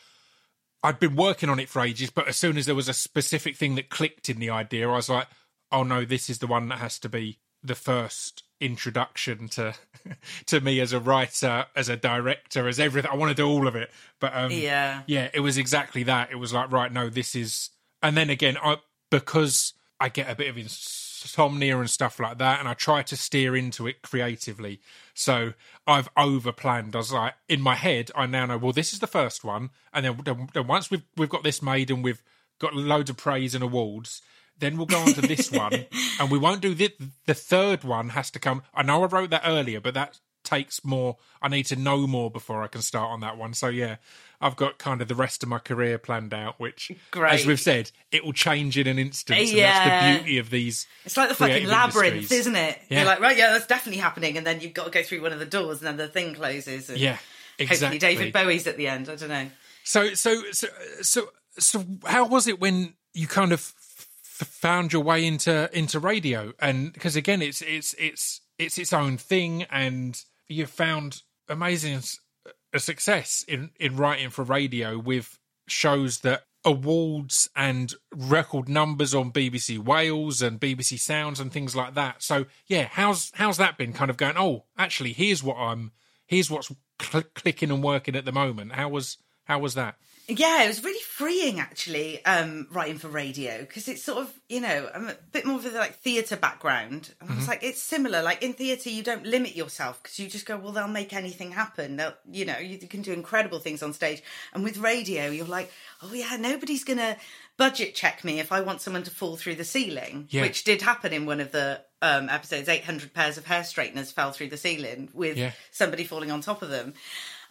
I'd 0.82 1.00
been 1.00 1.16
working 1.16 1.48
on 1.48 1.58
it 1.58 1.68
for 1.68 1.82
ages, 1.82 2.10
but 2.10 2.28
as 2.28 2.36
soon 2.36 2.56
as 2.56 2.66
there 2.66 2.74
was 2.74 2.88
a 2.88 2.94
specific 2.94 3.56
thing 3.56 3.74
that 3.76 3.90
clicked 3.90 4.28
in 4.28 4.38
the 4.38 4.50
idea, 4.50 4.88
I 4.88 4.96
was 4.96 5.08
like, 5.08 5.28
oh 5.72 5.82
no, 5.82 6.04
this 6.04 6.30
is 6.30 6.38
the 6.38 6.46
one 6.46 6.68
that 6.68 6.78
has 6.78 6.98
to 7.00 7.08
be 7.08 7.38
the 7.62 7.74
first 7.74 8.44
introduction 8.60 9.48
to 9.48 9.74
to 10.46 10.60
me 10.60 10.80
as 10.80 10.92
a 10.92 11.00
writer, 11.00 11.66
as 11.76 11.88
a 11.88 11.96
director, 11.96 12.68
as 12.68 12.78
everything. 12.80 13.10
I 13.10 13.16
want 13.16 13.30
to 13.30 13.34
do 13.42 13.48
all 13.48 13.66
of 13.66 13.76
it, 13.76 13.90
but 14.20 14.34
um, 14.36 14.50
Yeah. 14.50 15.02
yeah, 15.06 15.28
it 15.32 15.40
was 15.40 15.58
exactly 15.58 16.02
that. 16.04 16.30
It 16.30 16.36
was 16.36 16.52
like, 16.52 16.70
right, 16.72 16.92
no, 16.92 17.08
this 17.08 17.34
is, 17.34 17.70
and 18.02 18.16
then 18.16 18.30
again, 18.30 18.56
I 18.62 18.78
because 19.10 19.72
I 20.00 20.08
get 20.08 20.30
a 20.30 20.34
bit 20.34 20.48
of 20.48 20.58
insomnia 20.58 21.78
and 21.78 21.90
stuff 21.90 22.20
like 22.20 22.38
that, 22.38 22.60
and 22.60 22.68
I 22.68 22.74
try 22.74 23.02
to 23.02 23.16
steer 23.16 23.56
into 23.56 23.86
it 23.86 24.02
creatively. 24.02 24.80
So 25.14 25.54
I've 25.86 26.08
over 26.16 26.52
planned. 26.52 26.94
I 26.94 26.98
was 26.98 27.12
like, 27.12 27.34
in 27.48 27.60
my 27.60 27.74
head, 27.74 28.10
I 28.14 28.26
now 28.26 28.46
know. 28.46 28.58
Well, 28.58 28.72
this 28.72 28.92
is 28.92 29.00
the 29.00 29.06
first 29.06 29.44
one, 29.44 29.70
and 29.92 30.04
then, 30.04 30.20
then, 30.24 30.48
then 30.52 30.66
once 30.66 30.90
we've 30.90 31.04
we've 31.16 31.28
got 31.28 31.42
this 31.44 31.62
made 31.62 31.90
and 31.90 32.04
we've 32.04 32.22
got 32.58 32.74
loads 32.74 33.10
of 33.10 33.16
praise 33.16 33.54
and 33.54 33.64
awards. 33.64 34.22
Then 34.58 34.76
we'll 34.76 34.86
go 34.86 34.98
on 34.98 35.12
to 35.14 35.20
this 35.20 35.50
one, 35.52 35.86
and 36.20 36.30
we 36.30 36.38
won't 36.38 36.60
do 36.60 36.74
the 36.74 36.92
the 37.26 37.34
third 37.34 37.84
one. 37.84 38.10
Has 38.10 38.30
to 38.32 38.38
come. 38.38 38.62
I 38.74 38.82
know 38.82 39.02
I 39.02 39.06
wrote 39.06 39.30
that 39.30 39.42
earlier, 39.44 39.80
but 39.80 39.94
that 39.94 40.18
takes 40.44 40.84
more. 40.84 41.16
I 41.42 41.48
need 41.48 41.64
to 41.66 41.76
know 41.76 42.06
more 42.06 42.30
before 42.30 42.62
I 42.62 42.68
can 42.68 42.80
start 42.82 43.10
on 43.10 43.20
that 43.20 43.36
one. 43.36 43.52
So 43.54 43.68
yeah, 43.68 43.96
I've 44.40 44.56
got 44.56 44.78
kind 44.78 45.02
of 45.02 45.08
the 45.08 45.14
rest 45.14 45.42
of 45.42 45.48
my 45.48 45.58
career 45.58 45.98
planned 45.98 46.32
out, 46.32 46.58
which, 46.58 46.90
Great. 47.10 47.32
as 47.34 47.44
we've 47.46 47.60
said, 47.60 47.90
it 48.10 48.24
will 48.24 48.32
change 48.32 48.78
in 48.78 48.86
an 48.86 48.98
instant. 48.98 49.38
And 49.40 49.48
Yeah. 49.50 49.72
that's 49.72 50.16
the 50.16 50.18
beauty 50.22 50.38
of 50.38 50.48
these. 50.50 50.86
It's 51.04 51.16
like 51.16 51.28
the 51.28 51.34
fucking 51.34 51.66
labyrinth, 51.66 52.14
industries. 52.14 52.40
isn't 52.40 52.56
it? 52.56 52.78
Yeah. 52.88 52.98
You're 52.98 53.06
like, 53.06 53.20
right, 53.20 53.36
yeah, 53.36 53.50
that's 53.52 53.66
definitely 53.66 54.00
happening, 54.00 54.36
and 54.38 54.46
then 54.46 54.60
you've 54.60 54.74
got 54.74 54.84
to 54.84 54.90
go 54.90 55.02
through 55.02 55.22
one 55.22 55.32
of 55.32 55.38
the 55.38 55.44
doors, 55.44 55.78
and 55.78 55.86
then 55.88 55.96
the 55.98 56.08
thing 56.08 56.34
closes. 56.34 56.88
And 56.88 56.98
Yeah, 56.98 57.18
exactly. 57.58 57.96
Hopefully, 57.98 57.98
David 58.16 58.32
Bowie's 58.32 58.66
at 58.66 58.76
the 58.78 58.88
end. 58.88 59.08
I 59.10 59.16
don't 59.16 59.28
know. 59.28 59.50
So 59.84 60.14
so 60.14 60.42
so 60.52 60.68
so 61.02 61.28
so 61.58 61.84
how 62.06 62.26
was 62.26 62.46
it 62.46 62.58
when 62.60 62.94
you 63.12 63.26
kind 63.26 63.52
of 63.52 63.72
found 64.44 64.92
your 64.92 65.02
way 65.02 65.24
into 65.24 65.70
into 65.76 65.98
radio? 65.98 66.52
And 66.58 66.92
because 66.92 67.16
again, 67.16 67.42
it's 67.42 67.62
it's 67.62 67.94
it's 67.98 68.40
it's 68.58 68.78
its 68.78 68.92
own 68.92 69.16
thing, 69.16 69.64
and 69.64 70.20
you 70.48 70.66
found 70.66 71.22
amazing 71.48 72.00
a 72.72 72.78
success 72.78 73.44
in 73.46 73.70
in 73.78 73.96
writing 73.96 74.30
for 74.30 74.44
radio 74.44 74.98
with 74.98 75.38
shows 75.66 76.20
that 76.20 76.44
awards 76.64 77.48
and 77.54 77.94
record 78.14 78.68
numbers 78.68 79.14
on 79.14 79.32
BBC 79.32 79.78
Wales 79.78 80.42
and 80.42 80.60
BBC 80.60 80.98
Sounds 80.98 81.40
and 81.40 81.52
things 81.52 81.74
like 81.76 81.94
that. 81.94 82.22
So 82.22 82.46
yeah, 82.66 82.88
how's 82.90 83.30
how's 83.34 83.56
that 83.58 83.78
been? 83.78 83.92
Kind 83.92 84.10
of 84.10 84.16
going. 84.16 84.36
Oh, 84.36 84.64
actually, 84.76 85.12
here's 85.12 85.42
what 85.42 85.56
I'm. 85.56 85.92
Here's 86.26 86.50
what's 86.50 86.70
cl- 87.00 87.24
clicking 87.34 87.70
and 87.70 87.82
working 87.82 88.16
at 88.16 88.24
the 88.24 88.32
moment. 88.32 88.72
How 88.72 88.88
was 88.88 89.16
how 89.44 89.58
was 89.58 89.74
that? 89.74 89.96
Yeah, 90.30 90.64
it 90.64 90.68
was 90.68 90.84
really 90.84 91.00
freeing 91.00 91.58
actually, 91.58 92.22
um, 92.26 92.66
writing 92.70 92.98
for 92.98 93.08
radio 93.08 93.60
because 93.60 93.88
it's 93.88 94.02
sort 94.04 94.18
of 94.18 94.32
you 94.46 94.60
know 94.60 94.90
I'm 94.94 95.08
a 95.08 95.14
bit 95.32 95.46
more 95.46 95.56
of 95.56 95.64
a 95.64 95.70
like 95.70 95.94
theatre 95.94 96.36
background, 96.36 97.14
and 97.20 97.30
I 97.30 97.34
was 97.34 97.48
like 97.48 97.62
it's 97.62 97.80
similar. 97.82 98.22
Like 98.22 98.42
in 98.42 98.52
theatre, 98.52 98.90
you 98.90 99.02
don't 99.02 99.24
limit 99.24 99.56
yourself 99.56 100.02
because 100.02 100.18
you 100.18 100.28
just 100.28 100.44
go, 100.44 100.58
well, 100.58 100.72
they'll 100.72 100.86
make 100.86 101.14
anything 101.14 101.52
happen. 101.52 101.96
They'll, 101.96 102.12
you 102.30 102.44
know, 102.44 102.58
you 102.58 102.76
can 102.76 103.00
do 103.00 103.12
incredible 103.14 103.58
things 103.58 103.82
on 103.82 103.94
stage, 103.94 104.22
and 104.52 104.62
with 104.62 104.76
radio, 104.76 105.30
you're 105.30 105.46
like, 105.46 105.72
oh 106.02 106.12
yeah, 106.12 106.36
nobody's 106.38 106.84
gonna 106.84 107.16
budget 107.56 107.94
check 107.94 108.22
me 108.22 108.38
if 108.38 108.52
I 108.52 108.60
want 108.60 108.82
someone 108.82 109.04
to 109.04 109.10
fall 109.10 109.36
through 109.38 109.54
the 109.56 109.64
ceiling, 109.64 110.28
Yeah. 110.30 110.42
which 110.42 110.62
did 110.64 110.82
happen 110.82 111.14
in 111.14 111.24
one 111.24 111.40
of 111.40 111.52
the 111.52 111.80
um, 112.02 112.28
episodes. 112.28 112.68
Eight 112.68 112.84
hundred 112.84 113.14
pairs 113.14 113.38
of 113.38 113.46
hair 113.46 113.62
straighteners 113.64 114.12
fell 114.12 114.32
through 114.32 114.48
the 114.50 114.58
ceiling 114.58 115.08
with 115.14 115.38
Yeah. 115.38 115.52
somebody 115.70 116.04
falling 116.04 116.30
on 116.30 116.42
top 116.42 116.60
of 116.60 116.68
them. 116.68 116.92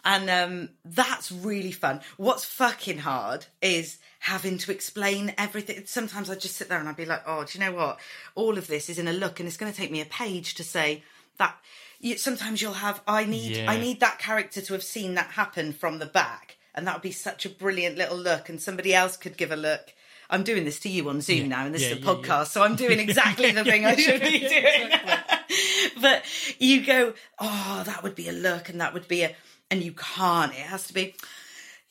And 0.04 0.30
um, 0.30 0.68
that's 0.84 1.30
really 1.32 1.72
fun. 1.72 2.00
What's 2.16 2.44
fucking 2.44 2.98
hard 2.98 3.46
is 3.60 3.98
having 4.20 4.58
to 4.58 4.72
explain 4.72 5.34
everything. 5.36 5.82
Sometimes 5.86 6.30
I 6.30 6.34
just 6.36 6.56
sit 6.56 6.68
there 6.68 6.78
and 6.78 6.88
I'd 6.88 6.96
be 6.96 7.04
like, 7.04 7.22
oh, 7.26 7.44
do 7.44 7.58
you 7.58 7.64
know 7.64 7.72
what? 7.72 7.98
All 8.34 8.56
of 8.56 8.66
this 8.68 8.88
is 8.88 8.98
in 8.98 9.08
a 9.08 9.12
look, 9.12 9.38
and 9.40 9.46
it's 9.46 9.56
going 9.56 9.70
to 9.72 9.76
take 9.78 9.90
me 9.90 10.00
a 10.00 10.06
page 10.06 10.54
to 10.54 10.64
say 10.64 11.02
that. 11.38 11.56
You, 12.00 12.16
sometimes 12.16 12.62
you'll 12.62 12.74
have, 12.74 13.02
I 13.08 13.24
need, 13.24 13.56
Yeah. 13.56 13.70
I 13.70 13.76
need 13.76 13.98
that 14.00 14.20
character 14.20 14.60
to 14.60 14.72
have 14.72 14.84
seen 14.84 15.14
that 15.14 15.30
happen 15.32 15.72
from 15.72 15.98
the 15.98 16.06
back, 16.06 16.56
and 16.74 16.86
that 16.86 16.94
would 16.94 17.02
be 17.02 17.10
such 17.10 17.44
a 17.44 17.48
brilliant 17.50 17.98
little 17.98 18.16
look, 18.16 18.48
and 18.48 18.62
somebody 18.62 18.94
else 18.94 19.16
could 19.16 19.36
give 19.36 19.50
a 19.50 19.56
look. 19.56 19.92
I'm 20.30 20.44
doing 20.44 20.64
this 20.64 20.78
to 20.80 20.88
you 20.88 21.08
on 21.08 21.20
Zoom 21.22 21.48
now, 21.48 21.64
and 21.66 21.74
this 21.74 21.82
Yeah, 21.82 21.88
is 21.88 21.92
a 21.94 22.00
yeah, 22.00 22.06
yeah. 22.06 22.14
podcast, 22.14 22.46
so 22.48 22.62
I'm 22.62 22.76
doing 22.76 23.00
exactly 23.08 23.50
the 23.50 23.64
thing 23.64 23.84
I 23.84 23.96
should 23.96 24.20
be 24.20 24.38
doing. 24.40 24.90
but 26.00 26.22
you 26.58 26.84
go, 26.84 27.14
oh, 27.38 27.82
that 27.86 28.02
would 28.02 28.14
be 28.14 28.28
a 28.28 28.32
look, 28.32 28.68
and 28.68 28.80
that 28.80 28.94
would 28.94 29.08
be 29.08 29.22
a, 29.22 29.34
and 29.70 29.82
you 29.82 29.92
can't. 29.92 30.52
It 30.52 30.58
has 30.58 30.86
to 30.88 30.94
be, 30.94 31.14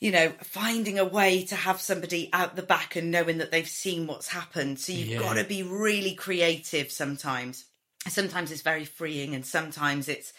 you 0.00 0.10
know, 0.10 0.30
finding 0.42 0.98
a 0.98 1.04
way 1.04 1.44
to 1.44 1.56
have 1.56 1.80
somebody 1.80 2.28
out 2.32 2.56
the 2.56 2.62
back 2.62 2.96
and 2.96 3.10
knowing 3.10 3.38
that 3.38 3.50
they've 3.50 3.68
seen 3.68 4.06
what's 4.06 4.28
happened. 4.28 4.78
So 4.78 4.92
you've 4.92 5.08
Yeah. 5.08 5.18
got 5.18 5.34
to 5.34 5.44
be 5.44 5.62
really 5.62 6.14
creative 6.14 6.90
sometimes. 6.90 7.64
Sometimes 8.08 8.50
it's 8.50 8.62
very 8.62 8.84
freeing, 8.84 9.34
and 9.34 9.44
sometimes 9.44 10.08
it's 10.08 10.32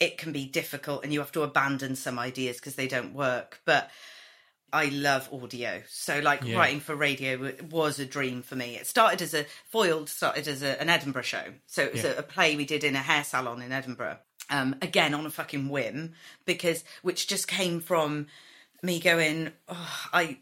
it 0.00 0.18
can 0.18 0.32
be 0.32 0.44
difficult, 0.44 1.04
and 1.04 1.12
you 1.12 1.20
have 1.20 1.30
to 1.32 1.42
abandon 1.42 1.94
some 1.94 2.18
ideas 2.18 2.56
because 2.56 2.74
they 2.74 2.88
don't 2.88 3.14
work. 3.14 3.60
But 3.64 3.90
I 4.72 4.86
love 4.86 5.32
audio. 5.32 5.82
So 5.88 6.18
like 6.18 6.42
Yeah. 6.44 6.56
writing 6.58 6.80
for 6.80 6.96
radio 6.96 7.52
was 7.70 8.00
a 8.00 8.04
dream 8.04 8.42
for 8.42 8.56
me. 8.56 8.76
It 8.76 8.88
started 8.88 9.22
as 9.22 9.32
a 9.32 9.46
foiled 9.70 10.08
started 10.08 10.48
as 10.48 10.62
a, 10.62 10.80
an 10.82 10.88
Edinburgh 10.90 11.22
show. 11.22 11.54
So 11.68 11.84
it 11.84 11.92
was 11.92 12.02
Yeah. 12.02 12.10
a, 12.14 12.18
a 12.18 12.22
play 12.24 12.56
we 12.56 12.64
did 12.64 12.82
in 12.82 12.96
a 12.96 13.02
hair 13.02 13.22
salon 13.22 13.62
in 13.62 13.70
Edinburgh. 13.70 14.18
Um, 14.54 14.76
again 14.80 15.14
on 15.14 15.26
a 15.26 15.30
fucking 15.30 15.68
whim 15.68 16.12
because 16.44 16.84
which 17.02 17.26
just 17.26 17.48
came 17.48 17.80
from 17.80 18.28
me 18.82 19.00
going, 19.00 19.50
oh, 19.68 20.00
I 20.12 20.38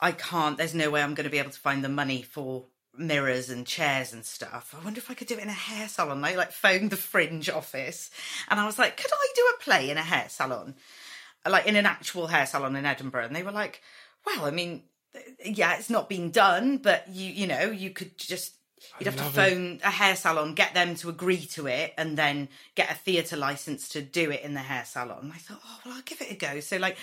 I 0.00 0.12
can't. 0.12 0.58
There's 0.58 0.74
no 0.74 0.90
way 0.90 1.02
I'm 1.02 1.14
going 1.14 1.24
to 1.24 1.30
be 1.30 1.38
able 1.38 1.50
to 1.50 1.58
find 1.58 1.84
the 1.84 1.88
money 1.88 2.22
for 2.22 2.66
mirrors 2.96 3.50
and 3.50 3.66
chairs 3.66 4.12
and 4.12 4.24
stuff. 4.24 4.74
I 4.78 4.84
wonder 4.84 4.98
if 4.98 5.10
I 5.10 5.14
could 5.14 5.28
do 5.28 5.36
it 5.36 5.42
in 5.42 5.48
a 5.48 5.52
hair 5.52 5.88
salon. 5.88 6.24
I 6.24 6.34
like 6.34 6.52
phoned 6.52 6.90
the 6.90 6.96
Fringe 6.96 7.48
office, 7.48 8.10
and 8.48 8.58
I 8.58 8.66
was 8.66 8.78
like, 8.78 8.96
"Could 8.96 9.12
I 9.12 9.26
do 9.34 9.42
a 9.54 9.62
play 9.62 9.90
in 9.90 9.98
a 9.98 10.02
hair 10.02 10.26
salon, 10.28 10.74
like 11.48 11.66
in 11.66 11.76
an 11.76 11.86
actual 11.86 12.28
hair 12.28 12.46
salon 12.46 12.76
in 12.76 12.86
Edinburgh?" 12.86 13.26
And 13.26 13.36
they 13.36 13.42
were 13.42 13.52
like, 13.52 13.82
"Well, 14.26 14.44
I 14.44 14.50
mean, 14.50 14.82
yeah, 15.44 15.76
it's 15.76 15.90
not 15.90 16.08
been 16.08 16.30
done, 16.30 16.78
but 16.78 17.08
you 17.08 17.30
you 17.30 17.46
know 17.46 17.70
you 17.70 17.90
could 17.90 18.18
just." 18.18 18.54
You'd 18.98 19.06
have 19.06 19.16
to 19.16 19.22
love 19.24 19.38
it. 19.38 19.50
phone 19.50 19.80
a 19.84 19.90
hair 19.90 20.16
salon, 20.16 20.54
get 20.54 20.74
them 20.74 20.94
to 20.96 21.08
agree 21.08 21.46
to 21.52 21.66
it, 21.66 21.92
and 21.98 22.16
then 22.16 22.48
get 22.74 22.90
a 22.90 22.94
theatre 22.94 23.36
license 23.36 23.88
to 23.90 24.02
do 24.02 24.30
it 24.30 24.42
in 24.42 24.54
the 24.54 24.60
hair 24.60 24.84
salon. 24.84 25.30
I 25.34 25.38
thought, 25.38 25.60
oh 25.64 25.78
well, 25.84 25.94
I'll 25.96 26.02
give 26.02 26.20
it 26.22 26.30
a 26.32 26.34
go. 26.34 26.60
So 26.60 26.76
like, 26.78 26.96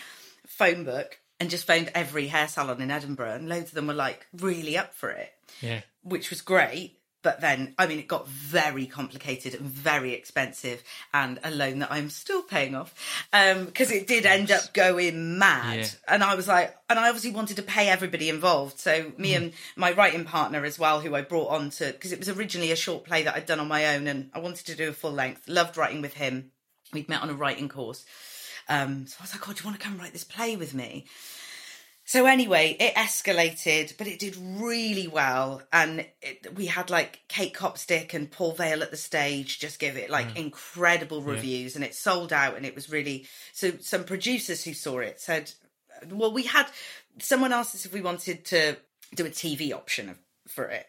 phone 0.47 0.83
book 0.83 1.19
and 1.39 1.49
just 1.49 1.67
phoned 1.67 1.91
every 1.93 2.27
hair 2.27 2.47
salon 2.47 2.81
in 2.81 2.89
Edinburgh, 2.89 3.33
and 3.35 3.47
loads 3.49 3.69
of 3.69 3.73
them 3.75 3.87
were 3.87 3.93
like 3.93 4.25
really 4.35 4.77
up 4.77 4.93
for 4.95 5.09
it, 5.11 5.31
Yeah. 5.61 5.81
which 6.01 6.29
was 6.31 6.41
great. 6.41 6.96
But 7.23 7.41
then, 7.41 7.73
I 7.77 7.87
mean, 7.87 7.99
it 7.99 8.07
got 8.07 8.27
very 8.27 8.85
complicated 8.85 9.53
and 9.53 9.63
very 9.63 10.13
expensive, 10.13 10.83
and 11.13 11.39
a 11.43 11.51
loan 11.51 11.79
that 11.79 11.91
I'm 11.91 12.09
still 12.09 12.41
paying 12.41 12.75
off 12.75 12.93
because 13.31 13.91
it 13.91 14.07
did 14.07 14.25
end 14.25 14.51
up 14.51 14.73
going 14.73 15.37
mad. 15.37 15.79
Yeah. 15.79 15.87
And 16.07 16.23
I 16.23 16.35
was 16.35 16.47
like, 16.47 16.75
and 16.89 16.97
I 16.97 17.07
obviously 17.07 17.31
wanted 17.31 17.57
to 17.57 17.63
pay 17.63 17.89
everybody 17.89 18.29
involved. 18.29 18.79
So 18.79 19.11
me 19.17 19.35
and 19.35 19.53
my 19.75 19.91
writing 19.91 20.25
partner 20.25 20.63
as 20.63 20.79
well, 20.79 21.01
who 21.01 21.15
I 21.15 21.21
brought 21.21 21.49
on 21.49 21.69
to, 21.71 21.85
because 21.87 22.11
it 22.11 22.19
was 22.19 22.29
originally 22.29 22.71
a 22.71 22.75
short 22.75 23.03
play 23.03 23.23
that 23.23 23.35
I'd 23.35 23.45
done 23.45 23.59
on 23.59 23.67
my 23.67 23.95
own, 23.95 24.07
and 24.07 24.29
I 24.33 24.39
wanted 24.39 24.65
to 24.67 24.75
do 24.75 24.89
a 24.89 24.93
full 24.93 25.11
length. 25.11 25.47
Loved 25.47 25.77
writing 25.77 26.01
with 26.01 26.13
him. 26.13 26.51
We'd 26.93 27.09
met 27.09 27.21
on 27.21 27.29
a 27.29 27.33
writing 27.33 27.67
course. 27.67 28.05
Um, 28.69 29.07
so 29.07 29.17
I 29.19 29.23
was 29.23 29.33
like, 29.33 29.47
oh, 29.47 29.53
do 29.53 29.59
you 29.59 29.65
want 29.65 29.79
to 29.79 29.85
come 29.85 29.97
write 29.97 30.13
this 30.13 30.23
play 30.23 30.55
with 30.55 30.73
me? 30.73 31.05
So 32.07 32.25
anyway, 32.25 32.77
it 32.79 32.95
escalated, 32.95 33.97
but 33.97 34.07
it 34.07 34.17
did 34.17 34.37
really 34.37 35.09
well, 35.09 35.61
and 35.73 36.05
it, 36.21 36.55
we 36.55 36.67
had 36.67 36.89
like 36.89 37.19
Kate 37.27 37.53
Copstick 37.53 38.13
and 38.13 38.31
Paul 38.31 38.53
Vale 38.53 38.81
at 38.81 38.91
the 38.91 38.97
stage 38.97 39.59
just 39.59 39.77
give 39.77 39.97
it 39.97 40.09
like 40.09 40.29
mm. 40.29 40.37
incredible 40.37 41.21
reviews, 41.21 41.75
and 41.75 41.83
it 41.83 41.93
sold 41.93 42.31
out, 42.31 42.55
and 42.55 42.65
it 42.65 42.75
was 42.75 42.89
really 42.89 43.27
so. 43.51 43.73
Some 43.81 44.05
producers 44.05 44.63
who 44.63 44.73
saw 44.73 44.99
it 44.99 45.19
said, 45.19 45.51
"Well, 46.09 46.31
we 46.31 46.43
had 46.43 46.67
someone 47.19 47.51
asked 47.51 47.75
us 47.75 47.85
if 47.85 47.91
we 47.91 47.99
wanted 47.99 48.45
to 48.45 48.77
do 49.13 49.25
a 49.25 49.29
TV 49.29 49.73
option 49.73 50.07
of, 50.07 50.17
for 50.49 50.65
it," 50.65 50.87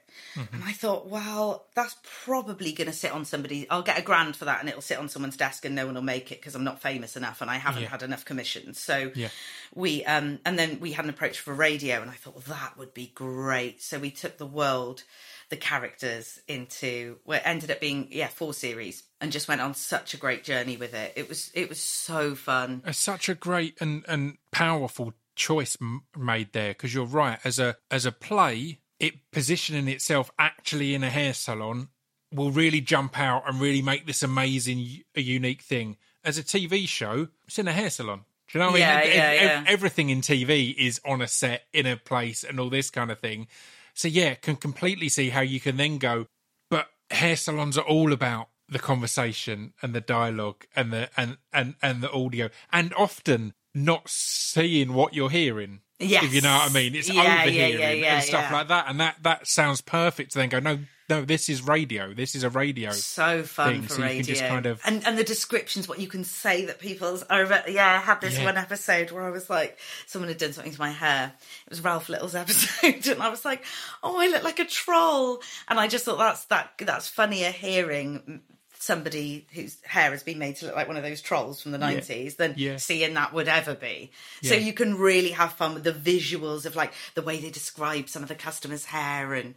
and 0.53 0.63
I 0.65 0.73
thought, 0.73 1.09
well, 1.09 1.67
that's 1.75 1.97
probably 2.25 2.73
going 2.73 2.87
to 2.91 2.93
sit 2.97 3.13
on 3.13 3.25
somebody. 3.25 3.69
I'll 3.71 3.83
get 3.83 3.99
a 3.99 4.03
grand 4.03 4.37
for 4.37 4.45
that, 4.47 4.61
and 4.61 4.69
it'll 4.69 4.83
sit 4.83 4.99
on 4.99 5.09
someone's 5.09 5.37
desk, 5.37 5.65
and 5.65 5.75
no 5.75 5.87
one 5.87 5.95
will 5.95 6.03
make 6.03 6.33
it 6.33 6.41
because 6.41 6.55
I'm 6.55 6.65
not 6.65 6.81
famous 6.81 7.17
enough, 7.17 7.41
and 7.41 7.51
I 7.51 7.57
haven't 7.57 7.83
Yeah. 7.83 7.89
had 7.89 8.03
enough 8.03 8.25
commissions. 8.25 8.81
So 8.81 9.13
Yeah. 9.15 9.29
we 9.75 10.05
um 10.05 10.39
and 10.45 10.59
then 10.59 10.81
we 10.81 10.93
had 10.93 11.05
an 11.05 11.11
approach 11.11 11.41
for 11.41 11.53
radio 11.53 12.01
and 12.01 12.11
i 12.11 12.15
thought 12.15 12.35
well, 12.35 12.57
that 12.59 12.79
would 12.79 12.95
be 12.95 13.13
great 13.15 13.83
so 13.83 13.99
we 13.99 14.11
took 14.11 14.39
the 14.39 14.47
world 14.47 15.03
the 15.51 15.57
characters 15.57 16.41
into 16.49 17.19
well 17.27 17.41
ended 17.45 17.71
up 17.71 17.81
being 17.81 18.09
yeah 18.11 18.29
four 18.29 18.55
series 18.55 19.03
and 19.21 19.31
just 19.31 19.47
went 19.49 19.61
on 19.61 19.75
such 19.75 20.15
a 20.15 20.17
great 20.17 20.43
journey 20.45 20.77
with 20.77 20.95
it 20.95 21.13
it 21.17 21.29
was 21.29 21.51
it 21.55 21.69
was 21.69 21.81
so 21.81 22.35
fun 22.35 22.83
It's 22.87 22.99
such 22.99 23.29
a 23.29 23.35
great 23.35 23.79
and, 23.81 24.05
and 24.09 24.39
powerful 24.53 25.13
choice 25.37 25.77
made 26.17 26.53
there 26.53 26.71
because 26.71 26.93
you're 26.95 27.05
right. 27.05 27.39
As 27.45 27.59
a 27.59 27.77
as 27.91 28.07
a 28.07 28.13
play, 28.13 28.81
it 29.01 29.31
positioning 29.33 29.89
itself 29.89 30.31
actually 30.39 30.95
in 30.95 31.03
a 31.05 31.11
hair 31.11 31.35
salon 31.35 31.89
will 32.33 32.51
really 32.51 32.81
jump 32.81 33.19
out 33.19 33.45
and 33.49 33.61
really 33.61 33.83
make 33.83 34.07
this 34.07 34.23
amazing, 34.23 35.03
a 35.15 35.21
unique 35.21 35.63
thing. 35.63 35.97
As 36.25 36.37
a 36.37 36.43
TV 36.43 36.87
show, 36.87 37.29
it's 37.47 37.59
in 37.59 37.69
a 37.69 37.73
hair 37.73 37.91
salon. 37.91 38.25
Do 38.49 38.59
you 38.59 38.65
know 38.65 38.71
what 38.73 38.81
Yeah, 38.81 38.97
I 38.97 39.05
mean? 39.05 39.13
yeah, 39.15 39.33
yeah. 39.33 39.65
Everything 39.67 40.11
in 40.11 40.21
TV 40.21 40.75
is 40.77 41.01
on 41.05 41.21
a 41.23 41.29
set, 41.29 41.65
in 41.73 41.87
a 41.87 41.97
place, 41.97 42.45
and 42.45 42.59
all 42.59 42.71
this 42.71 42.91
kind 42.91 43.11
of 43.11 43.19
thing. 43.19 43.47
So 43.95 44.09
yeah, 44.09 44.35
can 44.35 44.57
completely 44.57 45.09
see 45.09 45.31
how 45.31 45.41
you 45.41 45.61
can 45.61 45.77
then 45.77 45.99
go. 45.99 46.27
But 46.71 46.89
hair 47.11 47.37
salons 47.37 47.77
are 47.79 47.85
all 47.85 48.13
about 48.13 48.49
the 48.69 48.79
conversation 48.79 49.73
and 49.83 49.95
the 49.95 50.01
dialogue 50.01 50.65
and 50.77 50.93
the 50.93 51.09
and 51.17 51.39
and 51.53 51.75
and 51.83 52.03
the 52.03 52.11
audio, 52.13 52.51
and 52.73 52.93
often 52.95 53.55
not 53.75 54.09
seeing 54.09 54.93
what 54.93 55.15
you're 55.15 55.31
hearing. 55.31 55.81
Yes. 56.01 56.25
if 56.25 56.33
you 56.35 56.41
know 56.41 56.55
what 56.57 56.71
I 56.71 56.73
mean, 56.73 56.95
it's 56.95 57.09
Yeah, 57.09 57.23
yeah, 57.23 57.43
overhearing 57.43 58.01
yeah, 58.01 58.15
and 58.17 58.25
stuff 58.25 58.53
like 58.53 58.69
that, 58.69 58.87
and 58.89 59.01
that 59.01 59.17
that 59.23 59.47
sounds 59.49 59.81
perfect. 59.81 60.33
To 60.33 60.39
then 60.39 60.49
go, 60.49 60.61
no, 60.61 60.79
no, 61.09 61.25
this 61.25 61.49
is 61.49 61.61
radio. 61.63 62.15
This 62.15 62.35
is 62.37 62.45
a 62.45 62.51
radio. 62.51 62.91
so 62.93 63.43
fun 63.43 63.73
thing, 63.73 63.83
for 63.83 63.89
so 63.89 63.97
you 63.97 64.03
radio 64.05 64.17
can 64.19 64.27
just 64.27 64.45
kind 64.47 64.67
of- 64.67 64.81
and 64.85 65.05
and 65.07 65.19
the 65.19 65.25
descriptions 65.25 65.89
what 65.89 65.99
you 65.99 66.07
can 66.07 66.23
say 66.23 66.67
that 66.67 66.79
people's 66.79 67.25
I 67.29 67.39
remember, 67.39 67.71
yeah 67.71 67.95
i 67.95 67.99
had 67.99 68.21
this 68.21 68.39
one 68.39 68.57
episode 68.59 69.11
where 69.11 69.23
i 69.25 69.31
was 69.31 69.49
like 69.51 69.79
someone 70.07 70.29
had 70.29 70.39
done 70.39 70.53
something 70.53 70.73
to 70.73 70.81
my 70.81 70.91
hair 70.91 71.33
it 71.67 71.71
was 71.71 71.81
ralph 71.83 72.09
little's 72.09 72.35
episode 72.45 73.07
and 73.09 73.23
i 73.23 73.29
was 73.31 73.45
like 73.45 73.65
oh 74.03 74.21
i 74.21 74.29
look 74.29 74.45
like 74.45 74.59
a 74.61 74.65
troll 74.67 75.41
and 75.69 75.81
i 75.81 75.89
just 75.89 76.05
thought 76.05 76.19
that's 76.19 76.45
that 76.47 76.73
that's 76.79 77.09
funnier 77.09 77.51
hearing 77.51 78.43
somebody 78.81 79.47
whose 79.53 79.77
hair 79.85 80.11
has 80.13 80.23
been 80.23 80.39
made 80.39 80.57
to 80.57 80.67
look 80.67 80.77
like 80.77 80.89
one 80.89 80.97
of 80.97 81.03
those 81.03 81.21
trolls 81.21 81.61
from 81.61 81.73
the 81.73 81.79
90s 81.79 82.37
than 82.37 82.55
Yeah. 82.57 82.77
seeing 82.77 83.15
that 83.15 83.33
would 83.33 83.49
ever 83.49 83.75
be. 83.75 84.11
So 84.43 84.55
you 84.55 84.73
can 84.73 84.97
really 84.97 85.31
have 85.31 85.53
fun 85.53 85.75
with 85.75 85.85
the 85.85 85.93
visuals 85.93 86.65
of 86.65 86.77
like 86.77 86.93
the 87.15 87.23
way 87.23 87.39
they 87.39 87.51
describe 87.51 88.09
some 88.09 88.23
of 88.23 88.29
the 88.29 88.35
customers 88.35 88.87
hair 88.87 89.35
and 89.35 89.55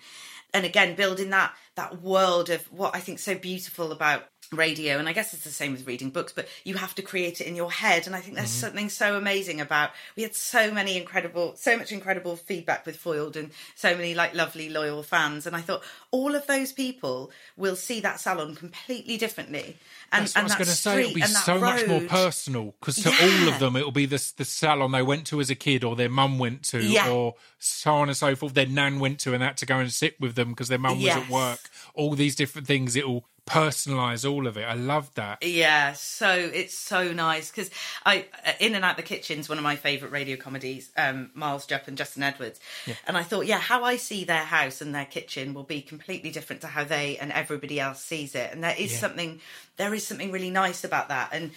and 0.53 0.65
again 0.65 0.95
building 0.95 1.29
that 1.29 1.53
that 1.75 2.01
world 2.01 2.49
of 2.49 2.61
what 2.73 2.93
i 2.93 2.99
think 2.99 3.19
so 3.19 3.35
beautiful 3.35 3.93
about 3.93 4.25
radio 4.53 4.97
and 4.97 5.07
i 5.07 5.13
guess 5.13 5.33
it's 5.33 5.45
the 5.45 5.49
same 5.49 5.71
with 5.71 5.87
reading 5.87 6.09
books 6.09 6.33
but 6.33 6.45
you 6.65 6.75
have 6.75 6.93
to 6.93 7.01
create 7.01 7.39
it 7.39 7.47
in 7.47 7.55
your 7.55 7.71
head 7.71 8.05
and 8.05 8.13
i 8.13 8.19
think 8.19 8.35
there's 8.35 8.49
Mm-hmm. 8.49 8.59
something 8.67 8.89
so 8.89 9.15
amazing 9.15 9.61
about 9.61 9.91
we 10.17 10.23
had 10.23 10.35
so 10.35 10.71
many 10.73 10.97
incredible 10.97 11.53
so 11.55 11.77
much 11.77 11.93
incredible 11.93 12.35
feedback 12.35 12.85
with 12.85 12.97
foiled 12.97 13.37
and 13.37 13.51
so 13.75 13.95
many 13.95 14.13
like 14.13 14.33
lovely 14.35 14.67
loyal 14.69 15.03
fans 15.03 15.47
and 15.47 15.55
i 15.55 15.61
thought 15.61 15.81
all 16.11 16.35
of 16.35 16.45
those 16.47 16.73
people 16.73 17.31
will 17.55 17.77
see 17.77 18.01
that 18.01 18.19
salon 18.19 18.53
completely 18.55 19.15
differently 19.15 19.77
and, 20.11 20.23
That's 20.23 20.35
what 20.35 20.41
I 20.41 20.43
was 20.43 20.53
going 20.55 20.65
to 20.65 20.71
say. 20.71 21.01
It'll 21.01 21.13
be 21.13 21.21
and 21.21 21.29
so 21.31 21.59
much 21.59 21.87
more 21.87 22.01
personal 22.01 22.75
because 22.79 22.95
to 23.03 23.09
all 23.09 23.53
of 23.53 23.59
them, 23.59 23.75
it'll 23.75 23.91
be 23.91 24.05
the 24.05 24.21
the 24.37 24.45
salon 24.45 24.91
they 24.91 25.01
went 25.01 25.27
to 25.27 25.39
as 25.39 25.49
a 25.49 25.55
kid, 25.55 25.83
or 25.83 25.95
their 25.95 26.09
mum 26.09 26.37
went 26.39 26.63
to, 26.65 26.81
Yeah. 26.83 27.09
or 27.09 27.35
so 27.59 27.93
on 27.93 28.09
and 28.09 28.17
so 28.17 28.35
forth. 28.35 28.53
Their 28.53 28.65
nan 28.67 28.99
went 28.99 29.19
to, 29.21 29.33
and 29.33 29.41
had 29.43 29.57
to 29.57 29.65
go 29.65 29.77
and 29.79 29.91
sit 29.91 30.19
with 30.19 30.35
them 30.35 30.49
because 30.49 30.67
their 30.67 30.79
mum 30.79 30.97
was 31.01 31.07
at 31.15 31.29
work. 31.29 31.59
All 31.93 32.13
these 32.15 32.35
different 32.35 32.67
things. 32.67 32.95
It'll 32.95 33.25
personalize 33.49 34.29
all 34.29 34.47
of 34.47 34.55
it. 34.55 34.63
I 34.63 34.75
love 34.75 35.13
that. 35.15 35.43
Yeah, 35.43 35.93
so 35.93 36.29
it's 36.31 36.77
so 36.77 37.11
nice 37.11 37.49
because 37.49 37.69
I 38.05 38.25
uh, 38.45 38.51
In 38.59 38.75
and 38.75 38.85
Out 38.85 38.97
the 38.97 39.03
Kitchen's 39.03 39.49
one 39.49 39.57
of 39.57 39.63
my 39.63 39.75
favourite 39.75 40.11
radio 40.11 40.37
comedies. 40.37 40.91
Um, 40.95 41.31
Miles 41.33 41.65
Jupp 41.65 41.87
and 41.87 41.97
Justin 41.97 42.23
Edwards, 42.23 42.59
and 43.07 43.17
I 43.17 43.23
thought, 43.23 43.45
yeah, 43.47 43.59
how 43.59 43.83
I 43.83 43.95
see 43.97 44.23
their 44.23 44.43
house 44.43 44.79
and 44.81 44.93
their 44.93 45.05
kitchen 45.05 45.53
will 45.53 45.63
be 45.63 45.81
completely 45.81 46.29
different 46.31 46.61
to 46.61 46.67
how 46.67 46.83
they 46.83 47.17
and 47.17 47.31
everybody 47.31 47.79
else 47.79 48.03
sees 48.03 48.35
it, 48.35 48.51
and 48.53 48.63
there 48.63 48.75
is 48.77 48.93
Yeah. 48.93 48.97
something, 48.99 49.41
there 49.77 49.93
is 49.93 50.00
something 50.05 50.31
really 50.31 50.49
nice 50.51 50.83
about 50.83 51.09
that, 51.09 51.29
and 51.33 51.51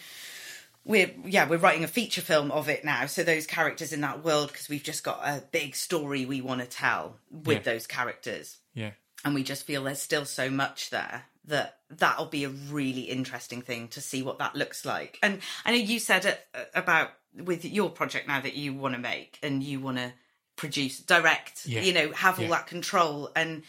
we're 0.85 1.11
yeah 1.25 1.49
we're 1.49 1.57
writing 1.59 1.85
a 1.85 1.89
feature 1.89 2.21
film 2.21 2.51
of 2.51 2.69
it 2.69 2.85
now 2.85 3.07
so 3.07 3.23
those 3.25 3.47
characters 3.47 3.91
in 3.95 4.03
that 4.03 4.23
world 4.23 4.49
because 4.53 4.69
we've 4.69 4.83
just 4.83 5.03
got 5.03 5.19
a 5.25 5.43
big 5.51 5.75
story 5.75 6.27
we 6.27 6.43
want 6.43 6.61
to 6.61 6.67
tell 6.67 7.17
with 7.31 7.57
Yeah. 7.67 7.73
those 7.73 7.87
characters 7.87 8.59
Yeah. 8.75 8.91
and 9.25 9.35
we 9.35 9.45
just 9.45 9.65
feel 9.65 9.85
there's 9.85 10.03
still 10.03 10.27
so 10.27 10.51
much 10.51 10.91
there 10.91 11.25
that 11.47 11.79
that'll 11.89 12.27
be 12.27 12.45
a 12.45 12.51
really 12.51 13.03
interesting 13.03 13.63
thing 13.63 13.89
to 13.89 14.03
see 14.03 14.21
what 14.23 14.39
that 14.41 14.57
looks 14.57 14.85
like. 14.85 15.19
And 15.23 15.41
I 15.65 15.71
know 15.73 15.77
you 15.79 15.99
said 16.01 16.27
it 16.27 16.47
uh, 16.55 16.65
about 16.75 17.13
with 17.35 17.65
your 17.65 17.89
project 17.91 18.29
now 18.29 18.41
that 18.43 18.55
you 18.55 18.75
want 18.75 18.95
to 18.95 19.01
make 19.01 19.39
and 19.43 19.63
you 19.63 19.81
want 19.81 19.97
to 19.99 20.13
produce, 20.57 21.01
direct, 21.01 21.65
Yeah. 21.67 21.81
you 21.81 21.93
know, 21.95 22.13
have 22.13 22.39
all 22.39 22.45
Yeah. 22.45 22.51
that 22.53 22.67
control. 22.67 23.31
And 23.37 23.63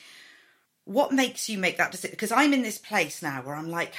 what 0.86 1.12
makes 1.12 1.50
you 1.50 1.58
make 1.58 1.78
that 1.78 1.92
decision? 1.92 2.12
Because 2.12 2.32
I'm 2.32 2.54
in 2.54 2.62
this 2.62 2.78
place 2.78 3.22
now 3.22 3.42
where 3.42 3.56
I'm 3.56 3.70
like, 3.72 3.94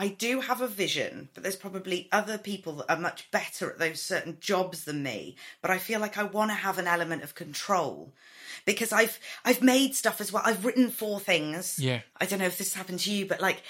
I 0.00 0.08
do 0.08 0.40
have 0.40 0.60
a 0.60 0.68
vision, 0.68 1.28
but 1.34 1.42
there's 1.42 1.56
probably 1.56 2.08
other 2.12 2.38
people 2.38 2.74
that 2.74 2.90
are 2.90 3.00
much 3.00 3.28
better 3.32 3.68
at 3.68 3.80
those 3.80 4.00
certain 4.00 4.38
jobs 4.40 4.84
than 4.84 5.02
me. 5.02 5.34
But 5.60 5.72
I 5.72 5.78
feel 5.78 5.98
like 5.98 6.16
I 6.16 6.22
want 6.22 6.52
to 6.52 6.54
have 6.54 6.78
an 6.78 6.86
element 6.86 7.24
of 7.24 7.34
control 7.34 8.12
because 8.64 8.92
I've 8.92 9.18
I've 9.44 9.60
made 9.60 9.96
stuff 9.96 10.20
as 10.20 10.32
well. 10.32 10.44
I've 10.46 10.64
written 10.64 10.90
four 10.90 11.18
things. 11.18 11.80
Yeah. 11.80 12.02
I 12.20 12.26
don't 12.26 12.38
know 12.38 12.46
if 12.46 12.58
this 12.58 12.74
happened 12.74 13.00
to 13.00 13.12
you, 13.12 13.26
but 13.26 13.40
like 13.40 13.62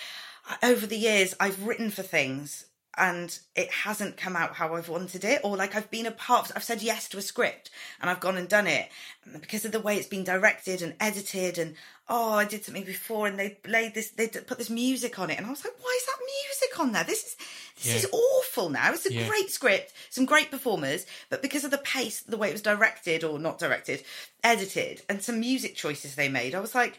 over 0.63 0.87
the 0.87 0.99
years, 0.99 1.35
I've 1.41 1.67
written 1.67 1.91
for 1.91 2.03
things 2.03 2.67
and 2.99 3.39
it 3.55 3.71
hasn't 3.71 4.17
come 4.17 4.35
out 4.37 4.57
how 4.57 4.75
I've 4.75 4.89
wanted 4.89 5.25
it, 5.25 5.41
or 5.45 5.57
like 5.57 5.77
I've 5.77 5.91
been 5.91 6.07
a 6.07 6.11
part. 6.11 6.51
Of, 6.51 6.57
I've 6.57 6.65
said 6.65 6.83
yes 6.83 7.09
to 7.11 7.19
a 7.19 7.23
script 7.23 7.71
and 8.01 8.11
I've 8.11 8.21
gone 8.21 8.37
and 8.37 8.49
done 8.49 8.67
it 8.67 8.89
and 9.25 9.41
because 9.41 9.65
of 9.65 9.73
the 9.73 9.81
way 9.81 9.97
it's 9.97 10.07
been 10.07 10.25
directed 10.25 10.83
and 10.83 10.95
edited, 11.01 11.57
and 11.57 11.75
oh, 12.11 12.33
I 12.33 12.45
did 12.47 12.65
something 12.65 12.85
before 12.85 13.27
and 13.27 13.39
they 13.39 13.51
played 13.51 13.95
this, 13.95 14.11
they 14.11 14.29
put 14.29 14.57
this 14.59 14.71
music 14.71 15.19
on 15.19 15.31
it, 15.31 15.37
and 15.37 15.47
I 15.47 15.51
was 15.51 15.65
like, 15.65 15.75
why 15.79 15.99
is 16.01 16.07
that 16.07 16.19
music 16.47 16.81
on 16.81 16.93
there? 16.93 17.05
This 17.05 17.25
is 17.25 17.37
this 17.77 17.87
Yeah. 17.87 17.95
is 17.97 18.07
awful. 18.13 18.71
Now 18.71 18.93
it's 18.93 19.07
a 19.07 19.13
Yeah. 19.13 19.29
great 19.29 19.51
script, 19.51 19.93
some 20.11 20.25
great 20.25 20.51
performers, 20.51 21.07
but 21.29 21.43
because 21.43 21.65
of 21.65 21.71
the 21.71 21.79
pace, 21.79 22.21
the 22.21 22.37
way 22.39 22.49
it 22.49 22.53
was 22.53 22.63
directed 22.63 23.25
or 23.25 23.39
not 23.39 23.59
directed, 23.59 24.03
edited, 24.43 25.03
and 25.09 25.23
some 25.23 25.41
music 25.41 25.77
choices 25.77 26.15
they 26.15 26.29
made, 26.29 26.55
I 26.55 26.61
was 26.61 26.75
like 26.75 26.99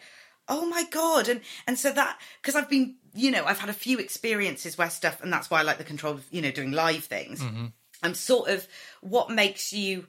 oh 0.51 0.65
my 0.65 0.83
god 0.85 1.29
and 1.29 1.41
and 1.67 1.77
so 1.77 1.91
that 1.91 2.19
because 2.41 2.55
i've 2.55 2.67
been 2.71 2.95
you 3.13 3.29
know 3.29 3.45
i've 3.45 3.59
had 3.59 3.69
a 3.69 3.73
few 3.73 3.99
experiences 3.99 4.79
where 4.79 4.89
stuff 4.89 5.21
and 5.21 5.31
that's 5.31 5.51
why 5.51 5.59
i 5.59 5.61
like 5.61 5.77
the 5.77 5.83
control 5.83 6.13
of 6.15 6.25
you 6.31 6.41
know 6.41 6.49
doing 6.49 6.71
live 6.71 7.03
things 7.03 7.39
mm-hmm. 7.39 7.67
i'm 8.01 8.15
sort 8.15 8.49
of 8.49 8.67
what 9.01 9.29
makes 9.29 9.71
you 9.71 10.07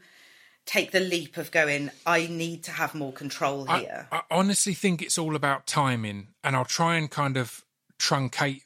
take 0.70 0.92
the 0.92 1.00
leap 1.00 1.36
of 1.36 1.50
going 1.50 1.90
i 2.06 2.26
need 2.28 2.62
to 2.62 2.70
have 2.70 2.94
more 2.94 3.12
control 3.12 3.64
here 3.66 4.06
I 4.12 4.22
honestly 4.30 4.74
think 4.74 5.02
it's 5.02 5.18
all 5.18 5.36
about 5.36 5.66
timing, 5.66 6.28
and 6.42 6.54
I'll 6.56 6.64
try 6.64 6.96
and 6.96 7.10
kind 7.10 7.36
of 7.36 7.64
truncate 7.98 8.62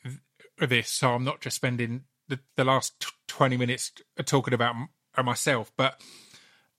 this 0.59 0.91
so 0.91 1.15
I'm 1.15 1.25
not 1.25 1.41
just 1.41 1.57
spending 1.57 2.05
the, 2.29 2.41
the 2.57 2.65
last 2.65 3.07
20 3.29 3.57
minutes 3.57 3.93
talking 4.25 4.55
about 4.55 4.75
uh, 5.17 5.23
myself. 5.23 5.73
But 5.77 6.01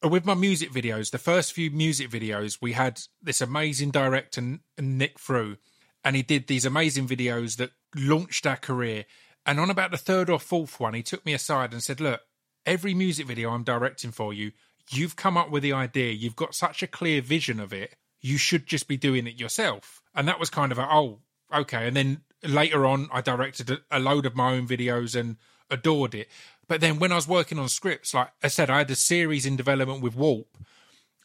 with 0.04 0.26
my 0.26 0.34
music 0.34 0.72
videos, 0.72 1.12
the 1.12 1.18
first 1.18 1.54
few 1.54 1.70
music 1.72 2.10
videos, 2.10 2.60
we 2.62 2.74
had 2.74 3.02
this 3.22 3.42
amazing 3.42 3.92
director, 3.92 4.60
Nick 4.80 5.20
Frew, 5.20 5.58
and 6.04 6.16
he 6.16 6.22
did 6.22 6.48
these 6.48 6.66
amazing 6.66 7.08
videos 7.08 7.58
that 7.58 7.72
launched 7.96 8.46
our 8.48 8.58
career. 8.58 9.06
And 9.46 9.60
on 9.60 9.70
about 9.70 9.92
the 9.92 9.98
third 9.98 10.30
or 10.30 10.40
fourth 10.40 10.80
one, 10.80 10.94
he 10.94 11.04
took 11.04 11.26
me 11.26 11.34
aside 11.34 11.72
and 11.72 11.84
said, 11.84 12.00
Look, 12.00 12.22
every 12.66 12.94
music 12.94 13.28
video 13.28 13.52
I'm 13.52 13.64
directing 13.64 14.12
for 14.12 14.34
you, 14.34 14.52
you've 14.90 15.16
come 15.16 15.38
up 15.38 15.50
with 15.52 15.64
the 15.64 15.74
idea, 15.74 16.12
you've 16.12 16.36
got 16.36 16.56
such 16.56 16.84
a 16.84 16.88
clear 16.88 17.22
vision 17.22 17.60
of 17.60 17.74
it. 17.74 17.96
you 18.22 18.38
should 18.40 18.66
just 18.66 18.88
be 18.88 18.98
doing 18.98 19.28
it 19.28 19.40
yourself. 19.40 20.02
And 20.16 20.28
that 20.28 20.40
was 20.40 20.50
kind 20.50 20.72
of 20.72 20.80
a, 20.80 20.88
oh, 20.90 21.20
okay. 21.54 21.88
And 21.88 21.96
then 21.96 22.22
later 22.44 22.84
on, 22.86 23.08
I 23.12 23.22
directed 23.22 23.82
a, 23.92 24.00
load 24.00 24.26
of 24.26 24.36
my 24.36 24.54
own 24.54 24.68
videos 24.68 25.20
and 25.20 25.38
adored 25.70 26.16
it. 26.16 26.28
But 26.68 26.82
then 26.82 26.98
when 26.98 27.12
I 27.12 27.16
was 27.16 27.28
working 27.28 27.60
on 27.60 27.70
scripts, 27.70 28.16
like 28.16 28.30
I 28.42 28.48
said, 28.48 28.72
I 28.72 28.80
had 28.80 28.90
a 28.90 28.96
series 28.96 29.46
in 29.46 29.56
development 29.56 30.02
with 30.02 30.16
Warp, 30.16 30.58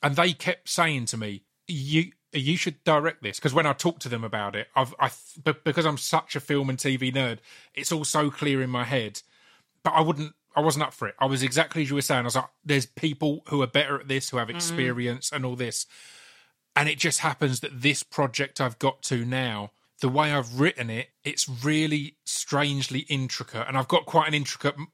and 0.02 0.14
they 0.14 0.34
kept 0.34 0.68
saying 0.68 1.06
to 1.06 1.16
me, 1.16 1.44
"You 1.66 2.12
you 2.32 2.58
should 2.58 2.84
direct 2.84 3.22
this." 3.22 3.38
Because 3.38 3.54
when 3.54 3.66
I 3.66 3.72
talk 3.72 4.00
to 4.00 4.10
them 4.10 4.22
about 4.22 4.54
it, 4.54 4.68
I've 4.76 4.94
I 5.00 5.10
but 5.42 5.64
because 5.64 5.86
I'm 5.86 5.96
such 5.96 6.36
a 6.36 6.40
film 6.40 6.68
and 6.68 6.78
TV 6.78 7.10
nerd, 7.10 7.38
it's 7.74 7.92
all 7.92 8.04
so 8.04 8.30
clear 8.30 8.60
in 8.60 8.68
my 8.68 8.84
head. 8.84 9.22
But 9.82 9.94
I 9.94 10.02
wouldn't. 10.02 10.34
I 10.56 10.60
wasn't 10.60 10.84
up 10.84 10.92
for 10.92 11.08
it. 11.08 11.14
I 11.18 11.26
was 11.26 11.42
exactly 11.42 11.82
as 11.82 11.90
you 11.90 11.94
were 11.94 12.02
saying. 12.02 12.20
I 12.20 12.24
was 12.24 12.36
like, 12.36 12.50
"There's 12.64 12.86
people 12.86 13.42
who 13.48 13.62
are 13.62 13.66
better 13.66 14.00
at 14.00 14.08
this, 14.08 14.30
who 14.30 14.38
have 14.38 14.48
mm. 14.48 14.54
experience 14.54 15.30
and 15.32 15.44
all 15.44 15.56
this." 15.56 15.86
And 16.76 16.88
it 16.88 16.98
just 16.98 17.20
happens 17.20 17.60
that 17.60 17.82
this 17.82 18.02
project 18.02 18.60
I've 18.60 18.78
got 18.78 19.02
to 19.04 19.24
now, 19.24 19.72
the 20.00 20.08
way 20.08 20.32
I've 20.32 20.60
written 20.60 20.88
it, 20.88 21.08
it's 21.24 21.48
really 21.48 22.16
strangely 22.24 23.00
intricate, 23.08 23.66
and 23.68 23.76
I've 23.76 23.88
got 23.88 24.06
quite 24.06 24.28
an 24.28 24.34
intricate 24.34 24.74
m- 24.78 24.88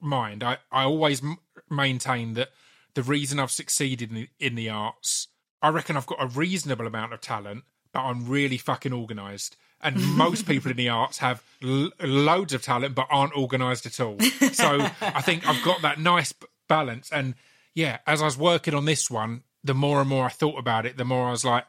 mind. 0.00 0.42
I 0.42 0.58
I 0.70 0.84
always 0.84 1.22
m- 1.22 1.38
maintain 1.70 2.34
that 2.34 2.50
the 2.94 3.02
reason 3.02 3.38
I've 3.38 3.50
succeeded 3.50 4.10
in 4.10 4.14
the, 4.14 4.28
in 4.38 4.54
the 4.54 4.68
arts, 4.68 5.28
I 5.60 5.68
reckon 5.68 5.96
I've 5.96 6.06
got 6.06 6.22
a 6.22 6.26
reasonable 6.26 6.86
amount 6.86 7.12
of 7.12 7.20
talent, 7.20 7.64
but 7.92 8.00
I'm 8.00 8.28
really 8.28 8.58
fucking 8.58 8.92
organised. 8.92 9.56
And 9.82 10.00
most 10.16 10.46
people 10.46 10.70
in 10.70 10.76
the 10.76 10.88
arts 10.88 11.18
have 11.18 11.42
l- 11.62 11.90
loads 12.00 12.52
of 12.52 12.62
talent, 12.62 12.94
but 12.94 13.06
aren't 13.10 13.34
organised 13.36 13.84
at 13.86 13.98
all. 14.00 14.18
So 14.52 14.88
I 15.00 15.20
think 15.22 15.46
I've 15.48 15.62
got 15.64 15.82
that 15.82 15.98
nice 15.98 16.32
balance. 16.68 17.10
And 17.10 17.34
yeah, 17.74 17.98
as 18.06 18.22
I 18.22 18.26
was 18.26 18.38
working 18.38 18.74
on 18.74 18.84
this 18.84 19.10
one, 19.10 19.42
the 19.64 19.74
more 19.74 20.00
and 20.00 20.08
more 20.08 20.26
I 20.26 20.28
thought 20.28 20.58
about 20.58 20.86
it, 20.86 20.96
the 20.96 21.04
more 21.04 21.26
I 21.28 21.30
was 21.32 21.44
like, 21.44 21.64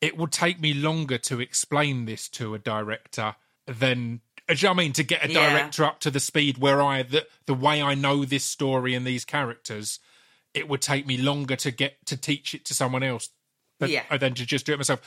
it 0.00 0.16
would 0.16 0.32
take 0.32 0.60
me 0.60 0.74
longer 0.74 1.18
to 1.18 1.40
explain 1.40 2.04
this 2.04 2.28
to 2.30 2.54
a 2.54 2.58
director 2.58 3.36
than 3.66 4.20
uh, 4.48 4.54
you 4.56 4.66
know 4.66 4.72
I 4.72 4.74
mean 4.74 4.92
to 4.92 5.02
get 5.02 5.24
a 5.24 5.30
Yeah. 5.32 5.50
director 5.50 5.84
up 5.84 6.00
to 6.00 6.10
the 6.10 6.20
speed 6.20 6.58
where 6.58 6.80
I 6.82 7.02
the 7.02 7.26
the 7.46 7.54
way 7.54 7.80
I 7.82 7.94
know 7.94 8.24
this 8.24 8.44
story 8.44 8.94
and 8.94 9.06
these 9.06 9.24
characters, 9.24 9.98
it 10.54 10.68
would 10.68 10.82
take 10.82 11.06
me 11.06 11.16
longer 11.16 11.56
to 11.56 11.70
get 11.70 12.04
to 12.06 12.16
teach 12.16 12.54
it 12.54 12.64
to 12.66 12.74
someone 12.74 13.02
else 13.02 13.30
than, 13.80 13.90
Yeah. 13.90 14.02
Uh, 14.10 14.18
than 14.18 14.34
to 14.34 14.44
just 14.46 14.66
do 14.66 14.72
it 14.72 14.76
myself. 14.78 15.00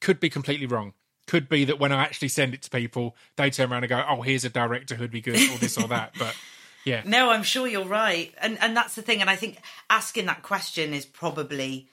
Could 0.00 0.20
be 0.20 0.28
completely 0.30 0.66
wrong. 0.66 0.92
Could 1.26 1.48
be 1.48 1.64
that 1.64 1.78
when 1.78 1.90
I 1.92 2.02
actually 2.02 2.28
send 2.28 2.52
it 2.54 2.62
to 2.62 2.70
people, 2.70 3.16
they 3.36 3.50
turn 3.50 3.72
around 3.72 3.84
and 3.84 3.88
go, 3.88 4.04
"Oh, 4.08 4.20
here's 4.22 4.44
a 4.44 4.50
director 4.50 4.94
who'd 4.94 5.10
be 5.10 5.20
good," 5.22 5.36
or 5.50 5.58
this 5.58 5.78
or 5.78 5.88
that. 5.88 6.12
But 6.18 6.36
yeah, 6.84 7.02
No, 7.06 7.30
I'm 7.30 7.42
sure 7.42 7.66
you're 7.66 7.84
right, 7.86 8.34
and 8.40 8.58
and 8.60 8.76
that's 8.76 8.94
the 8.94 9.02
thing. 9.02 9.20
And 9.22 9.30
I 9.30 9.36
think 9.36 9.56
asking 9.88 10.26
that 10.26 10.42
question 10.42 10.92
is 10.92 11.06
probably 11.06 11.88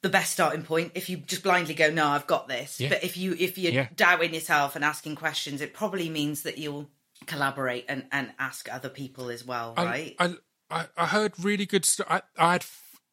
the 0.00 0.08
best 0.08 0.32
starting 0.32 0.62
point. 0.62 0.92
If 0.94 1.10
you 1.10 1.18
just 1.18 1.42
blindly 1.42 1.74
go, 1.74 1.90
"No, 1.90 2.06
I've 2.08 2.26
got 2.26 2.48
this," 2.48 2.80
Yeah. 2.80 2.88
but 2.88 3.04
if 3.04 3.16
you 3.18 3.34
if 3.38 3.58
you're 3.58 3.72
Yeah. 3.72 3.88
doubting 3.94 4.32
yourself 4.32 4.76
and 4.76 4.84
asking 4.84 5.16
questions, 5.16 5.60
it 5.60 5.74
probably 5.74 6.08
means 6.08 6.42
that 6.42 6.56
you'll 6.56 6.88
collaborate 7.26 7.84
and 7.88 8.06
and 8.12 8.32
ask 8.38 8.72
other 8.72 8.88
people 8.88 9.28
as 9.28 9.44
well, 9.44 9.74
right? 9.76 10.14
I, 10.18 10.34
I 10.70 10.86
I 10.96 11.06
heard 11.06 11.32
really 11.38 11.66
good. 11.66 11.84
St- 11.84 12.10
I, 12.10 12.22
I 12.38 12.52
had 12.52 12.64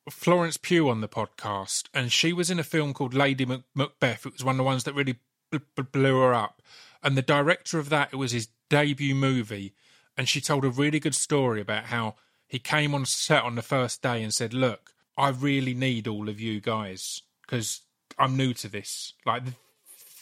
Florence 0.10 0.58
Pugh 0.58 0.88
on 0.88 1.02
the 1.02 1.08
podcast, 1.10 1.86
and 1.94 2.12
she 2.12 2.32
was 2.32 2.52
in 2.52 2.60
a 2.60 2.64
film 2.64 2.94
called 2.94 3.16
Lady 3.16 3.46
Mac- 3.46 3.64
Macbeth. 3.74 4.28
It 4.28 4.34
was 4.34 4.44
one 4.44 4.54
of 4.54 4.58
the 4.58 4.64
ones 4.64 4.84
that 4.84 4.94
really 4.94 5.18
blew 5.60 6.20
her 6.22 6.34
up. 6.34 6.62
And 7.04 7.18
the 7.18 7.22
director 7.22 7.80
of 7.80 7.90
that, 7.90 8.10
it 8.12 8.16
was 8.16 8.32
his 8.32 8.50
debut 8.70 9.16
movie, 9.16 9.74
and 10.18 10.28
she 10.28 10.42
told 10.42 10.66
a 10.66 10.70
really 10.70 11.00
good 11.00 11.16
story 11.16 11.62
about 11.62 11.86
how 11.86 12.16
he 12.48 12.60
came 12.60 12.96
on 12.96 13.06
set 13.06 13.44
on 13.44 13.56
the 13.56 13.62
first 13.62 14.02
day 14.02 14.24
and 14.24 14.34
said, 14.34 14.54
"Look, 14.54 14.94
I 15.18 15.30
really 15.30 15.74
need 15.74 16.08
all 16.08 16.30
of 16.30 16.40
you 16.40 16.60
guys 16.60 17.22
because 17.42 17.82
I'm 18.18 18.38
new 18.38 18.54
to 18.56 18.68
this. 18.68 19.14
Like, 19.26 19.44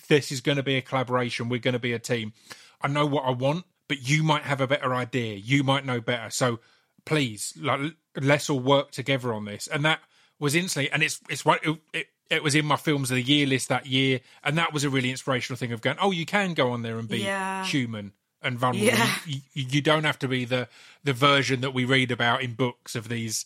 this 0.07 0.31
is 0.31 0.41
going 0.41 0.57
to 0.57 0.63
be 0.63 0.75
a 0.75 0.81
collaboration. 0.81 1.49
We're 1.49 1.59
going 1.59 1.73
to 1.73 1.79
be 1.79 1.93
a 1.93 1.99
team. 1.99 2.33
I 2.81 2.87
know 2.87 3.05
what 3.05 3.25
I 3.25 3.31
want, 3.31 3.65
but 3.87 4.07
you 4.07 4.23
might 4.23 4.43
have 4.43 4.61
a 4.61 4.67
better 4.67 4.93
idea. 4.93 5.35
You 5.35 5.63
might 5.63 5.85
know 5.85 6.01
better. 6.01 6.29
So 6.29 6.59
please, 7.05 7.53
like, 7.59 7.93
let's 8.19 8.49
all 8.49 8.59
work 8.59 8.91
together 8.91 9.33
on 9.33 9.45
this. 9.45 9.67
And 9.67 9.85
that 9.85 9.99
was 10.39 10.55
instantly, 10.55 10.91
and 10.91 11.03
it's 11.03 11.21
it's 11.29 11.45
what 11.45 11.65
it, 11.65 11.77
it, 11.93 12.07
it 12.29 12.41
was 12.43 12.55
in 12.55 12.65
my 12.65 12.75
films 12.77 13.11
of 13.11 13.15
the 13.15 13.21
year 13.23 13.45
list 13.45 13.69
that 13.69 13.85
year, 13.85 14.21
and 14.43 14.57
that 14.57 14.73
was 14.73 14.83
a 14.83 14.89
really 14.89 15.11
inspirational 15.11 15.57
thing 15.57 15.71
of 15.71 15.81
going, 15.81 15.97
oh, 16.01 16.11
you 16.11 16.25
can 16.25 16.53
go 16.53 16.71
on 16.71 16.81
there 16.81 16.97
and 16.97 17.07
be 17.07 17.19
Yeah. 17.19 17.63
human 17.65 18.13
and 18.41 18.57
vulnerable. 18.59 18.87
Yeah. 18.87 19.15
You, 19.25 19.41
you, 19.53 19.65
you 19.69 19.81
don't 19.81 20.03
have 20.03 20.19
to 20.19 20.27
be 20.27 20.45
the 20.45 20.67
the 21.03 21.13
version 21.13 21.61
that 21.61 21.73
we 21.73 21.85
read 21.85 22.11
about 22.11 22.41
in 22.41 22.53
books 22.53 22.95
of 22.95 23.09
these 23.09 23.45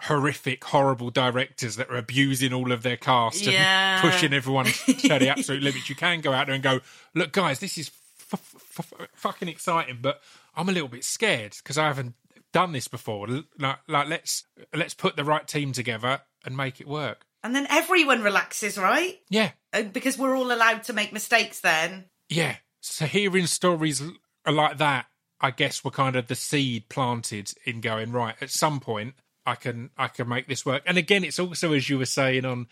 horrific, 0.00 0.64
horrible 0.64 1.10
directors 1.10 1.76
that 1.76 1.88
are 1.90 1.96
abusing 1.96 2.52
all 2.52 2.72
of 2.72 2.82
their 2.82 2.96
cast 2.96 3.42
Yeah. 3.42 4.02
and 4.02 4.10
pushing 4.10 4.32
everyone 4.32 4.66
to 4.86 4.92
the 4.94 5.28
absolute 5.28 5.62
limits. 5.62 5.88
You 5.88 5.94
can 5.94 6.20
go 6.20 6.32
out 6.32 6.46
there 6.46 6.54
and 6.54 6.62
go, 6.64 6.80
look, 7.14 7.32
guys, 7.32 7.60
this 7.60 7.78
is 7.78 7.90
f- 8.32 8.54
f- 8.78 8.92
f- 9.00 9.08
fucking 9.14 9.48
exciting, 9.48 9.98
but 10.02 10.20
I'm 10.56 10.68
a 10.68 10.72
little 10.72 10.88
bit 10.88 11.04
scared 11.04 11.54
because 11.56 11.78
I 11.78 11.86
haven't 11.86 12.14
done 12.52 12.72
this 12.72 12.88
before. 12.88 13.26
Like, 13.58 13.78
like, 13.88 14.08
let's 14.08 14.44
let's 14.74 14.94
put 14.94 15.16
the 15.16 15.24
right 15.24 15.46
team 15.46 15.72
together 15.72 16.20
and 16.44 16.56
make 16.56 16.80
it 16.80 16.88
work. 16.88 17.24
And 17.44 17.54
then 17.54 17.66
everyone 17.68 18.22
relaxes, 18.22 18.78
right? 18.78 19.20
Yeah, 19.28 19.50
Because 19.92 20.16
we're 20.18 20.34
all 20.34 20.50
allowed 20.50 20.84
to 20.84 20.94
make 20.94 21.12
mistakes. 21.12 21.60
Then 21.60 22.06
yeah. 22.28 22.56
So 22.80 23.04
hearing 23.06 23.46
stories 23.46 24.02
like 24.46 24.78
that, 24.78 25.06
I 25.40 25.50
guess, 25.50 25.84
were 25.84 25.90
kind 25.90 26.16
of 26.16 26.26
the 26.26 26.34
seed 26.34 26.88
planted 26.88 27.52
in 27.64 27.80
going 27.80 28.12
right. 28.12 28.34
At 28.40 28.50
some 28.50 28.80
point, 28.80 29.14
I 29.46 29.54
can 29.54 29.90
I 29.96 30.08
can 30.08 30.28
make 30.28 30.48
this 30.48 30.64
work. 30.64 30.82
And 30.86 30.96
again, 30.96 31.22
it's 31.22 31.38
also 31.38 31.74
as 31.74 31.88
you 31.88 31.98
were 31.98 32.06
saying 32.06 32.46
on 32.46 32.66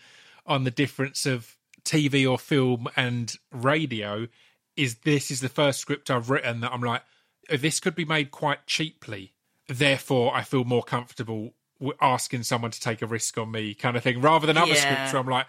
on 0.45 0.63
the 0.63 0.71
difference 0.71 1.25
of 1.25 1.55
TV 1.85 2.29
or 2.29 2.39
film 2.39 2.87
and 2.95 3.33
radio. 3.51 4.27
Is 4.75 4.95
this 5.03 5.29
is 5.29 5.39
the 5.39 5.49
first 5.49 5.79
script 5.79 6.09
I've 6.09 6.31
written 6.31 6.61
that 6.61 6.71
I'm 6.71 6.81
like, 6.81 7.03
"Oh, 7.51 7.57
this 7.57 7.79
could 7.79 7.93
be 7.93 8.05
made 8.05 8.31
quite 8.31 8.65
cheaply. 8.65 9.35
Therefore, 9.67 10.35
I 10.35 10.41
feel 10.41 10.63
more 10.63 10.81
comfortable 10.81 11.53
asking 12.01 12.43
someone 12.43 12.71
to 12.71 12.79
take 12.79 13.01
a 13.01 13.07
risk 13.07 13.37
on 13.37 13.51
me, 13.51 13.73
kind 13.73 13.97
of 13.97 14.03
thing, 14.03 14.21
rather 14.21 14.47
than 14.47 14.57
other 14.57 14.73
Yeah. 14.73 14.79
scripts 14.81 15.13
where 15.13 15.21
I'm 15.21 15.27
like, 15.27 15.47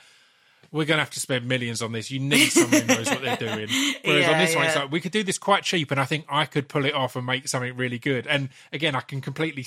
we're 0.72 0.86
going 0.86 0.96
to 0.96 1.02
have 1.04 1.10
to 1.10 1.20
spend 1.20 1.46
millions 1.46 1.82
on 1.82 1.92
this. 1.92 2.10
You 2.10 2.18
need 2.18 2.48
someone 2.50 2.82
who 2.82 2.86
knows 2.94 3.10
what 3.10 3.22
they're 3.22 3.36
doing. 3.36 3.68
Whereas 4.04 4.26
on 4.26 4.32
Yeah, 4.32 4.38
this 4.46 4.56
one, 4.56 4.66
it's 4.66 4.74
like 4.74 4.90
we 4.90 5.00
could 5.00 5.12
do 5.12 5.22
this 5.22 5.38
quite 5.38 5.62
cheap, 5.62 5.90
and 5.90 6.00
I 6.00 6.04
think 6.04 6.24
I 6.28 6.46
could 6.46 6.68
pull 6.68 6.84
it 6.84 6.94
off 6.94 7.14
and 7.16 7.24
make 7.24 7.46
something 7.48 7.76
really 7.76 7.98
good. 7.98 8.26
And 8.26 8.48
again, 8.72 8.94
I 8.96 9.00
can 9.00 9.20
completely 9.20 9.66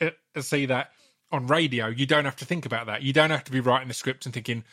uh, 0.00 0.10
see 0.40 0.66
that 0.66 0.90
on 1.30 1.46
radio. 1.46 1.86
You 1.86 2.04
don't 2.06 2.26
have 2.26 2.36
to 2.36 2.44
think 2.44 2.66
about 2.66 2.86
that. 2.86 3.02
You 3.02 3.12
don't 3.14 3.30
have 3.30 3.44
to 3.44 3.52
be 3.52 3.60
writing 3.60 3.88
the 3.88 3.94
script 3.94 4.26
and 4.26 4.34
thinking, 4.34 4.64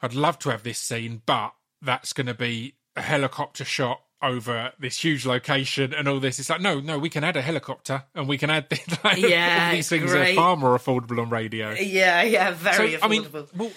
"I'd 0.00 0.14
love 0.14 0.38
to 0.40 0.50
have 0.50 0.62
this 0.62 0.78
scene, 0.78 1.20
but 1.26 1.52
that's 1.82 2.12
going 2.14 2.28
to 2.28 2.34
be 2.34 2.76
a 2.96 3.02
helicopter 3.02 3.64
shot." 3.66 4.00
Over 4.20 4.72
this 4.80 4.98
huge 5.04 5.24
location 5.26 5.94
and 5.94 6.08
all 6.08 6.18
this, 6.18 6.40
it's 6.40 6.50
like 6.50 6.60
no, 6.60 6.80
no. 6.80 6.98
We 6.98 7.08
can 7.08 7.22
add 7.22 7.36
a 7.36 7.42
helicopter 7.42 8.02
and 8.16 8.28
we 8.28 8.36
can 8.36 8.50
add 8.50 8.66
like, 9.04 9.18
Yeah, 9.18 9.72
these 9.72 9.88
things 9.88 10.10
great. 10.10 10.32
are 10.32 10.34
far 10.34 10.56
more 10.56 10.76
affordable 10.76 11.20
on 11.22 11.30
radio. 11.30 11.70
yeah, 11.72 12.22
yeah, 12.22 12.50
very 12.50 12.92
So, 12.94 12.98
I 13.00 13.06
mean, 13.08 13.26
well, 13.54 13.70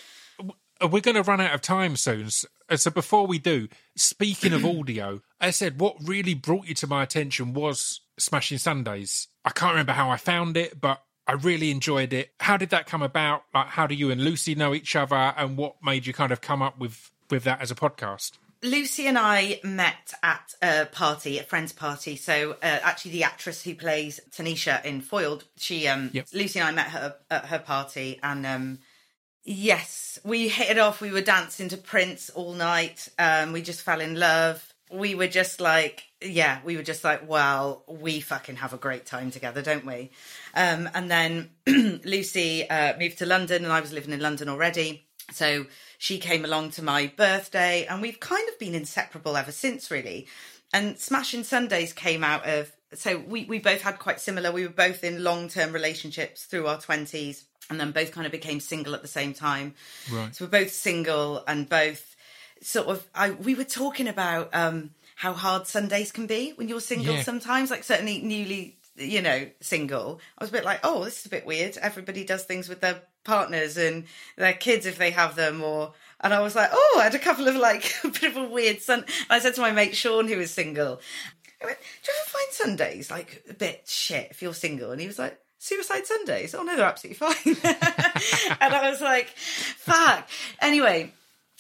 we're 0.90 1.02
going 1.02 1.16
to 1.16 1.22
run 1.22 1.40
out 1.42 1.54
of 1.54 1.62
time 1.62 1.96
soon. 1.96 2.30
Uh, 2.70 2.76
So 2.78 2.90
before 2.90 3.28
we 3.28 3.38
do, 3.38 3.68
speaking 3.96 4.52
of 4.54 4.66
audio, 4.66 5.22
I 5.40 5.52
said 5.52 5.80
what 5.80 5.96
really 6.04 6.34
brought 6.34 6.66
you 6.68 6.74
to 6.76 6.88
my 6.88 7.04
attention 7.04 7.54
was 7.54 8.02
Smashing 8.18 8.58
Sundays. 8.58 9.28
I 9.46 9.52
can't 9.52 9.74
remember 9.74 9.92
how 9.94 10.10
I 10.10 10.18
found 10.18 10.58
it, 10.58 10.82
but 10.82 11.04
I 11.28 11.34
really 11.34 11.70
enjoyed 11.70 12.14
it. 12.14 12.32
How 12.40 12.58
did 12.58 12.72
that 12.72 12.88
come 12.88 13.04
about? 13.04 13.44
Like, 13.54 13.68
how 13.68 13.86
do 13.86 13.94
you 13.94 14.10
and 14.10 14.24
Lucy 14.24 14.56
know 14.56 14.74
each 14.74 14.96
other, 14.96 15.16
and 15.16 15.56
what 15.56 15.76
made 15.84 16.08
you 16.08 16.14
kind 16.14 16.32
of 16.32 16.42
come 16.42 16.64
up 16.64 16.80
with 16.80 17.12
with 17.30 17.44
that 17.44 17.62
as 17.62 17.70
a 17.72 17.76
podcast? 17.76 18.32
Lucy 18.64 19.08
and 19.08 19.18
I 19.18 19.60
met 19.64 20.14
at 20.22 20.54
a 20.62 20.86
party, 20.86 21.40
a 21.40 21.44
friend's 21.44 21.74
party. 21.74 22.16
So 22.16 22.52
uh, 22.62 22.80
actually, 22.84 23.12
the 23.12 23.24
actress 23.24 23.64
who 23.64 23.74
plays 23.76 24.20
Tanisha 24.32 24.84
in 24.86 25.02
Foiled, 25.02 25.46
she, 25.58 25.88
um, 25.88 26.12
Yep. 26.14 26.28
Lucy 26.34 26.60
and 26.60 26.68
I 26.70 26.72
met 26.72 26.88
her 26.92 27.16
at 27.30 27.46
her 27.46 27.60
party, 27.60 28.20
and 28.22 28.46
um, 28.46 28.80
yes, 29.44 30.20
we 30.24 30.48
hit 30.48 30.70
it 30.70 30.78
off. 30.78 31.02
We 31.02 31.12
were 31.12 31.22
dancing 31.22 31.70
to 31.70 31.78
Prince 31.78 32.30
all 32.30 32.54
night. 32.54 33.10
Um, 33.18 33.52
we 33.52 33.62
just 33.62 33.82
fell 33.82 34.02
in 34.02 34.20
love. 34.20 34.64
We 34.92 35.16
were 35.16 35.28
just 35.28 35.62
like, 35.62 36.04
yeah, 36.22 36.60
we 36.66 36.76
were 36.76 36.84
just 36.84 37.04
like, 37.04 37.28
well, 37.28 37.84
we 37.88 38.20
fucking 38.20 38.58
have 38.58 38.74
a 38.74 38.78
great 38.78 39.06
time 39.06 39.32
together, 39.32 39.62
don't 39.62 39.86
we? 39.86 40.12
Um, 40.54 40.90
and 40.94 41.10
then 41.10 41.50
Lucy 42.04 42.70
uh, 42.70 42.98
moved 43.00 43.20
to 43.20 43.26
London, 43.26 43.64
and 43.64 43.74
I 43.74 43.82
was 43.82 43.94
living 43.94 44.12
in 44.14 44.20
London 44.20 44.50
already. 44.50 45.08
So 45.32 45.66
she 46.02 46.18
came 46.18 46.44
along 46.44 46.72
to 46.72 46.82
my 46.82 47.14
birthday, 47.16 47.86
and 47.86 48.02
we've 48.02 48.20
kind 48.20 48.50
of 48.50 48.58
been 48.58 48.74
inseparable 48.74 49.38
ever 49.38 49.52
since, 49.52 49.92
really. 49.92 50.26
And 50.74 50.98
Smashing 50.98 51.44
Sundays 51.44 51.94
came 51.94 52.24
out 52.24 52.44
of 52.44 52.72
so 52.96 53.20
we 53.20 53.46
we 53.46 53.60
both 53.60 53.82
had 53.82 54.00
quite 54.00 54.20
similar. 54.20 54.52
We 54.52 54.64
were 54.64 54.74
both 54.74 55.04
in 55.04 55.24
long 55.24 55.48
term 55.48 55.72
relationships 55.72 56.46
through 56.46 56.66
our 56.66 56.82
twenties, 56.82 57.46
and 57.70 57.80
then 57.80 57.92
both 57.92 58.12
kind 58.14 58.26
of 58.26 58.32
became 58.32 58.60
single 58.60 58.96
at 58.96 59.04
the 59.04 59.08
same 59.08 59.36
time. 59.36 59.76
Right. 60.12 60.36
So 60.36 60.46
we're 60.46 60.64
both 60.64 60.72
single 60.72 61.44
and 61.48 61.70
both 61.70 62.16
sort 62.64 62.88
of. 62.88 63.08
I 63.14 63.30
we 63.30 63.54
were 63.54 63.64
talking 63.64 64.08
about 64.08 64.50
um, 64.56 64.96
how 65.18 65.34
hard 65.34 65.68
Sundays 65.68 66.12
can 66.12 66.26
be 66.26 66.54
when 66.56 66.68
you're 66.68 66.82
single. 66.82 67.14
Yeah. 67.14 67.22
Sometimes, 67.22 67.70
like 67.70 67.84
certainly 67.84 68.24
newly 68.24 68.80
you 68.96 69.22
know, 69.22 69.48
single, 69.62 70.20
I 70.38 70.44
was 70.44 70.50
a 70.50 70.54
bit 70.54 70.66
like, 70.66 70.80
oh, 70.84 71.04
this 71.04 71.20
is 71.20 71.26
a 71.26 71.30
bit 71.30 71.46
weird. 71.46 71.78
Everybody 71.78 72.24
does 72.24 72.44
things 72.44 72.68
with 72.68 72.82
their 72.82 73.02
partners 73.24 73.78
and 73.78 74.06
their 74.38 74.54
kids 74.54 74.86
if 74.86 74.98
they 74.98 75.12
have 75.12 75.36
them, 75.36 75.62
or 75.64 75.94
and 76.20 76.34
I 76.34 76.42
was 76.42 76.56
like, 76.56 76.70
oh, 76.72 76.98
I 77.00 77.04
had 77.04 77.16
a 77.16 77.20
couple 77.20 77.48
of 77.48 77.56
like 77.56 77.94
a 78.04 78.10
bit 78.10 78.24
of 78.24 78.38
a 78.38 78.50
weird 78.50 78.82
sun. 78.82 79.06
I 79.30 79.40
said 79.40 79.56
to 79.56 79.62
my 79.62 79.72
mate 79.72 79.96
Sean, 79.96 80.28
who 80.28 80.38
was 80.38 80.52
single, 80.52 81.02
I 81.62 81.66
went, 81.66 81.78
do 81.80 82.12
you 82.12 82.18
ever 82.20 82.30
find 82.30 82.52
Sundays 82.52 83.12
like 83.12 83.44
a 83.50 83.54
bit 83.54 83.88
shit 83.88 84.30
if 84.32 84.42
you're 84.42 84.54
single? 84.54 84.92
And 84.92 85.00
he 85.00 85.08
was 85.08 85.20
like, 85.20 85.40
Suicide 85.60 86.08
Sundays? 86.08 86.56
Oh 86.56 86.64
no, 86.64 86.76
they're 86.76 86.86
absolutely 86.86 87.18
fine. 87.18 87.56
and 88.60 88.74
I 88.74 88.90
was 88.90 89.00
like, 89.00 89.28
fuck. 89.28 90.28
Anyway, 90.60 91.14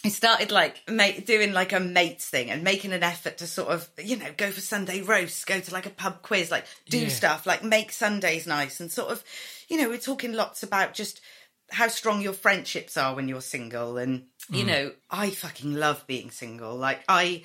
I 0.03 0.09
started 0.09 0.51
like 0.51 0.81
make, 0.89 1.25
doing 1.25 1.53
like 1.53 1.73
a 1.73 1.79
mates 1.79 2.27
thing 2.27 2.49
and 2.49 2.63
making 2.63 2.91
an 2.91 3.03
effort 3.03 3.37
to 3.37 3.47
sort 3.47 3.69
of, 3.69 3.89
you 4.03 4.17
know, 4.17 4.29
go 4.35 4.49
for 4.49 4.61
Sunday 4.61 5.01
roasts, 5.01 5.45
go 5.45 5.59
to 5.59 5.73
like 5.73 5.85
a 5.85 5.91
pub 5.91 6.21
quiz, 6.23 6.49
like 6.49 6.65
do 6.89 6.99
Yeah. 6.99 7.09
stuff, 7.09 7.45
like 7.45 7.63
make 7.63 7.91
Sundays 7.91 8.47
nice 8.47 8.79
and 8.79 8.91
sort 8.91 9.11
of, 9.11 9.23
you 9.67 9.77
know, 9.77 9.89
we're 9.89 9.97
talking 9.97 10.33
lots 10.33 10.63
about 10.63 10.93
just 10.93 11.21
how 11.69 11.87
strong 11.87 12.21
your 12.21 12.33
friendships 12.33 12.97
are 12.97 13.15
when 13.15 13.27
you're 13.27 13.41
single. 13.41 13.97
And, 13.97 14.25
you 14.49 14.63
mm. 14.63 14.67
know, 14.67 14.91
I 15.09 15.29
fucking 15.29 15.73
love 15.73 16.05
being 16.07 16.31
single. 16.31 16.75
Like 16.75 17.03
I, 17.07 17.43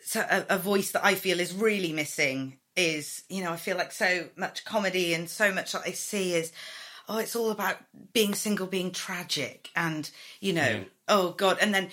so 0.00 0.20
a, 0.20 0.46
a 0.50 0.58
voice 0.58 0.92
that 0.92 1.04
I 1.04 1.16
feel 1.16 1.40
is 1.40 1.52
really 1.52 1.92
missing 1.92 2.58
is, 2.76 3.24
you 3.28 3.42
know, 3.42 3.52
I 3.52 3.56
feel 3.56 3.76
like 3.76 3.92
so 3.92 4.28
much 4.36 4.64
comedy 4.64 5.14
and 5.14 5.28
so 5.28 5.52
much 5.52 5.72
that 5.72 5.82
I 5.84 5.90
see 5.90 6.34
is, 6.34 6.52
oh, 7.08 7.18
it's 7.18 7.34
all 7.34 7.50
about 7.50 7.76
being 8.12 8.34
single, 8.34 8.66
being 8.66 8.92
tragic, 8.92 9.70
and 9.74 10.08
you 10.40 10.52
know, 10.52 10.84
oh 11.08 11.32
god, 11.32 11.58
and 11.60 11.74
then. 11.74 11.88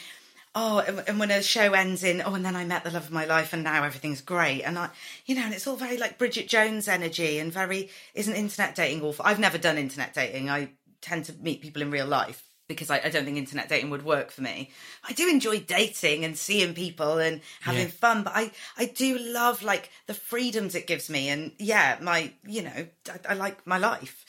Oh, 0.57 0.79
and, 0.79 1.03
and 1.05 1.19
when 1.19 1.31
a 1.31 1.43
show 1.43 1.73
ends 1.73 2.01
in, 2.01 2.21
oh, 2.25 2.33
and 2.33 2.45
then 2.45 2.55
I 2.55 2.63
met 2.63 2.85
the 2.85 2.89
love 2.89 3.03
of 3.07 3.11
my 3.11 3.25
life, 3.25 3.51
and 3.51 3.61
now 3.61 3.83
everything's 3.83 4.21
great, 4.21 4.61
and 4.61 4.79
I, 4.79 4.89
you 5.25 5.35
know, 5.35 5.41
and 5.41 5.53
it's 5.53 5.67
all 5.67 5.75
very 5.75 5.97
like 5.97 6.17
Bridget 6.17 6.47
Jones 6.47 6.87
energy, 6.87 7.39
and 7.39 7.51
very 7.51 7.89
isn't 8.13 8.33
internet 8.33 8.73
dating 8.73 9.01
awful? 9.03 9.25
I've 9.25 9.37
never 9.37 9.57
done 9.57 9.77
internet 9.77 10.13
dating. 10.13 10.49
I 10.49 10.69
tend 11.01 11.25
to 11.25 11.33
meet 11.33 11.59
people 11.59 11.81
in 11.81 11.91
real 11.91 12.07
life 12.07 12.41
because 12.69 12.89
I, 12.89 13.01
I 13.03 13.09
don't 13.09 13.25
think 13.25 13.37
internet 13.37 13.67
dating 13.67 13.89
would 13.89 14.05
work 14.05 14.31
for 14.31 14.43
me. 14.43 14.71
I 15.03 15.11
do 15.11 15.27
enjoy 15.27 15.59
dating 15.59 16.23
and 16.23 16.37
seeing 16.37 16.73
people 16.73 17.17
and 17.17 17.41
having 17.59 17.87
Yeah. 17.87 17.91
fun, 17.91 18.23
but 18.23 18.31
I 18.33 18.51
I 18.77 18.85
do 18.85 19.17
love 19.17 19.61
like 19.61 19.91
the 20.07 20.13
freedoms 20.13 20.73
it 20.73 20.87
gives 20.87 21.09
me, 21.09 21.27
and 21.27 21.51
yeah, 21.59 21.97
my 22.01 22.31
you 22.47 22.61
know 22.61 22.87
I, 23.09 23.31
I 23.31 23.33
like 23.33 23.67
my 23.67 23.77
life, 23.77 24.23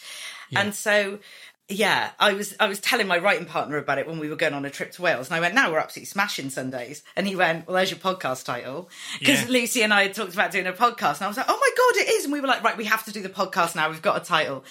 and 0.56 0.74
so 0.74 1.20
yeah, 1.68 2.10
I 2.20 2.34
was 2.34 2.54
I 2.60 2.68
was 2.68 2.78
telling 2.78 3.08
my 3.08 3.18
writing 3.18 3.44
partner 3.46 3.76
about 3.76 3.98
it 3.98 4.06
when 4.06 4.20
we 4.20 4.28
were 4.28 4.36
going 4.36 4.54
on 4.54 4.64
a 4.64 4.70
trip 4.70 4.92
to 4.92 5.02
Wales, 5.02 5.26
and 5.26 5.34
I 5.34 5.40
went, 5.40 5.54
"Now 5.54 5.70
we're 5.72 5.80
absolutely 5.80 6.06
smashing 6.06 6.50
Sundays," 6.50 7.02
and 7.16 7.26
he 7.26 7.34
went, 7.34 7.66
"Well, 7.66 7.74
there's 7.74 7.90
your 7.90 7.98
podcast 7.98 8.44
title," 8.44 8.88
because 9.18 9.42
Yeah. 9.42 9.48
Lucy 9.48 9.82
and 9.82 9.92
I 9.92 10.04
had 10.04 10.14
talked 10.14 10.32
about 10.32 10.52
doing 10.52 10.68
a 10.68 10.72
podcast, 10.72 11.16
and 11.16 11.22
I 11.22 11.28
was 11.28 11.36
like, 11.36 11.46
"Oh 11.48 11.58
my 11.58 11.70
god, 11.76 12.02
it 12.02 12.08
is!" 12.10 12.24
And 12.24 12.32
we 12.32 12.40
were 12.40 12.46
like, 12.46 12.62
"Right, 12.62 12.76
we 12.76 12.84
have 12.84 13.04
to 13.06 13.12
do 13.12 13.20
the 13.20 13.28
podcast 13.28 13.74
now. 13.74 13.90
We've 13.90 14.00
got 14.00 14.22
a 14.22 14.24
title," 14.24 14.64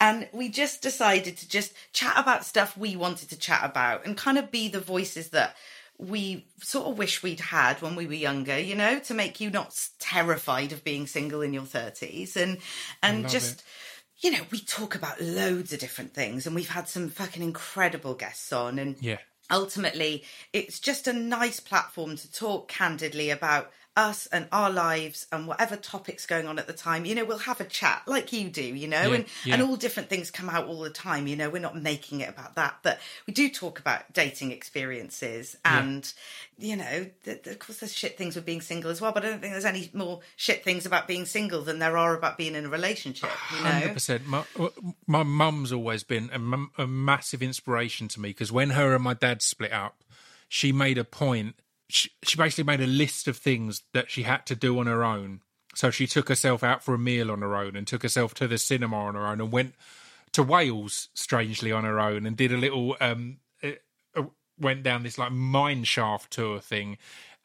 and 0.00 0.28
we 0.32 0.48
just 0.48 0.82
decided 0.82 1.36
to 1.38 1.48
just 1.48 1.72
chat 1.92 2.14
about 2.16 2.44
stuff 2.44 2.76
we 2.76 2.94
wanted 2.94 3.28
to 3.30 3.36
chat 3.36 3.64
about 3.64 4.06
and 4.06 4.16
kind 4.16 4.38
of 4.38 4.52
be 4.52 4.68
the 4.68 4.80
voices 4.80 5.30
that 5.30 5.56
we 5.98 6.46
sort 6.60 6.86
of 6.86 6.98
wish 6.98 7.22
we'd 7.22 7.40
had 7.40 7.80
when 7.80 7.96
we 7.96 8.06
were 8.06 8.12
younger, 8.12 8.58
you 8.58 8.74
know, 8.74 8.98
to 9.00 9.14
make 9.14 9.40
you 9.40 9.50
not 9.50 9.74
terrified 9.98 10.70
of 10.70 10.84
being 10.84 11.06
single 11.06 11.40
in 11.40 11.52
your 11.54 11.62
30s 11.64 12.36
and 12.36 12.58
and 13.02 13.28
just 13.28 13.64
you 14.18 14.30
know, 14.30 14.40
we 14.50 14.60
talk 14.60 14.94
about 14.94 15.20
loads 15.20 15.72
of 15.72 15.78
different 15.78 16.14
things 16.14 16.46
and 16.46 16.54
we've 16.54 16.70
had 16.70 16.88
some 16.88 17.08
fucking 17.08 17.42
incredible 17.42 18.14
guests 18.14 18.52
on 18.52 18.78
and 18.78 18.96
Yeah. 19.00 19.18
ultimately 19.50 20.24
it's 20.52 20.80
just 20.80 21.06
a 21.06 21.12
nice 21.12 21.60
platform 21.60 22.16
to 22.16 22.32
talk 22.32 22.68
candidly 22.68 23.30
about 23.30 23.70
us 23.96 24.26
and 24.26 24.46
our 24.52 24.70
lives 24.70 25.26
and 25.32 25.46
whatever 25.48 25.74
topics 25.76 26.26
going 26.26 26.46
on 26.46 26.58
at 26.58 26.66
the 26.66 26.72
time 26.72 27.04
you 27.06 27.14
know 27.14 27.24
we'll 27.24 27.38
have 27.38 27.60
a 27.60 27.64
chat 27.64 28.02
like 28.06 28.32
you 28.32 28.48
do 28.50 28.62
you 28.62 28.86
know 28.86 29.08
Yeah, 29.10 29.14
and 29.14 29.24
yeah. 29.44 29.54
and 29.54 29.62
all 29.62 29.76
different 29.76 30.08
things 30.10 30.30
come 30.30 30.50
out 30.50 30.66
all 30.66 30.80
the 30.80 30.90
time 30.90 31.26
you 31.26 31.34
know 31.36 31.48
we're 31.48 31.62
not 31.62 31.76
making 31.76 32.20
it 32.20 32.28
about 32.28 32.54
that 32.56 32.76
but 32.82 32.98
we 33.26 33.32
do 33.32 33.48
talk 33.48 33.78
about 33.78 34.12
dating 34.12 34.52
experiences 34.52 35.56
and 35.64 36.12
you 36.58 36.76
know 36.76 37.06
th- 37.24 37.42
th- 37.42 37.46
of 37.46 37.58
course 37.58 37.78
there's 37.78 37.94
shit 37.94 38.18
things 38.18 38.36
with 38.36 38.44
being 38.44 38.60
single 38.60 38.90
as 38.90 39.00
well 39.00 39.12
but 39.12 39.24
i 39.24 39.28
don't 39.30 39.40
think 39.40 39.52
there's 39.52 39.64
any 39.64 39.90
more 39.94 40.20
shit 40.36 40.62
things 40.62 40.84
about 40.86 41.06
being 41.08 41.24
single 41.24 41.62
than 41.62 41.78
there 41.78 41.96
are 41.96 42.14
about 42.14 42.36
being 42.36 42.54
in 42.54 42.64
a 42.66 42.68
relationship 42.68 43.30
you 43.56 43.64
know 43.64 43.70
Hundred 43.70 43.94
percent. 43.94 44.26
My 44.26 44.44
my 45.06 45.22
mum's 45.22 45.72
always 45.72 46.02
been 46.02 46.30
a, 46.32 46.82
a 46.82 46.86
massive 46.86 47.42
inspiration 47.42 48.08
to 48.08 48.20
me 48.20 48.30
because 48.30 48.52
when 48.52 48.70
her 48.70 48.94
and 48.94 49.02
my 49.04 49.14
dad 49.14 49.42
split 49.42 49.72
up, 49.72 50.02
she 50.48 50.72
made 50.72 50.98
a 50.98 51.04
point. 51.04 51.54
She, 51.88 52.10
she 52.22 52.36
basically 52.36 52.64
made 52.64 52.80
a 52.80 52.86
list 52.86 53.28
of 53.28 53.36
things 53.36 53.82
that 53.92 54.10
she 54.10 54.24
had 54.24 54.44
to 54.46 54.56
do 54.56 54.78
on 54.78 54.86
her 54.86 55.04
own. 55.04 55.40
So 55.76 55.90
she 55.90 56.06
took 56.06 56.28
herself 56.28 56.64
out 56.64 56.82
for 56.82 56.94
a 56.94 56.98
meal 56.98 57.30
on 57.30 57.42
her 57.42 57.54
own 57.54 57.76
and 57.76 57.86
took 57.86 58.02
herself 58.02 58.32
to 58.34 58.48
the 58.48 58.56
cinema 58.56 58.96
on 58.96 59.14
her 59.14 59.26
own 59.26 59.40
and 59.40 59.52
went 59.52 59.74
to 60.32 60.42
Wales 60.42 61.08
strangely 61.14 61.70
on 61.70 61.84
her 61.84 62.00
own 62.00 62.26
and 62.26 62.36
did 62.36 62.52
a 62.52 62.56
little 62.56 62.96
um 63.00 63.38
uh, 63.62 64.22
went 64.58 64.82
down 64.82 65.02
this 65.02 65.18
like 65.18 65.32
mine 65.32 65.84
shaft 65.84 66.32
tour 66.32 66.60
thing. 66.60 66.96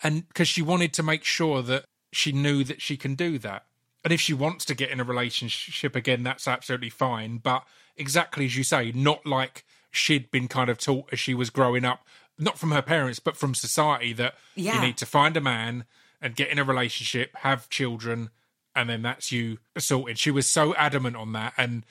And 0.02 0.28
because 0.30 0.48
she 0.48 0.62
wanted 0.62 0.94
to 0.94 1.04
make 1.04 1.26
sure 1.26 1.62
that 1.62 1.84
she 2.14 2.32
knew 2.32 2.64
that 2.64 2.82
she 2.82 2.96
can 2.96 3.16
do 3.16 3.38
that. 3.40 3.66
And 4.04 4.12
if 4.12 4.22
she 4.22 4.34
wants 4.34 4.66
to 4.66 4.76
get 4.76 4.90
in 4.90 5.00
a 5.00 5.04
relationship 5.04 5.96
again 5.96 6.24
that's 6.24 6.48
absolutely 6.48 6.90
fine. 6.90 7.38
But 7.38 7.66
exactly 7.98 8.46
as 8.46 8.56
you 8.56 8.64
say 8.64 8.94
not 8.96 9.26
like 9.26 9.66
she'd 9.92 10.32
been 10.32 10.48
kind 10.48 10.70
of 10.70 10.78
taught 10.78 11.10
as 11.12 11.20
she 11.20 11.34
was 11.34 11.50
growing 11.50 11.84
up 11.84 12.06
not 12.42 12.58
from 12.58 12.72
her 12.72 12.82
parents 12.82 13.20
but 13.20 13.38
from 13.38 13.54
society 13.56 14.12
that 14.14 14.34
you 14.76 14.82
need 14.82 14.98
to 14.98 15.06
find 15.06 15.38
a 15.38 15.42
man 15.42 15.86
and 16.22 16.36
get 16.36 16.50
in 16.50 16.60
a 16.60 16.64
relationship 16.64 17.34
have 17.38 17.70
children 17.70 18.30
and 18.76 18.90
then 18.90 19.02
that's 19.02 19.32
you 19.32 19.60
sorted 19.78 20.18
she 20.18 20.32
was 20.32 20.50
so 20.50 20.76
adamant 20.76 21.16
on 21.16 21.32
that 21.32 21.54
and 21.58 21.86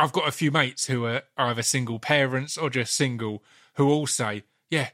I've 0.00 0.12
got 0.12 0.26
a 0.26 0.32
few 0.32 0.50
mates 0.50 0.86
who 0.86 1.04
are 1.04 1.22
either 1.36 1.62
single 1.62 1.98
parents 1.98 2.56
or 2.56 2.70
just 2.70 2.94
single 2.94 3.42
who 3.74 3.90
all 3.90 4.06
say, 4.06 4.44
"Yeah, 4.70 4.88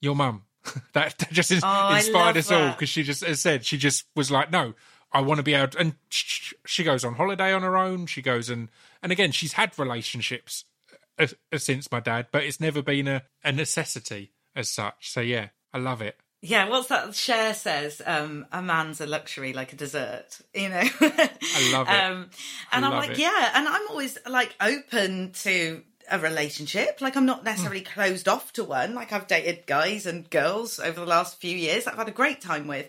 your 0.00 0.16
mum." 0.16 0.42
that, 0.94 1.16
that 1.18 1.30
just 1.30 1.52
Oh, 1.62 1.94
inspired 1.94 2.36
us 2.36 2.50
all 2.50 2.72
because 2.72 2.88
she 2.88 3.04
just 3.04 3.22
as 3.22 3.40
said 3.40 3.64
she 3.64 3.78
just 3.78 4.06
was 4.16 4.32
like, 4.32 4.50
"No, 4.50 4.74
I 5.12 5.20
want 5.20 5.38
to 5.38 5.44
be 5.44 5.54
able." 5.54 5.68
To, 5.68 5.78
and 5.78 5.94
she 6.10 6.82
goes 6.82 7.04
on 7.04 7.14
holiday 7.14 7.52
on 7.52 7.62
her 7.62 7.76
own. 7.76 8.06
She 8.06 8.20
goes 8.20 8.50
and 8.50 8.68
and 9.00 9.12
again, 9.12 9.30
she's 9.30 9.52
had 9.52 9.78
relationships 9.78 10.64
uh, 11.20 11.28
uh, 11.52 11.58
since 11.58 11.92
my 11.92 12.00
dad, 12.00 12.26
but 12.32 12.42
it's 12.42 12.58
never 12.60 12.82
been 12.82 13.06
a, 13.06 13.22
a 13.44 13.52
necessity 13.52 14.32
as 14.58 14.68
such. 14.68 15.10
So 15.12 15.20
yeah, 15.20 15.48
I 15.72 15.78
love 15.78 16.02
it. 16.02 16.18
Yeah, 16.40 16.68
what's 16.68 16.88
that? 16.88 17.14
Cher 17.16 17.52
says, 17.54 18.00
um, 18.06 18.46
"A 18.52 18.62
man's 18.62 19.00
a 19.00 19.06
luxury, 19.06 19.52
like 19.52 19.72
a 19.72 19.76
dessert." 19.76 20.38
You 20.54 20.68
know, 20.68 20.82
I 21.00 21.70
love 21.72 21.88
it. 21.88 21.94
Um, 22.04 22.30
and 22.70 22.84
I'm 22.84 22.92
like, 22.92 23.10
it. 23.12 23.18
yeah, 23.18 23.52
and 23.54 23.66
I'm 23.66 23.88
always 23.88 24.18
like 24.28 24.54
open 24.60 25.32
to 25.42 25.82
a 26.10 26.18
relationship. 26.18 27.00
Like 27.00 27.16
I'm 27.16 27.26
not 27.26 27.44
necessarily 27.44 27.80
Hmm. 27.80 27.92
closed 27.92 28.28
off 28.28 28.52
to 28.54 28.64
one. 28.64 28.94
Like 28.94 29.12
I've 29.12 29.26
dated 29.26 29.66
guys 29.66 30.06
and 30.06 30.28
girls 30.30 30.78
over 30.78 31.00
the 31.00 31.06
last 31.06 31.40
few 31.40 31.56
years 31.56 31.84
that 31.84 31.92
I've 31.94 31.98
had 31.98 32.08
a 32.08 32.12
great 32.12 32.40
time 32.40 32.66
with, 32.68 32.88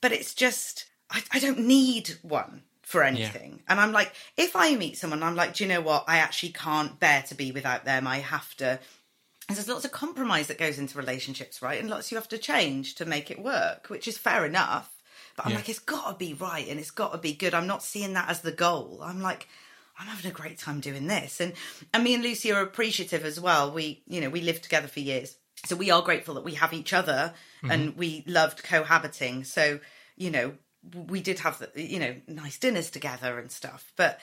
but 0.00 0.12
it's 0.12 0.32
just 0.34 0.86
I, 1.10 1.22
I 1.32 1.38
don't 1.40 1.60
need 1.66 2.16
one 2.22 2.62
for 2.82 3.02
anything. 3.02 3.62
And 3.66 3.80
I'm 3.80 3.92
like, 3.92 4.12
if 4.36 4.54
I 4.54 4.76
meet 4.76 4.96
someone, 4.98 5.22
I'm 5.22 5.34
like, 5.36 5.54
do 5.54 5.64
you 5.64 5.68
know 5.68 5.80
what? 5.80 6.04
I 6.06 6.18
actually 6.18 6.52
can't 6.52 6.98
bear 7.00 7.22
to 7.28 7.34
be 7.34 7.50
without 7.50 7.84
them. 7.84 8.06
I 8.06 8.18
have 8.18 8.54
to. 8.58 8.78
And 9.48 9.56
there's 9.56 9.68
lots 9.68 9.84
of 9.84 9.92
compromise 9.92 10.46
that 10.46 10.58
goes 10.58 10.78
into 10.78 10.96
relationships, 10.96 11.60
right? 11.60 11.78
And 11.80 11.90
lots 11.90 12.10
you 12.10 12.16
have 12.16 12.28
to 12.30 12.38
change 12.38 12.94
to 12.96 13.04
make 13.04 13.30
it 13.30 13.42
work, 13.42 13.88
which 13.88 14.08
is 14.08 14.16
fair 14.16 14.46
enough. 14.46 14.90
But 15.36 15.46
I'm 15.46 15.52
Yeah. 15.52 15.58
like, 15.58 15.68
it's 15.68 15.78
got 15.80 16.10
to 16.12 16.16
be 16.16 16.32
right 16.32 16.66
and 16.68 16.80
it's 16.80 16.90
got 16.90 17.12
to 17.12 17.18
be 17.18 17.34
good. 17.34 17.54
I'm 17.54 17.66
not 17.66 17.82
seeing 17.82 18.14
that 18.14 18.30
as 18.30 18.40
the 18.40 18.52
goal. 18.52 19.00
I'm 19.02 19.20
like, 19.20 19.48
I'm 19.98 20.06
having 20.06 20.30
a 20.30 20.34
great 20.34 20.58
time 20.58 20.80
doing 20.80 21.06
this. 21.06 21.40
And 21.40 21.52
and 21.92 22.02
me 22.02 22.14
and 22.14 22.22
Lucy 22.22 22.50
are 22.52 22.62
appreciative 22.62 23.24
as 23.24 23.38
well. 23.38 23.70
We, 23.70 24.02
you 24.06 24.20
know, 24.20 24.30
we 24.30 24.40
lived 24.40 24.62
together 24.62 24.88
for 24.88 25.00
years. 25.00 25.36
So 25.66 25.76
we 25.76 25.90
are 25.90 26.02
grateful 26.02 26.34
that 26.34 26.44
we 26.44 26.54
have 26.54 26.72
each 26.72 26.92
other 26.92 27.34
mm-hmm. 27.58 27.70
and 27.70 27.96
we 27.96 28.24
loved 28.26 28.62
cohabiting. 28.64 29.44
So, 29.44 29.80
you 30.16 30.30
know, 30.30 30.54
we 31.06 31.20
did 31.20 31.38
have, 31.40 31.58
the, 31.58 31.70
you 31.80 31.98
know, 31.98 32.14
nice 32.26 32.58
dinners 32.58 32.90
together 32.90 33.38
and 33.38 33.50
stuff. 33.50 33.92
But 33.96 34.20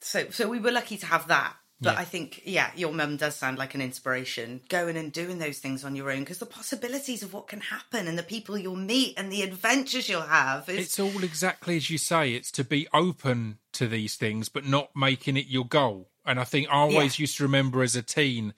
so 0.00 0.30
so 0.30 0.48
we 0.48 0.58
were 0.60 0.72
lucky 0.72 0.96
to 0.98 1.06
have 1.06 1.28
that. 1.28 1.54
But 1.80 1.94
Yeah. 1.94 2.00
I 2.00 2.04
think, 2.04 2.40
yeah, 2.46 2.70
your 2.74 2.92
mum 2.92 3.18
does 3.18 3.36
sound 3.36 3.58
like 3.58 3.74
an 3.74 3.82
inspiration. 3.82 4.62
Going 4.70 4.96
and 4.96 5.12
doing 5.12 5.38
those 5.38 5.58
things 5.58 5.84
on 5.84 5.94
your 5.94 6.10
own 6.10 6.20
because 6.20 6.38
the 6.38 6.46
possibilities 6.46 7.22
of 7.22 7.34
what 7.34 7.48
can 7.48 7.60
happen 7.60 8.08
and 8.08 8.18
the 8.18 8.22
people 8.22 8.56
you'll 8.56 8.76
meet 8.76 9.14
and 9.18 9.30
the 9.30 9.42
adventures 9.42 10.08
you'll 10.08 10.22
have 10.22 10.68
is 10.70 10.78
It's 10.78 10.98
all 10.98 11.22
exactly 11.22 11.76
as 11.76 11.90
you 11.90 11.98
say. 11.98 12.32
It's 12.32 12.50
to 12.52 12.64
be 12.64 12.88
open 12.94 13.58
to 13.72 13.86
these 13.86 14.16
things, 14.16 14.48
but 14.48 14.64
not 14.64 14.96
making 14.96 15.36
it 15.36 15.46
your 15.48 15.66
goal. 15.66 16.08
And 16.24 16.40
I 16.40 16.44
think 16.44 16.68
I 16.70 16.76
always 16.76 17.18
Yeah. 17.18 17.24
used 17.24 17.36
to 17.36 17.42
remember 17.42 17.82
as 17.82 17.94
a 17.94 18.02
teen 18.02 18.54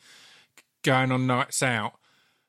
going 0.82 1.10
on 1.10 1.26
nights 1.26 1.62
out. 1.62 1.94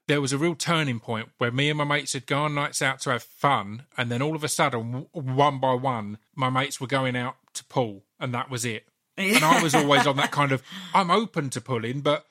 There 0.07 0.21
was 0.21 0.33
a 0.33 0.37
real 0.39 0.55
turning 0.55 0.99
point 0.99 1.29
where 1.37 1.51
me 1.51 1.69
and 1.69 1.77
my 1.77 1.83
mates 1.83 2.13
had 2.13 2.25
gone 2.25 2.55
nights 2.55 2.81
out 2.81 2.99
to 3.01 3.11
have 3.11 3.21
fun, 3.23 3.85
and 3.95 4.11
then 4.11 4.21
all 4.23 4.35
of 4.35 4.43
a 4.43 4.47
sudden, 4.47 5.07
one 5.11 5.59
by 5.59 5.73
one, 5.73 6.17
my 6.35 6.49
mates 6.49 6.81
were 6.81 6.87
going 6.87 7.15
out 7.15 7.35
to 7.53 7.63
pool, 7.65 8.05
and 8.19 8.33
that 8.33 8.49
was 8.49 8.65
it. 8.65 8.87
And 9.35 9.43
I 9.43 9.61
was 9.61 9.75
always 9.75 10.07
on 10.07 10.17
that 10.17 10.31
kind 10.31 10.51
of 10.51 10.63
I'm 10.93 11.11
open 11.11 11.49
to 11.51 11.61
pulling, 11.61 12.01
but 12.01 12.25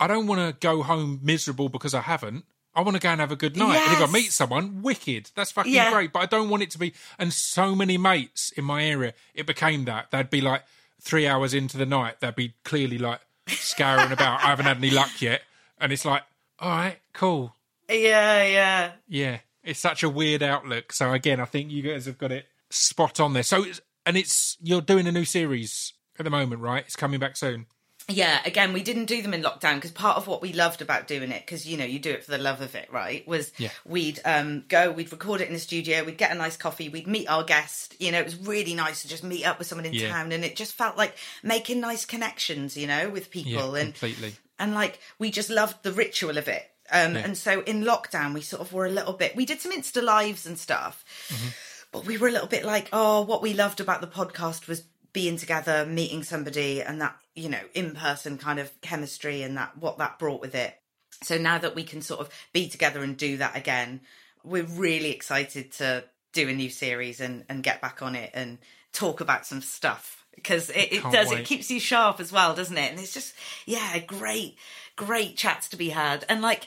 I 0.00 0.06
don't 0.06 0.26
want 0.26 0.40
to 0.40 0.58
go 0.66 0.82
home 0.82 1.20
miserable 1.22 1.68
because 1.68 1.94
I 1.94 2.00
haven't. 2.00 2.44
I 2.74 2.80
want 2.80 2.96
to 2.96 3.00
go 3.00 3.10
and 3.10 3.20
have 3.20 3.30
a 3.30 3.36
good 3.36 3.54
night. 3.56 3.76
And 3.76 4.02
if 4.02 4.08
I 4.08 4.10
meet 4.10 4.32
someone, 4.32 4.80
wicked. 4.82 5.30
That's 5.36 5.50
fucking 5.52 5.72
Yeah. 5.72 5.92
great. 5.92 6.10
But 6.12 6.20
I 6.20 6.26
don't 6.26 6.48
want 6.48 6.62
it 6.62 6.70
to 6.70 6.78
be. 6.78 6.94
And 7.18 7.30
so 7.32 7.74
many 7.74 7.98
mates 7.98 8.50
in 8.56 8.64
my 8.64 8.82
area, 8.82 9.12
it 9.34 9.46
became 9.46 9.84
that. 9.84 10.10
They'd 10.10 10.30
be 10.30 10.40
like 10.40 10.64
three 11.00 11.26
hours 11.26 11.52
into 11.52 11.76
the 11.76 11.84
night, 11.84 12.20
they'd 12.20 12.34
be 12.34 12.54
clearly 12.64 12.96
like 12.96 13.20
scouring 13.48 14.10
about. 14.12 14.40
I 14.42 14.46
haven't 14.46 14.64
had 14.66 14.78
any 14.78 14.90
luck 14.90 15.20
yet. 15.20 15.42
And 15.78 15.92
it's 15.92 16.04
like, 16.04 16.22
all 16.60 16.70
right, 16.70 16.96
cool. 17.12 17.54
Yeah, 17.90 18.42
yeah. 18.44 18.92
Yeah. 19.06 19.38
It's 19.62 19.80
such 19.80 20.02
a 20.02 20.08
weird 20.08 20.42
outlook. 20.42 20.92
So 20.92 21.12
again, 21.12 21.40
I 21.40 21.44
think 21.44 21.70
you 21.70 21.82
guys 21.82 22.06
have 22.06 22.16
got 22.18 22.32
it 22.32 22.46
spot 22.70 23.20
on 23.20 23.34
there. 23.34 23.42
So, 23.42 23.64
it's, 23.64 23.80
and 24.06 24.16
it's, 24.16 24.56
you're 24.62 24.80
doing 24.80 25.06
a 25.06 25.12
new 25.12 25.24
series 25.24 25.92
at 26.22 26.24
the 26.24 26.30
moment, 26.30 26.60
right? 26.62 26.84
It's 26.86 26.96
coming 26.96 27.20
back 27.20 27.36
soon. 27.36 27.66
Yeah, 28.08 28.40
again, 28.44 28.72
we 28.72 28.82
didn't 28.82 29.04
do 29.04 29.22
them 29.22 29.32
in 29.32 29.42
lockdown 29.44 29.76
because 29.76 29.92
part 29.92 30.16
of 30.16 30.26
what 30.26 30.42
we 30.42 30.52
loved 30.52 30.82
about 30.82 31.06
doing 31.06 31.30
it, 31.30 31.46
because 31.46 31.66
you 31.66 31.76
know 31.76 31.84
you 31.84 32.00
do 32.00 32.10
it 32.10 32.24
for 32.24 32.32
the 32.32 32.38
love 32.38 32.60
of 32.60 32.74
it, 32.74 32.88
right? 32.92 33.26
Was 33.28 33.52
Yeah. 33.58 33.70
we'd 33.86 34.18
um, 34.24 34.64
go, 34.68 34.90
we'd 34.90 35.12
record 35.12 35.40
it 35.40 35.46
in 35.46 35.54
the 35.54 35.60
studio, 35.60 36.02
we'd 36.02 36.18
get 36.18 36.32
a 36.32 36.34
nice 36.34 36.56
coffee, 36.56 36.88
we'd 36.88 37.06
meet 37.06 37.28
our 37.28 37.44
guest. 37.44 37.94
You 38.00 38.10
know, 38.10 38.18
it 38.18 38.24
was 38.24 38.36
really 38.36 38.74
nice 38.74 39.02
to 39.02 39.08
just 39.08 39.22
meet 39.22 39.44
up 39.44 39.58
with 39.60 39.68
someone 39.68 39.86
in 39.86 39.92
Yeah. 39.94 40.10
town, 40.10 40.32
and 40.32 40.44
it 40.44 40.56
just 40.56 40.72
felt 40.74 40.96
like 40.96 41.14
making 41.44 41.80
nice 41.80 42.04
connections, 42.04 42.76
you 42.76 42.88
know, 42.88 43.08
with 43.08 43.28
Yeah, 43.34 43.44
people, 43.44 43.74
and 43.76 43.94
completely. 43.94 44.34
and 44.58 44.74
like 44.74 44.98
we 45.20 45.30
just 45.30 45.48
loved 45.48 45.84
the 45.84 45.92
ritual 45.92 46.38
of 46.38 46.48
it. 46.48 46.68
Um, 46.90 47.14
Yeah. 47.14 47.20
And 47.20 47.38
so 47.38 47.60
in 47.60 47.84
lockdown, 47.84 48.34
we 48.34 48.40
sort 48.42 48.62
of 48.62 48.72
were 48.72 48.84
a 48.86 48.90
little 48.90 49.12
bit. 49.12 49.36
We 49.36 49.46
did 49.46 49.60
some 49.60 49.70
Insta 49.72 50.02
lives 50.02 50.44
and 50.44 50.58
stuff, 50.58 51.04
Mm-hmm. 51.28 51.48
but 51.92 52.04
we 52.04 52.18
were 52.18 52.26
a 52.26 52.32
little 52.32 52.48
bit 52.48 52.64
like, 52.64 52.88
oh, 52.92 53.20
what 53.22 53.42
we 53.42 53.54
loved 53.54 53.78
about 53.80 54.00
the 54.00 54.08
podcast 54.08 54.66
was 54.66 54.82
being 55.12 55.36
together, 55.36 55.86
meeting 55.86 56.22
somebody, 56.22 56.82
and 56.82 57.00
that 57.00 57.16
you 57.34 57.48
know 57.48 57.60
in 57.74 57.94
person 57.94 58.38
kind 58.38 58.58
of 58.58 58.72
chemistry 58.80 59.42
and 59.42 59.56
that 59.56 59.76
what 59.78 59.98
that 59.98 60.18
brought 60.18 60.40
with 60.40 60.54
it. 60.54 60.74
So 61.22 61.38
now 61.38 61.58
that 61.58 61.74
we 61.74 61.84
can 61.84 62.02
sort 62.02 62.20
of 62.20 62.30
be 62.52 62.68
together 62.68 63.02
and 63.02 63.16
do 63.16 63.36
that 63.36 63.56
again, 63.56 64.00
we're 64.42 64.64
really 64.64 65.10
excited 65.10 65.72
to 65.72 66.04
do 66.32 66.48
a 66.48 66.52
new 66.52 66.70
series 66.70 67.20
and 67.20 67.44
and 67.48 67.62
get 67.62 67.80
back 67.80 68.02
on 68.02 68.14
it 68.14 68.30
and 68.34 68.58
talk 68.92 69.20
about 69.20 69.46
some 69.46 69.60
stuff 69.60 70.24
because 70.34 70.70
it, 70.70 70.92
it 70.92 71.02
does 71.10 71.28
wait. 71.28 71.40
it 71.40 71.46
keeps 71.46 71.70
you 71.70 71.80
sharp 71.80 72.20
as 72.20 72.32
well, 72.32 72.54
doesn't 72.54 72.76
it? 72.76 72.90
And 72.90 73.00
it's 73.00 73.14
just 73.14 73.34
yeah, 73.66 73.98
great, 73.98 74.56
great 74.96 75.36
chats 75.36 75.68
to 75.70 75.76
be 75.76 75.90
had. 75.90 76.24
And 76.28 76.42
like, 76.42 76.66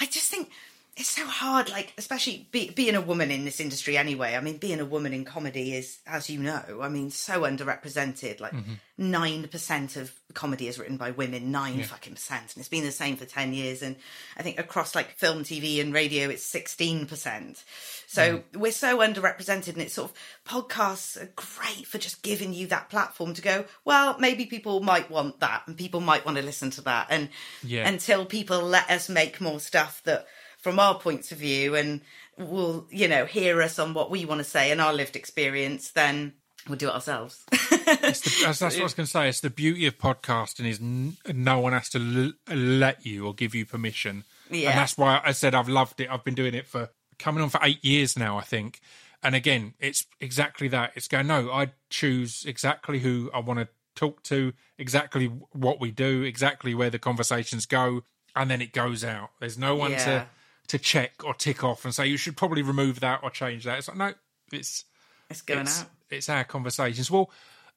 I 0.00 0.06
just 0.06 0.30
think 0.30 0.50
it's 0.96 1.08
so 1.10 1.26
hard, 1.26 1.70
like 1.70 1.92
especially 1.98 2.46
be, 2.52 2.70
being 2.70 2.94
a 2.94 3.00
woman 3.00 3.30
in 3.32 3.44
this 3.44 3.58
industry 3.60 3.96
anyway. 3.96 4.34
I 4.36 4.40
mean, 4.40 4.58
being 4.58 4.78
a 4.80 4.84
woman 4.84 5.12
in 5.12 5.24
comedy 5.24 5.74
is, 5.74 5.98
as 6.06 6.30
you 6.30 6.38
know, 6.38 6.80
I 6.82 6.88
mean, 6.88 7.10
so 7.10 7.42
underrepresented. 7.42 8.40
Like 8.40 8.52
Mm-hmm. 8.52 8.74
9 8.96 9.48
percent 9.48 9.96
of 9.96 10.12
comedy 10.34 10.68
is 10.68 10.78
written 10.78 10.96
by 10.96 11.10
women, 11.10 11.50
nine 11.50 11.82
fucking 11.82 12.12
percent, 12.14 12.54
and 12.54 12.60
it's 12.60 12.68
been 12.68 12.84
the 12.84 12.92
same 12.92 13.16
for 13.16 13.24
ten 13.24 13.52
years. 13.52 13.82
And 13.82 13.96
I 14.36 14.42
think 14.44 14.60
across 14.60 14.94
like 14.94 15.10
film, 15.16 15.42
TV, 15.42 15.80
and 15.80 15.92
radio, 15.92 16.28
it's 16.28 16.44
sixteen 16.44 17.04
percent. 17.06 17.64
So 18.06 18.38
Mm. 18.54 18.56
we're 18.60 18.70
so 18.70 18.98
underrepresented, 18.98 19.72
and 19.72 19.82
it's 19.82 19.94
sort 19.94 20.12
of 20.12 20.16
podcasts 20.46 21.20
are 21.20 21.28
great 21.34 21.88
for 21.88 21.98
just 21.98 22.22
giving 22.22 22.52
you 22.54 22.68
that 22.68 22.88
platform 22.88 23.34
to 23.34 23.42
go. 23.42 23.64
Well, 23.84 24.16
maybe 24.20 24.46
people 24.46 24.78
might 24.80 25.10
want 25.10 25.40
that, 25.40 25.64
and 25.66 25.76
people 25.76 26.00
might 26.00 26.24
want 26.24 26.36
to 26.36 26.44
listen 26.44 26.70
to 26.70 26.80
that, 26.82 27.08
and 27.10 27.30
Yeah. 27.64 27.88
until 27.88 28.24
people 28.24 28.60
let 28.62 28.88
us 28.88 29.08
make 29.08 29.40
more 29.40 29.58
stuff 29.58 30.02
that 30.04 30.28
from 30.64 30.80
our 30.80 30.98
points 30.98 31.30
of 31.30 31.38
view 31.38 31.76
and 31.76 32.00
will 32.38 32.86
you 32.90 33.06
know 33.06 33.24
hear 33.26 33.62
us 33.62 33.78
on 33.78 33.94
what 33.94 34.10
we 34.10 34.24
want 34.24 34.38
to 34.40 34.44
say 34.44 34.70
and 34.72 34.80
our 34.80 34.92
lived 34.92 35.14
experience 35.14 35.90
then 35.92 36.32
we'll 36.68 36.78
do 36.78 36.88
it 36.88 36.94
ourselves 36.94 37.44
the, 37.50 37.98
that's, 38.00 38.20
that's 38.58 38.60
what 38.60 38.80
I 38.80 38.82
was 38.82 38.94
going 38.94 39.04
to 39.06 39.10
say. 39.10 39.28
It's 39.28 39.40
the 39.40 39.50
beauty 39.50 39.86
of 39.86 39.98
podcasting 39.98 40.66
is 40.66 40.80
n- 40.80 41.16
no 41.32 41.58
one 41.60 41.74
has 41.74 41.88
to 41.90 42.34
l- 42.50 42.56
let 42.56 43.04
you 43.04 43.26
or 43.26 43.34
give 43.34 43.54
you 43.54 43.66
permission. 43.66 44.24
Yeah. 44.50 44.70
And 44.70 44.78
that's 44.78 44.96
why 44.96 45.20
I 45.22 45.32
said 45.32 45.54
I've 45.54 45.68
loved 45.68 46.00
it. 46.00 46.08
I've 46.10 46.24
been 46.24 46.34
doing 46.34 46.54
it 46.54 46.66
for 46.66 46.88
coming 47.18 47.42
on 47.42 47.50
for 47.50 47.60
eight 47.62 47.84
years 47.84 48.18
now, 48.18 48.38
I 48.38 48.42
think. 48.42 48.80
And 49.22 49.34
again, 49.34 49.74
it's 49.78 50.06
exactly 50.20 50.68
that. 50.68 50.92
It's 50.94 51.08
going, 51.08 51.26
no, 51.26 51.50
I 51.50 51.72
choose 51.90 52.44
exactly 52.46 53.00
who 53.00 53.30
I 53.34 53.40
want 53.40 53.60
to 53.60 53.68
talk 53.94 54.22
to, 54.24 54.52
exactly 54.78 55.26
what 55.52 55.80
we 55.80 55.90
do, 55.90 56.22
exactly 56.22 56.74
where 56.74 56.90
the 56.90 56.98
conversations 56.98 57.66
go. 57.66 58.02
And 58.34 58.50
then 58.50 58.60
it 58.62 58.72
goes 58.72 59.04
out. 59.04 59.30
There's 59.40 59.58
no 59.58 59.74
one 59.76 59.92
Yeah. 59.92 60.04
to, 60.04 60.26
to 60.68 60.78
check 60.78 61.24
or 61.24 61.34
tick 61.34 61.62
off 61.62 61.84
and 61.84 61.94
say, 61.94 62.06
you 62.06 62.16
should 62.16 62.36
probably 62.36 62.62
remove 62.62 63.00
that 63.00 63.20
or 63.22 63.30
change 63.30 63.64
that. 63.64 63.78
It's 63.78 63.88
like, 63.88 63.96
no, 63.96 64.12
it's, 64.52 64.84
it's 65.30 65.42
going 65.42 65.60
it's, 65.60 65.82
out 65.82 65.88
it's 66.10 66.28
our 66.28 66.44
conversations. 66.44 67.10
Well, 67.10 67.30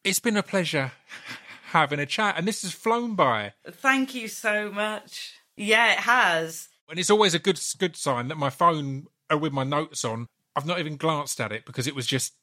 it's 0.03 0.19
been 0.19 0.37
a 0.37 0.43
pleasure 0.43 0.91
having 1.71 1.99
a 1.99 2.05
chat, 2.05 2.35
and 2.37 2.47
this 2.47 2.61
has 2.61 2.71
flown 2.71 3.15
by. 3.15 3.53
thank 3.69 4.15
you 4.15 4.27
so 4.27 4.71
much 4.71 5.33
yeah 5.57 5.93
it 5.93 5.99
has 5.99 6.69
And 6.89 6.99
it's 6.99 7.09
always 7.09 7.33
a 7.33 7.39
good 7.39 7.59
good 7.79 7.95
sign 7.95 8.27
that 8.27 8.37
my 8.37 8.49
phone 8.49 9.07
uh, 9.31 9.37
with 9.37 9.51
my 9.51 9.63
notes 9.63 10.05
on. 10.05 10.27
I've 10.57 10.65
not 10.65 10.79
even 10.79 10.97
glanced 10.97 11.39
at 11.39 11.51
it 11.51 11.65
because 11.65 11.85
it 11.85 11.95
was 11.95 12.07
just 12.07 12.33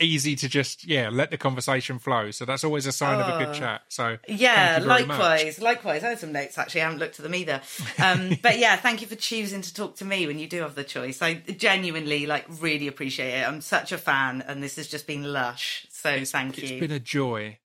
easy 0.00 0.34
to 0.36 0.48
just 0.48 0.86
yeah 0.86 1.10
let 1.12 1.30
the 1.30 1.36
conversation 1.36 1.98
flow. 1.98 2.30
So 2.30 2.44
that's 2.44 2.64
always 2.64 2.86
a 2.86 2.92
sign 2.92 3.20
of 3.20 3.28
a 3.28 3.44
good 3.44 3.54
chat. 3.54 3.82
So 3.88 4.16
yeah 4.26 4.74
thank 4.78 4.86
very 4.86 5.04
much. 5.04 5.18
likewise 5.18 5.60
likewise 5.60 6.04
i 6.04 6.08
had 6.10 6.18
some 6.18 6.32
notes 6.32 6.56
actually 6.56 6.80
i 6.80 6.84
haven't 6.84 6.98
looked 6.98 7.18
at 7.18 7.22
them 7.22 7.34
either 7.34 7.60
um 8.02 8.30
but 8.42 8.58
yeah 8.58 8.76
thank 8.76 9.00
you 9.00 9.06
for 9.06 9.16
choosing 9.16 9.60
to 9.60 9.74
talk 9.74 9.96
to 9.96 10.04
me 10.04 10.26
when 10.26 10.38
you 10.38 10.46
do 10.46 10.62
have 10.62 10.74
the 10.74 10.84
choice 10.84 11.20
i 11.22 11.34
genuinely 11.34 12.26
like 12.26 12.44
really 12.60 12.86
appreciate 12.86 13.32
it 13.40 13.46
i'm 13.46 13.60
such 13.60 13.92
a 13.92 13.98
fan 13.98 14.42
and 14.46 14.62
this 14.62 14.76
has 14.76 14.86
just 14.88 15.06
been 15.06 15.32
lush 15.32 15.86
so 15.90 16.24
thank 16.24 16.58
It's 16.58 16.70
you 16.70 16.80
been 16.80 16.92
a 16.92 17.00
joy. 17.00 17.58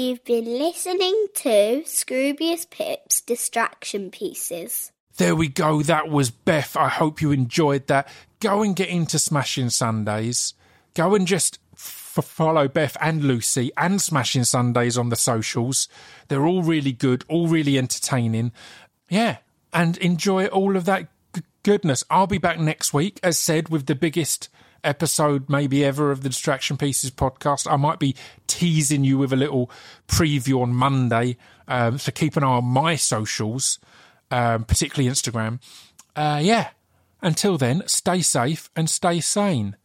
You've 0.00 0.24
been 0.24 0.46
listening 0.46 1.26
to 1.34 1.82
Scroobius 1.84 2.70
Pip's 2.70 3.20
Distraction 3.20 4.10
Pieces. 4.10 4.92
There 5.18 5.36
we 5.36 5.48
go. 5.48 5.82
That 5.82 6.08
was 6.08 6.30
Beth. 6.30 6.74
I 6.74 6.88
hope 6.88 7.20
you 7.20 7.32
enjoyed 7.32 7.86
that. 7.88 8.08
Go 8.40 8.62
and 8.62 8.74
get 8.74 8.88
into 8.88 9.18
Smashing 9.18 9.68
Sundays. 9.68 10.54
Go 10.94 11.14
and 11.14 11.26
just 11.26 11.58
f- 11.74 12.18
follow 12.24 12.66
Beth 12.66 12.96
and 12.98 13.24
Lucy 13.24 13.72
and 13.76 14.00
Smashing 14.00 14.44
Sundays 14.44 14.96
on 14.96 15.10
the 15.10 15.16
socials. 15.16 15.86
They're 16.28 16.46
all 16.46 16.62
really 16.62 16.92
good, 16.92 17.26
all 17.28 17.48
really 17.48 17.76
entertaining. 17.76 18.52
Yeah. 19.10 19.36
And 19.70 19.98
enjoy 19.98 20.46
all 20.46 20.78
of 20.78 20.86
that 20.86 21.08
g- 21.34 21.42
goodness. 21.62 22.04
I'll 22.08 22.26
be 22.26 22.38
back 22.38 22.58
next 22.58 22.94
week, 22.94 23.20
as 23.22 23.36
said, 23.36 23.68
with 23.68 23.84
the 23.84 23.94
biggest 23.94 24.48
episode 24.84 25.48
maybe 25.48 25.84
ever 25.84 26.10
of 26.10 26.22
the 26.22 26.28
Distraction 26.28 26.76
Pieces 26.76 27.10
podcast. 27.10 27.70
I 27.70 27.76
might 27.76 27.98
be 27.98 28.14
teasing 28.46 29.04
you 29.04 29.18
with 29.18 29.32
a 29.32 29.36
little 29.36 29.70
preview 30.08 30.62
on 30.62 30.74
Monday. 30.74 31.36
Um, 31.68 31.98
so 31.98 32.10
keep 32.12 32.36
an 32.36 32.44
eye 32.44 32.48
on 32.48 32.64
my 32.64 32.96
socials 32.96 33.78
um, 34.30 34.64
particularly 34.64 35.10
Instagram. 35.10 35.60
Uh, 36.14 36.40
yeah. 36.42 36.70
Until 37.22 37.58
then, 37.58 37.82
stay 37.86 38.22
safe 38.22 38.70
and 38.74 38.88
stay 38.88 39.20
sane. 39.20 39.76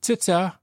Ta 0.00 0.14
ta. 0.16 0.58